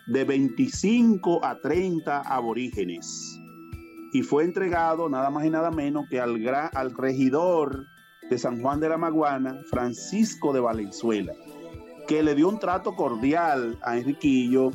de 0.06 0.24
25 0.24 1.44
a 1.44 1.60
30 1.60 2.20
aborígenes. 2.20 3.40
Y 4.12 4.22
fue 4.22 4.44
entregado 4.44 5.08
nada 5.08 5.30
más 5.30 5.44
y 5.44 5.50
nada 5.50 5.70
menos 5.70 6.06
que 6.08 6.20
al, 6.20 6.40
al 6.72 6.94
regidor 6.96 7.86
de 8.30 8.38
San 8.38 8.60
Juan 8.60 8.80
de 8.80 8.88
la 8.88 8.96
Maguana, 8.96 9.60
Francisco 9.70 10.52
de 10.52 10.60
Valenzuela, 10.60 11.32
que 12.06 12.22
le 12.22 12.34
dio 12.34 12.48
un 12.48 12.58
trato 12.58 12.94
cordial 12.94 13.78
a 13.82 13.96
Enriquillo 13.96 14.70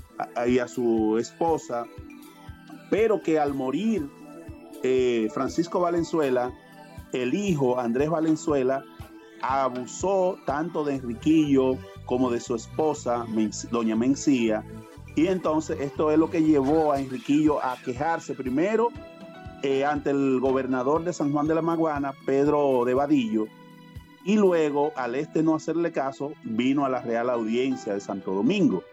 y 0.47 0.59
a 0.59 0.67
su 0.67 1.17
esposa, 1.17 1.85
pero 2.89 3.21
que 3.21 3.39
al 3.39 3.53
morir 3.53 4.09
eh, 4.83 5.29
Francisco 5.33 5.79
Valenzuela, 5.79 6.51
el 7.13 7.33
hijo 7.33 7.79
Andrés 7.79 8.09
Valenzuela, 8.09 8.83
abusó 9.41 10.37
tanto 10.45 10.83
de 10.83 10.95
Enriquillo 10.95 11.77
como 12.05 12.29
de 12.29 12.39
su 12.39 12.55
esposa, 12.55 13.25
doña 13.71 13.95
Mencía, 13.95 14.63
y 15.15 15.27
entonces 15.27 15.79
esto 15.81 16.11
es 16.11 16.17
lo 16.17 16.29
que 16.29 16.43
llevó 16.43 16.91
a 16.91 16.99
Enriquillo 16.99 17.63
a 17.63 17.77
quejarse 17.83 18.33
primero 18.35 18.89
eh, 19.63 19.83
ante 19.85 20.11
el 20.11 20.39
gobernador 20.39 21.03
de 21.03 21.13
San 21.13 21.31
Juan 21.31 21.47
de 21.47 21.55
la 21.55 21.61
Maguana, 21.61 22.13
Pedro 22.25 22.85
de 22.85 22.93
Vadillo, 22.93 23.47
y 24.23 24.35
luego, 24.35 24.91
al 24.95 25.15
este 25.15 25.43
no 25.43 25.55
hacerle 25.55 25.91
caso, 25.91 26.33
vino 26.43 26.85
a 26.85 26.89
la 26.89 27.01
Real 27.01 27.29
Audiencia 27.29 27.93
de 27.93 27.99
Santo 27.99 28.33
Domingo. 28.33 28.83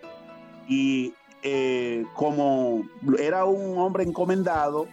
Y 0.69 1.15
eh, 1.43 2.05
como 2.15 2.89
era 3.19 3.45
un 3.45 3.79
hombre 3.79 4.05
encomendado, 4.05 4.87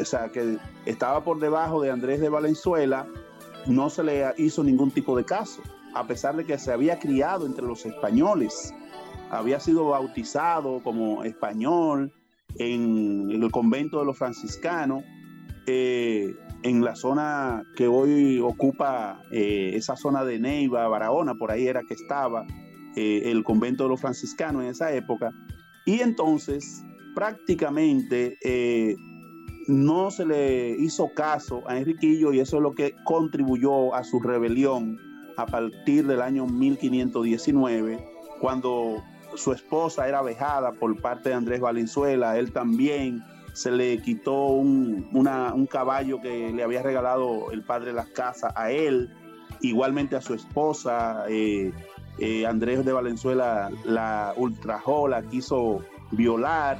o 0.00 0.04
sea, 0.04 0.30
que 0.30 0.58
estaba 0.86 1.24
por 1.24 1.40
debajo 1.40 1.82
de 1.82 1.90
Andrés 1.90 2.20
de 2.20 2.28
Valenzuela, 2.28 3.06
no 3.66 3.90
se 3.90 4.04
le 4.04 4.24
hizo 4.36 4.62
ningún 4.62 4.90
tipo 4.90 5.16
de 5.16 5.24
caso, 5.24 5.62
a 5.94 6.06
pesar 6.06 6.36
de 6.36 6.44
que 6.44 6.58
se 6.58 6.72
había 6.72 6.98
criado 6.98 7.46
entre 7.46 7.66
los 7.66 7.84
españoles, 7.84 8.72
había 9.30 9.60
sido 9.60 9.86
bautizado 9.88 10.80
como 10.82 11.24
español 11.24 12.12
en, 12.56 13.30
el 13.30 13.50
convento 13.50 13.98
de 14.00 14.06
los 14.06 14.16
franciscanos, 14.16 15.04
eh, 15.66 16.34
en 16.62 16.84
la 16.84 16.96
zona 16.96 17.62
que 17.76 17.86
hoy 17.86 18.40
ocupa 18.40 19.22
eh, 19.30 19.72
esa 19.74 19.96
zona 19.96 20.24
de 20.24 20.40
Neiva, 20.40 20.88
Barahona, 20.88 21.34
por 21.34 21.50
ahí 21.50 21.66
era 21.66 21.82
que 21.82 21.94
estaba 21.94 22.46
el 22.96 23.44
convento 23.44 23.84
de 23.84 23.90
los 23.90 24.00
franciscanos 24.00 24.64
en 24.64 24.70
esa 24.70 24.92
época, 24.92 25.30
y 25.86 26.00
entonces 26.00 26.84
prácticamente 27.14 28.38
eh, 28.44 28.94
no 29.66 30.10
se 30.10 30.24
le 30.24 30.70
hizo 30.78 31.12
caso 31.14 31.62
a 31.66 31.76
Enriquillo 31.76 32.32
y 32.32 32.40
eso 32.40 32.58
es 32.58 32.62
lo 32.62 32.74
que 32.74 32.94
contribuyó 33.04 33.94
a 33.94 34.04
su 34.04 34.20
rebelión 34.20 34.98
a 35.36 35.46
partir 35.46 36.06
del 36.06 36.22
año 36.22 36.46
1519, 36.46 37.98
cuando 38.40 39.02
su 39.34 39.52
esposa 39.52 40.08
era 40.08 40.22
vejada 40.22 40.72
por 40.72 41.00
parte 41.00 41.30
de 41.30 41.34
Andrés 41.34 41.60
Valenzuela, 41.60 42.38
él 42.38 42.52
también 42.52 43.22
se 43.52 43.70
le 43.70 44.00
quitó 44.02 44.46
un, 44.46 45.08
caballo 45.70 46.20
que 46.20 46.52
le 46.52 46.62
había 46.62 46.82
regalado 46.82 47.50
el 47.50 47.62
padre 47.62 47.88
de 47.88 47.94
las 47.94 48.08
casas 48.08 48.52
a 48.56 48.70
él, 48.70 49.10
igualmente 49.60 50.16
a 50.16 50.20
su 50.20 50.34
esposa, 50.34 51.24
eh, 51.28 51.72
eh, 52.18 52.46
Andrés 52.46 52.84
de 52.84 52.92
Valenzuela 52.92 53.70
la 53.84 54.32
ultrajó, 54.36 55.08
la 55.08 55.22
quiso 55.22 55.80
violar. 56.12 56.78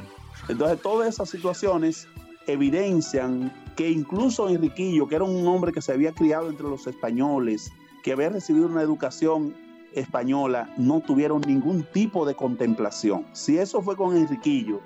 Entonces 0.49 0.81
todas 0.81 1.09
esas 1.09 1.31
situaciones 1.31 2.09
evidencian 2.47 3.53
que 3.77 3.91
incluso 3.91 4.49
Enriquillo, 4.49 5.07
que 5.07 5.17
era 5.17 5.25
un 5.25 5.47
hombre 5.47 5.73
que 5.73 5.83
se 5.83 5.93
había 5.93 6.13
criado 6.13 6.49
entre 6.49 6.69
los 6.69 6.87
españoles, 6.87 7.73
que 8.03 8.13
había 8.13 8.31
recibido 8.31 8.67
una 8.67 8.83
educación 8.83 9.55
española, 9.95 10.73
no 10.77 11.01
tuvieron 11.01 11.41
ningún 11.43 11.83
tipo 11.83 12.27
de 12.27 12.35
contemplación. 12.35 13.27
Si 13.33 13.59
eso 13.59 13.83
fue 13.83 13.97
con 13.97 14.17
Enriquillo, 14.17 14.81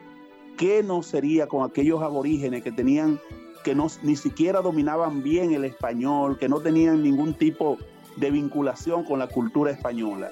¿qué 0.57 0.83
no 0.83 1.03
sería 1.03 1.47
con 1.47 1.69
aquellos 1.69 2.03
aborígenes 2.03 2.63
que 2.63 2.73
tenían, 2.73 3.21
que 3.65 3.75
no, 3.75 3.87
ni 4.03 4.17
siquiera 4.17 4.61
dominaban 4.61 5.23
bien 5.23 5.53
el 5.53 5.65
español, 5.65 6.39
que 6.39 6.49
no 6.49 6.61
tenían 6.61 7.03
ningún 7.03 7.35
tipo 7.35 7.79
de 8.17 8.31
vinculación 8.31 9.05
con 9.05 9.19
la 9.19 9.27
cultura 9.27 9.71
española? 9.71 10.31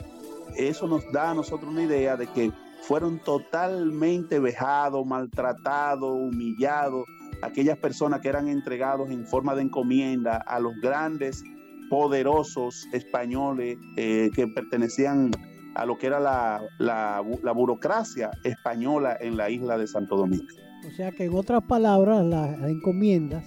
Eso 0.56 0.86
nos 0.86 1.02
da 1.12 1.30
a 1.30 1.34
nosotros 1.34 1.70
una 1.70 1.82
idea 1.82 2.16
de 2.16 2.26
que 2.26 2.52
fueron 2.82 3.18
totalmente 3.18 4.38
vejados, 4.38 5.06
maltratados, 5.06 6.10
humillados, 6.10 7.04
aquellas 7.42 7.78
personas 7.78 8.20
que 8.20 8.28
eran 8.28 8.48
entregados 8.48 9.10
en 9.10 9.26
forma 9.26 9.54
de 9.54 9.62
encomienda 9.62 10.36
a 10.36 10.60
los 10.60 10.74
grandes, 10.80 11.44
poderosos 11.90 12.86
españoles 12.92 13.76
eh, 13.96 14.30
que 14.34 14.46
pertenecían 14.46 15.32
a 15.74 15.84
lo 15.84 15.98
que 15.98 16.06
era 16.06 16.20
la, 16.20 16.62
la, 16.78 17.22
la, 17.42 17.52
burocracia 17.52 18.30
española 18.44 19.16
en 19.20 19.36
la 19.36 19.50
isla 19.50 19.76
de 19.76 19.86
Santo 19.86 20.16
Domingo. 20.16 20.46
O 20.88 20.90
sea 20.92 21.10
que 21.12 21.24
en 21.24 21.34
otras 21.34 21.62
palabras, 21.64 22.24
las 22.24 22.58
encomiendas, 22.62 23.44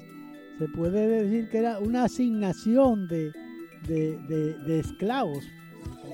se 0.60 0.68
puede 0.68 1.08
decir 1.08 1.50
que 1.50 1.58
era 1.58 1.80
una 1.80 2.04
asignación 2.04 3.08
de, 3.08 3.32
de, 3.88 4.18
de, 4.28 4.54
de 4.60 4.80
esclavos. 4.80 5.44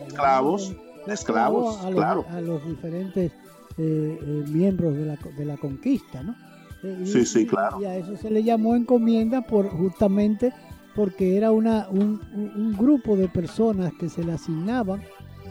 Esclavos, 0.08 0.76
esclavos, 1.08 1.80
a 1.82 1.90
los, 1.90 1.96
claro. 1.96 2.26
A 2.30 2.42
los 2.42 2.66
diferentes 2.66 3.32
eh, 3.78 4.20
eh, 4.22 4.44
miembros 4.48 4.96
de 4.96 5.06
la, 5.06 5.18
de 5.38 5.46
la 5.46 5.58
conquista, 5.58 6.24
¿no? 6.24 6.36
Y, 6.84 7.06
sí, 7.06 7.26
sí, 7.26 7.46
claro. 7.46 7.82
Y 7.82 7.86
a 7.86 7.98
eso 7.98 8.16
se 8.16 8.30
le 8.30 8.44
llamó 8.44 8.76
encomienda 8.76 9.42
por 9.42 9.68
justamente 9.70 10.54
porque 10.96 11.38
era 11.38 11.52
una, 11.52 11.88
un, 11.90 12.22
un 12.34 12.76
grupo 12.78 13.16
de 13.16 13.28
personas 13.28 13.94
que 14.00 14.10
se 14.10 14.24
le 14.24 14.34
asignaban 14.34 15.02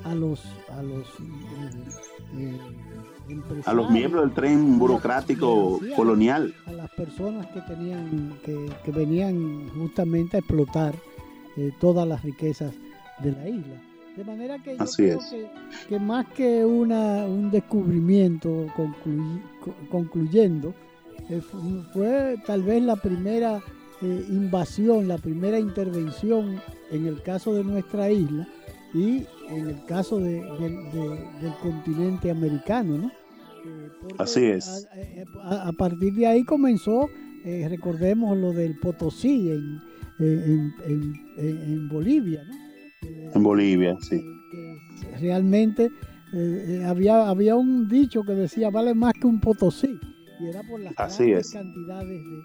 a 0.04 0.14
los 0.14 0.44
a 0.70 0.82
los 0.82 1.06
eh, 2.36 2.58
eh, 3.28 3.60
a 3.64 3.72
los 3.72 3.90
miembros 3.90 4.24
del 4.24 4.32
tren 4.34 4.78
burocrático 4.78 5.80
colonial 5.96 6.54
a 6.66 6.72
las 6.72 6.90
personas 6.90 7.46
que 7.48 7.60
tenían 7.62 8.38
que, 8.44 8.70
que 8.84 8.90
venían 8.92 9.68
justamente 9.70 10.36
a 10.36 10.40
explotar 10.40 10.94
eh, 11.56 11.72
todas 11.80 12.06
las 12.06 12.22
riquezas 12.22 12.74
de 13.20 13.32
la 13.32 13.48
isla 13.48 13.74
de 14.16 14.24
manera 14.24 14.58
que 14.62 14.76
yo 14.76 14.82
Así 14.82 15.02
creo 15.02 15.18
es. 15.18 15.26
que, 15.26 15.48
que, 15.88 15.98
más 16.00 16.26
que 16.26 16.64
una 16.64 17.24
un 17.24 17.50
descubrimiento 17.50 18.66
concluy, 18.76 19.42
concluyendo 19.90 20.74
fue 21.92 22.36
tal 22.46 22.62
vez 22.62 22.82
la 22.82 22.96
primera 22.96 23.60
eh, 24.02 24.24
invasión 24.28 25.08
la 25.08 25.18
primera 25.18 25.58
intervención 25.58 26.60
en 26.90 27.06
el 27.06 27.22
caso 27.22 27.54
de 27.54 27.64
nuestra 27.64 28.10
isla 28.10 28.46
y 28.94 29.26
en 29.50 29.68
el 29.68 29.84
caso 29.86 30.18
de, 30.18 30.40
de, 30.42 30.70
de, 30.92 31.08
del 31.42 31.52
continente 31.62 32.30
americano, 32.30 32.98
¿no? 32.98 33.06
Eh, 33.08 33.90
Así 34.18 34.44
es. 34.46 34.86
A, 35.42 35.68
a, 35.68 35.72
partir 35.72 36.14
de 36.14 36.26
ahí 36.26 36.44
comenzó, 36.44 37.08
eh, 37.44 37.66
recordemos 37.68 38.36
lo 38.36 38.52
del 38.52 38.78
Potosí 38.78 39.50
en, 39.50 39.80
en, 40.20 40.74
en, 40.86 41.14
en 41.36 41.88
Bolivia, 41.88 42.42
¿no? 42.44 42.54
En 43.34 43.42
Bolivia, 43.42 43.96
sí. 44.00 44.20
Que 44.50 45.18
realmente 45.20 45.90
eh, 46.34 46.82
había, 46.86 47.28
había 47.28 47.56
un 47.56 47.88
dicho 47.88 48.22
que 48.22 48.32
decía 48.32 48.70
vale 48.70 48.94
más 48.94 49.12
que 49.14 49.26
un 49.26 49.40
Potosí 49.40 49.98
y 50.40 50.46
era 50.48 50.62
por 50.62 50.80
las 50.80 50.94
Así 50.96 51.32
es. 51.32 51.50
cantidades 51.52 52.08
de, 52.08 52.42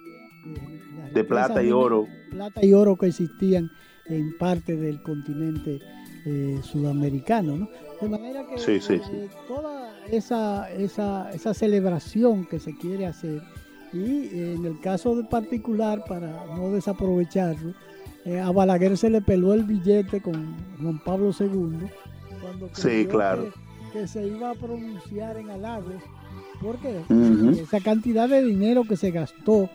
de 1.13 1.23
plata 1.23 1.63
y 1.63 1.71
oro. 1.71 2.07
Plata 2.29 2.65
y 2.65 2.73
oro 2.73 2.97
que 2.97 3.07
existían 3.07 3.71
en 4.05 4.37
parte 4.37 4.75
del 4.75 5.01
continente 5.01 5.79
eh, 6.25 6.59
sudamericano, 6.63 7.57
¿no? 7.57 7.69
De 8.01 8.09
manera 8.09 8.45
que 8.47 8.57
sí, 8.57 8.79
sí, 8.81 8.95
eh, 8.95 9.01
sí. 9.03 9.37
toda 9.47 9.93
esa, 10.09 10.69
esa, 10.71 11.31
esa, 11.31 11.53
celebración 11.53 12.45
que 12.45 12.59
se 12.59 12.75
quiere 12.75 13.05
hacer, 13.05 13.41
y 13.93 14.25
eh, 14.25 14.53
en 14.55 14.65
el 14.65 14.79
caso 14.81 15.15
de 15.15 15.23
particular, 15.23 16.03
para 16.07 16.45
no 16.55 16.71
desaprovecharlo, 16.71 17.73
a 18.41 18.51
Balaguer 18.51 18.97
se 18.97 19.09
le 19.09 19.21
peló 19.21 19.53
el 19.53 19.63
billete 19.63 20.21
con 20.21 20.55
Juan 20.81 20.99
Pablo 21.03 21.31
II, 21.37 21.89
cuando 22.41 22.69
sí, 22.71 23.05
claro. 23.05 23.51
que, 23.91 23.99
que, 23.99 24.07
se 24.07 24.25
iba 24.25 24.51
a 24.51 24.55
pronunciar 24.55 25.37
en 25.37 25.49
halagos, 25.49 26.01
porque 26.61 27.01
uh 27.09 27.13
-huh. 27.13 27.59
esa 27.59 27.81
cantidad 27.81 28.29
de 28.29 28.43
dinero 28.43 28.83
que 28.85 28.95
se 28.95 29.11
gastó 29.11 29.69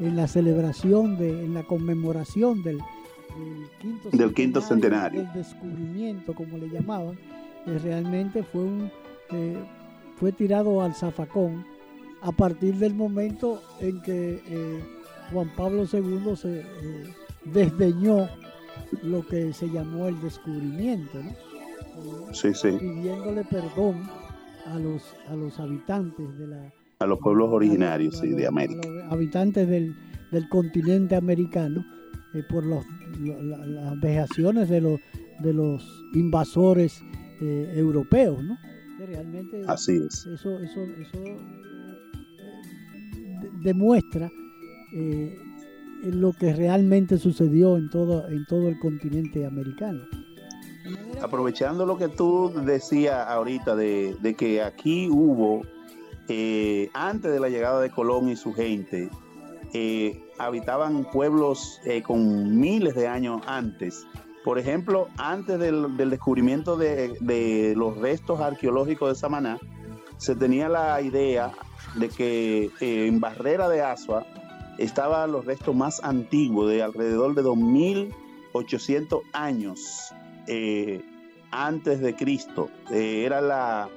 en 0.00 0.16
la 0.16 0.28
celebración, 0.28 1.18
de, 1.18 1.44
en 1.44 1.54
la 1.54 1.64
conmemoración 1.64 2.62
del, 2.62 2.78
del 2.78 3.70
quinto 3.80 4.10
del 4.10 4.34
quinto 4.34 4.60
centenario. 4.60 5.22
El 5.22 5.32
descubrimiento, 5.32 6.34
como 6.34 6.58
le 6.58 6.68
llamaban, 6.68 7.18
eh, 7.66 7.78
realmente 7.82 8.42
fue 8.42 8.62
un 8.62 8.90
eh, 9.30 9.56
fue 10.16 10.32
tirado 10.32 10.82
al 10.82 10.94
zafacón 10.94 11.64
a 12.22 12.32
partir 12.32 12.74
del 12.76 12.94
momento 12.94 13.62
en 13.80 14.02
que 14.02 14.42
eh, 14.46 14.84
Juan 15.32 15.50
Pablo 15.56 15.84
II 15.90 16.34
se 16.34 16.64
desdeñó 17.44 18.28
lo 19.02 19.26
que 19.26 19.52
se 19.52 19.68
llamó 19.68 20.08
el 20.08 20.20
descubrimiento, 20.20 21.22
¿no? 21.22 22.32
Sí, 22.32 22.54
sí. 22.54 22.70
pidiéndole 22.72 23.44
perdón 23.44 24.08
a 24.66 24.78
los 24.78 25.02
a 25.28 25.34
los 25.34 25.58
habitantes 25.58 26.38
de 26.38 26.46
la 26.46 26.72
a 27.00 27.06
los 27.06 27.20
pueblos 27.20 27.48
originarios 27.50 28.18
sí, 28.18 28.30
de 28.30 28.46
América. 28.46 28.80
A 28.88 28.90
los 28.90 29.12
habitantes 29.12 29.68
del, 29.68 29.94
del 30.32 30.48
continente 30.48 31.14
americano 31.14 31.84
eh, 32.34 32.42
por 32.48 32.64
los, 32.64 32.84
la, 33.20 33.58
las 33.66 34.00
vejaciones 34.00 34.68
de 34.68 34.80
los, 34.80 35.00
de 35.38 35.52
los 35.52 36.04
invasores 36.14 37.00
eh, 37.40 37.72
europeos, 37.76 38.42
¿no? 38.42 38.58
Que 38.98 39.06
realmente 39.06 39.62
Así 39.68 39.96
es. 39.96 40.26
Eso, 40.26 40.58
eso, 40.58 40.82
eso 40.82 41.18
eh, 41.24 41.36
de, 43.42 43.50
demuestra 43.62 44.28
lo 46.02 46.32
que 46.32 46.52
realmente 46.54 47.18
sucedió 47.18 47.76
en 47.76 47.90
todo, 47.90 48.26
en 48.28 48.44
todo 48.46 48.68
el 48.68 48.78
continente 48.80 49.46
americano. 49.46 50.00
Aprovechando 51.22 51.84
lo 51.86 51.96
que 51.96 52.08
tú 52.08 52.52
decías 52.64 53.28
ahorita 53.28 53.76
de, 53.76 54.16
de 54.20 54.34
que 54.34 54.62
aquí 54.62 55.08
hubo, 55.08 55.62
eh, 56.30 56.90
antes 56.92 57.32
de 57.32 57.40
la 57.40 57.48
llegada 57.48 57.80
de 57.80 57.90
Colón 57.90 58.28
y 58.28 58.36
su 58.36 58.52
gente, 58.52 59.08
eh, 59.72 60.22
habitaban 60.38 61.04
pueblos 61.10 61.80
eh, 61.86 62.02
con 62.02 62.60
miles 62.60 62.94
de 62.94 63.08
años 63.08 63.40
antes. 63.46 64.06
Por 64.44 64.58
ejemplo, 64.58 65.08
antes 65.16 65.58
del, 65.58 65.96
descubrimiento 65.96 66.76
de, 66.76 67.74
los 67.76 67.96
restos 67.96 68.40
arqueológicos 68.40 69.08
de 69.08 69.14
Samaná, 69.14 69.58
se 70.18 70.36
tenía 70.36 70.68
la 70.68 71.00
idea 71.00 71.52
de 71.94 72.08
que 72.08 72.70
en 72.80 73.20
Barrera 73.20 73.68
de 73.68 73.82
Asua 73.82 74.26
estaban 74.78 75.32
los 75.32 75.46
restos 75.46 75.74
más 75.74 76.02
antiguos, 76.04 76.70
de 76.70 76.82
alrededor 76.82 77.34
de 77.34 77.42
2800 77.42 79.22
años 79.32 80.12
antes 81.50 82.00
de 82.00 82.14
Cristo. 82.14 82.68
Era 82.90 83.40
la, 83.40 83.88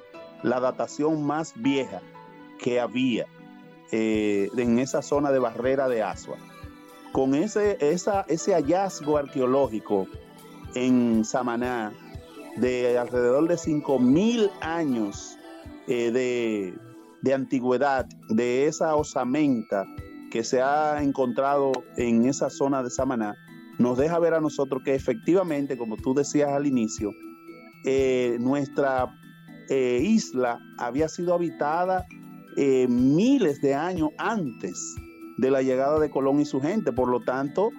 la 0.44 0.60
datación 0.60 1.24
más 1.24 1.54
vieja 1.56 2.02
que 2.62 2.80
había 2.80 3.26
eh, 3.92 4.50
en 4.56 4.80
esa 4.80 5.02
zona 5.02 5.32
de 5.32 5.40
barrera 5.40 5.90
de 5.90 6.02
Asua. 6.04 6.38
Con 7.12 7.36
ese, 7.36 7.78
ese 7.82 8.54
hallazgo 8.54 9.18
arqueológico 9.18 10.08
en 10.76 11.26
Samaná 11.26 11.92
de 12.56 12.98
alrededor 12.98 13.50
de 13.50 13.56
5.000 13.56 14.50
años 14.62 15.38
eh, 15.88 16.12
de, 16.12 16.74
de, 17.22 17.34
antigüedad, 17.34 18.06
de 18.30 18.68
esa 18.68 18.96
osamenta 18.96 19.86
que 20.30 20.46
se 20.46 20.62
ha 20.62 21.04
encontrado 21.04 21.74
en 21.98 22.26
esa 22.26 22.50
zona 22.50 22.82
de 22.84 22.90
Samaná, 22.90 23.36
nos 23.78 23.98
deja 23.98 24.20
ver 24.20 24.34
a 24.36 24.40
nosotros 24.40 24.84
que 24.86 24.96
efectivamente, 24.96 25.78
como 25.78 25.98
tú 25.98 26.14
decías 26.14 26.52
al 26.52 26.66
inicio, 26.66 27.12
eh, 27.84 28.38
nuestra 28.40 29.18
isla 29.70 30.60
había 30.78 31.08
sido 31.08 31.34
habitada 31.34 32.06
eh, 32.58 32.88
miles 32.88 33.62
de 33.62 33.76
años 33.76 34.10
antes 34.18 34.96
de 35.38 35.52
la 35.52 35.62
llegada 35.62 36.00
de 36.00 36.10
Colón 36.10 36.40
y 36.40 36.46
su 36.46 36.62
gente. 36.62 36.92
Por 36.92 37.10
lo 37.10 37.22
tanto, 37.22 37.70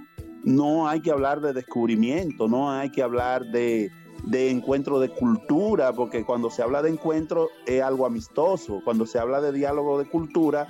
no 0.44 0.88
hay 0.88 1.00
que 1.00 1.10
hablar 1.10 1.40
de 1.40 1.52
descubrimiento, 1.52 2.48
no 2.48 2.70
hay 2.70 2.90
que 2.90 3.02
hablar 3.02 3.44
de, 3.46 3.90
de 4.24 4.50
encuentro 4.50 4.98
de 5.00 5.08
cultura, 5.08 5.92
porque 5.92 6.24
cuando 6.24 6.50
se 6.50 6.62
habla 6.62 6.82
de 6.82 6.90
encuentro 6.90 7.48
es 7.66 7.82
algo 7.82 8.06
amistoso, 8.06 8.80
cuando 8.84 9.06
se 9.06 9.18
habla 9.18 9.40
de 9.40 9.52
diálogo 9.52 9.98
de 9.98 10.08
cultura 10.08 10.66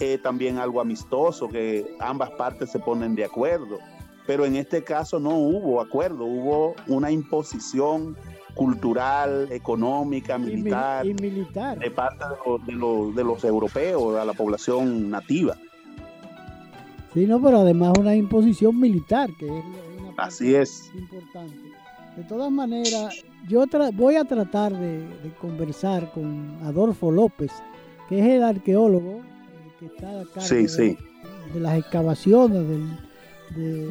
es 0.00 0.20
también 0.22 0.58
algo 0.58 0.80
amistoso, 0.80 1.48
que 1.48 1.96
ambas 2.00 2.30
partes 2.32 2.70
se 2.70 2.78
ponen 2.78 3.14
de 3.14 3.24
acuerdo. 3.24 3.78
Pero 4.26 4.44
en 4.44 4.56
este 4.56 4.82
caso 4.82 5.20
no 5.20 5.36
hubo 5.36 5.80
acuerdo, 5.80 6.24
hubo 6.24 6.74
una 6.88 7.10
imposición 7.10 8.16
cultural, 8.54 9.48
económica, 9.50 10.38
militar, 10.38 11.04
y, 11.06 11.14
militar. 11.14 11.78
de 11.78 11.90
parte 11.90 12.24
de 12.24 12.36
los, 12.46 12.66
de, 12.66 12.72
los, 12.72 13.14
de 13.14 13.24
los 13.24 13.44
europeos, 13.44 14.16
a 14.16 14.24
la 14.24 14.32
población 14.32 15.10
nativa. 15.10 15.56
Sí, 17.12 17.26
no, 17.26 17.40
pero 17.40 17.58
además 17.60 17.92
una 17.98 18.14
imposición 18.14 18.78
militar, 18.80 19.30
que 19.38 19.46
es 19.46 19.64
una 20.00 20.14
parte 20.16 20.22
Así 20.34 20.54
es. 20.54 20.90
importante. 20.94 21.56
De 22.16 22.22
todas 22.24 22.50
maneras, 22.50 23.14
yo 23.48 23.64
voy 23.94 24.16
a 24.16 24.24
tratar 24.24 24.72
de, 24.72 24.98
de, 25.00 25.30
conversar 25.40 26.12
con 26.12 26.58
Adolfo 26.64 27.10
López, 27.10 27.52
que 28.08 28.20
es 28.20 28.26
el 28.26 28.42
arqueólogo 28.44 29.20
que 29.80 29.86
está 29.86 30.08
a 30.20 30.24
cargo 30.24 30.40
Sí, 30.40 30.54
de, 30.62 30.68
sí. 30.68 30.98
de 31.52 31.60
las 31.60 31.76
excavaciones 31.78 32.62
del- 32.68 32.98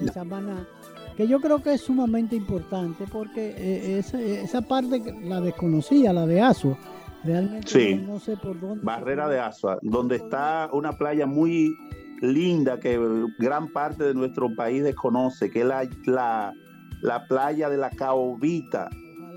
de 0.03 0.11
Samaná, 0.11 0.67
que 1.15 1.27
yo 1.27 1.39
creo 1.39 1.61
que 1.61 1.73
es 1.73 1.81
sumamente 1.81 2.35
importante 2.35 3.05
porque 3.11 3.53
eh, 3.57 3.99
esa, 3.99 4.19
esa 4.21 4.61
parte 4.61 5.01
la 5.23 5.41
desconocía, 5.41 6.11
la 6.13 6.25
de 6.25 6.41
Asua. 6.41 6.77
Realmente 7.23 7.67
Sí. 7.69 7.95
no, 7.95 8.19
sé 8.19 8.35
por 8.37 8.59
dónde. 8.59 8.83
Barrera 8.83 9.29
de 9.29 9.39
Asua, 9.39 9.79
donde 9.81 10.17
está 10.17 10.69
una 10.73 10.93
playa 10.93 11.25
muy 11.25 11.73
linda 12.21 12.79
que 12.79 12.99
gran 13.39 13.71
parte 13.71 14.03
de 14.03 14.13
nuestro 14.13 14.53
país 14.55 14.83
desconoce, 14.83 15.49
que 15.49 15.61
es 15.61 15.65
la, 15.65 15.87
la, 16.05 16.53
la 17.01 17.25
playa 17.27 17.69
de 17.69 17.77
la 17.77 17.89
Caobita. 17.89 18.89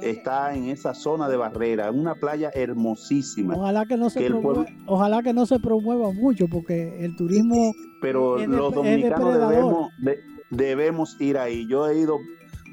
Está 0.02 0.54
en 0.54 0.64
esa 0.64 0.92
zona 0.94 1.26
de 1.28 1.36
Barrera, 1.38 1.90
una 1.90 2.16
playa 2.16 2.50
hermosísima. 2.52 3.54
Ojalá 3.56 3.86
que 3.86 3.96
no 3.96 4.10
se 4.10 4.20
que 4.20 4.26
promueva, 4.26 4.64
pueblo- 4.64 4.82
ojalá 4.86 5.22
que 5.22 5.32
no 5.32 5.46
se 5.46 5.58
promueva 5.58 6.12
mucho 6.12 6.48
porque 6.48 7.02
el 7.04 7.16
turismo 7.16 7.72
pero 8.00 8.36
los 8.46 8.74
dominicanos 8.74 9.18
depredador. 9.32 9.48
debemos, 9.54 9.88
de- 10.02 10.18
debemos 10.50 11.20
ir 11.20 11.38
ahí. 11.38 11.66
Yo 11.68 11.88
he 11.88 11.98
ido 11.98 12.18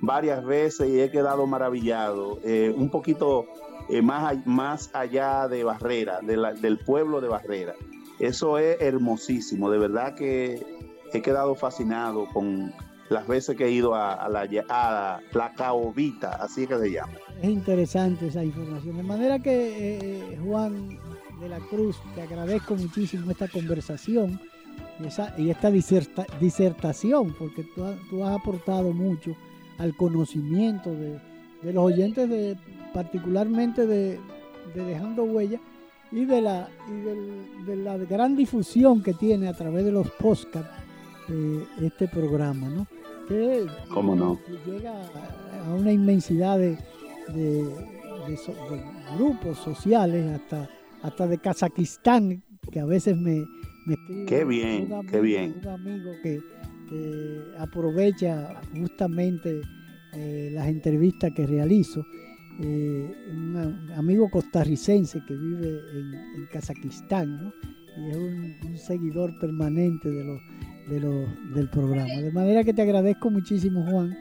varias 0.02 0.44
veces 0.46 0.90
y 0.90 1.00
he 1.02 1.10
quedado 1.12 1.46
maravillado. 1.48 2.40
Eh, 2.44 2.74
un 2.76 2.90
poquito 2.90 3.46
eh, 3.90 4.02
más, 4.02 4.46
más 4.46 4.90
allá 4.94 5.48
de 5.48 5.64
Barrera, 5.64 6.20
de 6.22 6.38
la- 6.38 6.54
del 6.54 6.78
pueblo 6.80 7.20
de 7.22 7.28
Barrera. 7.28 7.74
Eso 8.20 8.58
es 8.58 8.78
hermosísimo. 8.82 9.70
De 9.70 9.78
verdad 9.78 10.16
que 10.16 10.66
he 11.12 11.22
quedado 11.22 11.56
fascinado 11.56 12.26
con 12.34 12.74
las 13.10 13.28
veces 13.28 13.56
que 13.58 13.66
he 13.66 13.72
ido 13.72 13.94
a, 13.96 14.28
la, 14.30 14.48
a 14.70 15.20
la 15.34 15.54
Caobita, 15.54 16.32
así 16.42 16.66
que 16.66 16.78
se 16.80 16.92
llama. 16.92 17.14
Es 17.42 17.50
interesante 17.50 18.28
esa 18.28 18.44
información. 18.44 18.98
De 18.98 19.04
manera 19.04 19.40
que, 19.40 19.98
eh, 20.32 20.40
Juan 20.44 20.98
de 21.42 21.50
la 21.50 21.60
Cruz, 21.60 21.98
te 22.16 22.22
agradezco 22.22 22.76
muchísimo 22.76 23.30
esta 23.32 23.48
conversación 23.50 24.40
esa, 25.06 25.34
y 25.38 25.50
esta 25.50 25.70
diserta- 25.72 26.26
disertación, 26.40 27.34
porque 27.38 27.64
tú, 27.76 27.84
has- 27.84 27.98
tú 28.10 28.24
has 28.24 28.36
aportado 28.40 28.92
mucho 28.94 29.36
al 29.78 29.96
conocimiento 29.96 30.92
de, 30.92 31.20
de 31.62 31.74
los 31.74 31.84
oyentes, 31.86 32.30
de, 32.30 32.58
particularmente 32.94 33.86
de, 33.88 34.20
de 34.76 34.84
Dejando 34.86 35.24
Huella 35.24 35.60
y 36.12 36.26
de 36.26 36.42
la, 36.42 36.70
y 36.90 37.02
del- 37.02 37.66
de 37.66 37.76
la 37.78 37.98
gran 37.98 38.36
difusión 38.36 39.02
que 39.02 39.14
tiene 39.14 39.48
a 39.48 39.54
través 39.54 39.84
de 39.86 39.92
los 39.92 40.10
podcasts 40.12 40.70
eh, 41.30 41.66
este 41.82 42.08
programa, 42.08 42.68
¿no? 42.70 42.86
Que 43.28 43.66
¿Cómo 43.94 44.16
no? 44.16 44.38
que 44.46 44.72
llega 44.72 44.92
a- 44.94 45.70
a 45.70 45.74
una 45.74 45.92
inmensidad 45.92 46.58
de, 46.58 46.78
de- 47.30 47.64
de 48.28 48.38
so- 48.38 48.54
de 48.70 48.82
grupos 49.18 49.58
sociales, 49.60 50.30
hasta, 50.40 50.70
hasta 51.02 51.28
de 51.28 51.38
Kazajistán, 51.40 52.44
que 52.72 52.80
a 52.80 52.86
veces 52.86 53.18
me, 53.18 53.44
me 53.86 53.94
escribe 53.96 54.26
Qué 54.26 54.46
bien, 54.46 54.92
un 54.92 55.06
qué 55.08 55.22
bien. 55.22 55.56
un 55.62 55.68
amigo 55.70 56.12
que, 56.22 56.40
que 56.90 57.42
aprovecha 57.58 58.62
justamente 58.78 59.62
eh, 60.14 60.50
las 60.54 60.68
entrevistas 60.68 61.32
que 61.36 61.46
realizo. 61.48 62.06
eh, 62.62 63.12
un 63.32 63.90
amigo 63.96 64.30
costarricense 64.30 65.22
que 65.28 65.36
vive 65.36 65.70
en, 65.70 66.14
en 66.14 66.46
Kazajistán, 66.52 67.44
¿no? 67.44 67.52
y 67.98 68.10
es 68.12 68.18
un, 68.18 68.56
un 68.68 68.78
seguidor 68.78 69.38
permanente 69.40 70.10
de 70.10 70.24
los, 70.24 70.40
de 70.88 71.00
los, 71.00 71.54
del 71.56 71.70
programa. 71.70 72.14
De 72.14 72.32
manera 72.32 72.64
que 72.64 72.74
te 72.74 72.82
agradezco 72.84 73.30
muchísimo, 73.32 73.84
Juan. 73.90 74.16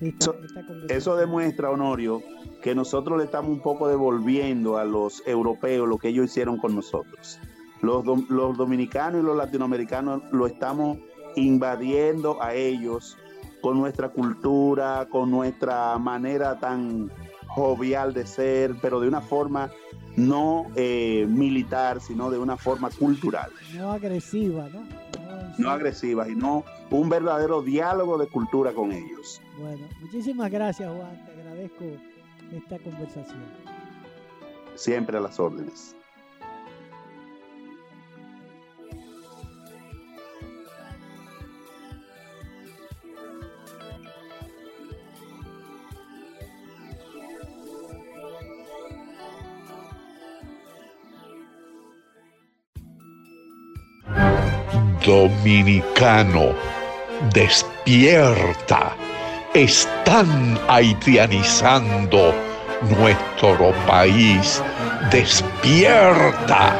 esta- 0.00 0.30
esta 0.42 0.66
conversación. 0.66 0.90
Eso 0.98 1.16
demuestra, 1.16 1.70
Honorio, 1.70 2.22
que 2.62 2.74
nosotros 2.74 3.18
le 3.18 3.24
estamos 3.24 3.50
un 3.50 3.60
poco 3.60 3.86
devolviendo 3.88 4.78
a 4.78 4.84
los 4.84 5.22
europeos 5.26 5.86
lo 5.88 5.98
que 5.98 6.08
ellos 6.08 6.24
hicieron 6.26 6.56
con 6.58 6.74
nosotros. 6.74 7.38
Los, 7.84 8.04
dom- 8.04 8.26
los 8.28 8.56
dominicanos 8.56 9.20
y 9.22 9.24
los 9.24 9.36
latinoamericanos 9.36 10.22
lo 10.32 10.46
estamos 10.46 10.98
invadiendo 11.36 12.40
a 12.42 12.54
ellos 12.54 13.16
con 13.60 13.78
nuestra 13.78 14.08
cultura, 14.08 15.06
con 15.10 15.30
nuestra 15.30 15.98
manera 15.98 16.58
tan 16.58 17.10
jovial 17.48 18.12
de 18.14 18.26
ser, 18.26 18.74
pero 18.80 19.00
de 19.00 19.08
una 19.08 19.20
forma 19.20 19.70
no 20.16 20.66
eh, 20.76 21.26
militar, 21.28 22.00
sino 22.00 22.30
de 22.30 22.38
una 22.38 22.56
forma 22.56 22.88
cultural, 22.90 23.50
no 23.74 23.90
agresiva, 23.92 24.68
¿no? 24.68 24.84
no 25.58 25.70
agresiva, 25.70 26.24
sino 26.26 26.64
un 26.90 27.08
verdadero 27.08 27.62
diálogo 27.62 28.16
de 28.18 28.26
cultura 28.28 28.72
con 28.72 28.92
ellos. 28.92 29.40
Bueno, 29.58 29.86
muchísimas 30.00 30.50
gracias, 30.50 30.88
Juan. 30.92 31.24
Te 31.26 31.32
agradezco 31.32 31.84
esta 32.52 32.78
conversación. 32.78 33.42
Siempre 34.74 35.16
a 35.18 35.20
las 35.20 35.38
órdenes. 35.40 35.96
Dominicano, 55.14 56.56
despierta. 57.32 58.96
Están 59.54 60.58
haitianizando 60.66 62.34
nuestro 62.98 63.72
país. 63.86 64.60
Despierta. 65.12 66.74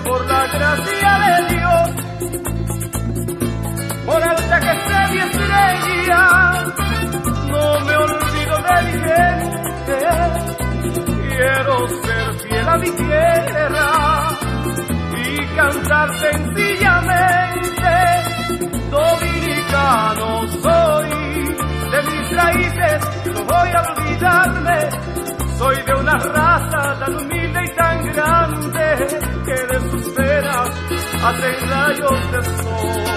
Por 0.00 0.26
la 0.26 0.46
gracia 0.46 1.18
de 1.18 1.54
Dios 1.54 1.90
por 4.06 4.22
alta 4.22 4.60
que 4.60 4.72
sea 4.88 5.08
mi 5.08 5.18
estrella, 5.18 6.22
no 7.46 7.80
me 7.80 7.96
olvido 7.96 8.56
de 8.68 8.76
mi 8.82 8.92
gente, 9.06 9.98
quiero 11.28 11.74
ser 11.88 12.26
fiel 12.42 12.68
a 12.68 12.76
mi 12.78 12.90
tierra 12.90 13.88
y 15.16 15.46
cantar 15.56 16.08
sencillamente, 16.18 17.92
dominicano 18.90 20.28
soy, 20.62 21.22
voy 23.46 23.70
a 23.70 23.82
olvidarme. 23.92 25.11
Soy 25.62 25.76
de 25.76 25.94
una 25.94 26.18
raza 26.18 26.98
tan 26.98 27.14
humilde 27.14 27.60
y 27.64 27.76
tan 27.76 28.04
grande 28.12 29.06
que 29.44 29.52
de 29.52 29.90
sus 29.90 30.12
penas 30.12 30.70
hacen 31.22 31.70
rayos 31.70 32.32
de 32.32 32.44
sol. 32.62 33.12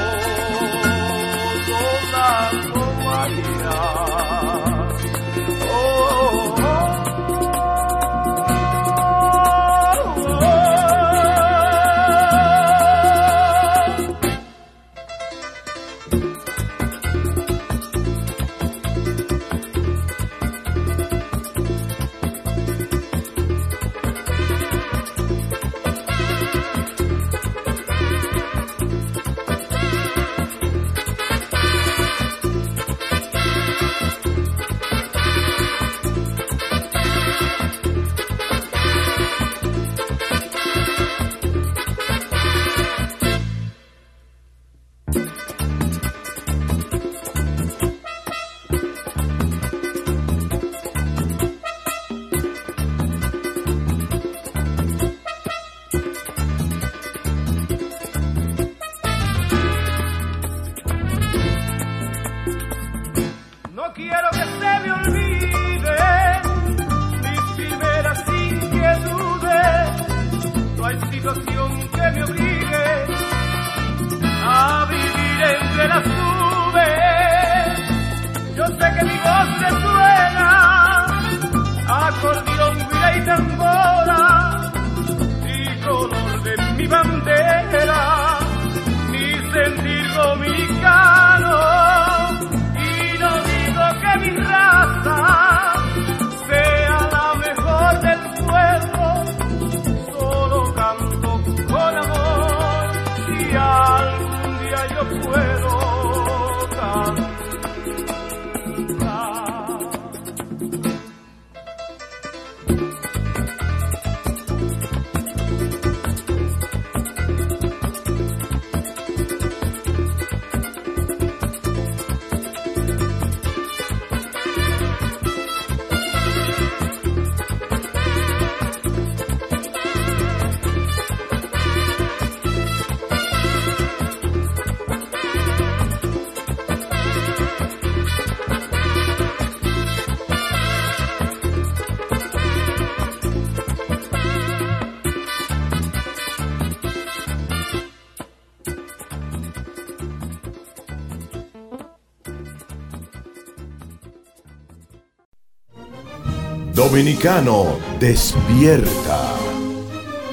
Dominicano, 156.96 157.78
despierta. 158.00 159.36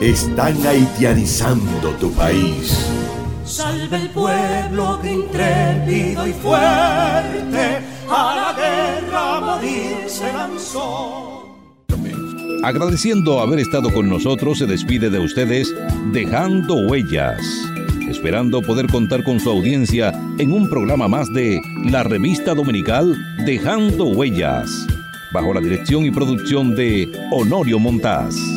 Están 0.00 0.64
haitianizando 0.64 1.90
tu 1.98 2.12
país. 2.12 2.86
Salve 3.44 3.96
el 3.96 4.10
pueblo 4.10 5.00
que 5.02 5.12
intrépido 5.12 6.24
y 6.24 6.32
fuerte 6.32 7.80
a 8.08 8.36
la 8.36 8.54
guerra 8.56 9.40
morir 9.40 10.04
se 10.06 10.32
lanzó. 10.32 11.48
Agradeciendo 12.62 13.40
haber 13.40 13.58
estado 13.58 13.92
con 13.92 14.08
nosotros, 14.08 14.58
se 14.58 14.66
despide 14.66 15.10
de 15.10 15.18
ustedes 15.18 15.74
dejando 16.12 16.76
huellas, 16.86 17.40
esperando 18.08 18.62
poder 18.62 18.86
contar 18.86 19.24
con 19.24 19.40
su 19.40 19.50
audiencia 19.50 20.12
en 20.38 20.52
un 20.52 20.70
programa 20.70 21.08
más 21.08 21.26
de 21.34 21.60
la 21.90 22.04
revista 22.04 22.54
dominical 22.54 23.16
Dejando 23.44 24.04
Huellas 24.04 24.86
bajo 25.32 25.54
la 25.54 25.60
dirección 25.60 26.04
y 26.04 26.10
producción 26.10 26.74
de 26.74 27.10
Honorio 27.30 27.78
Montaz. 27.78 28.51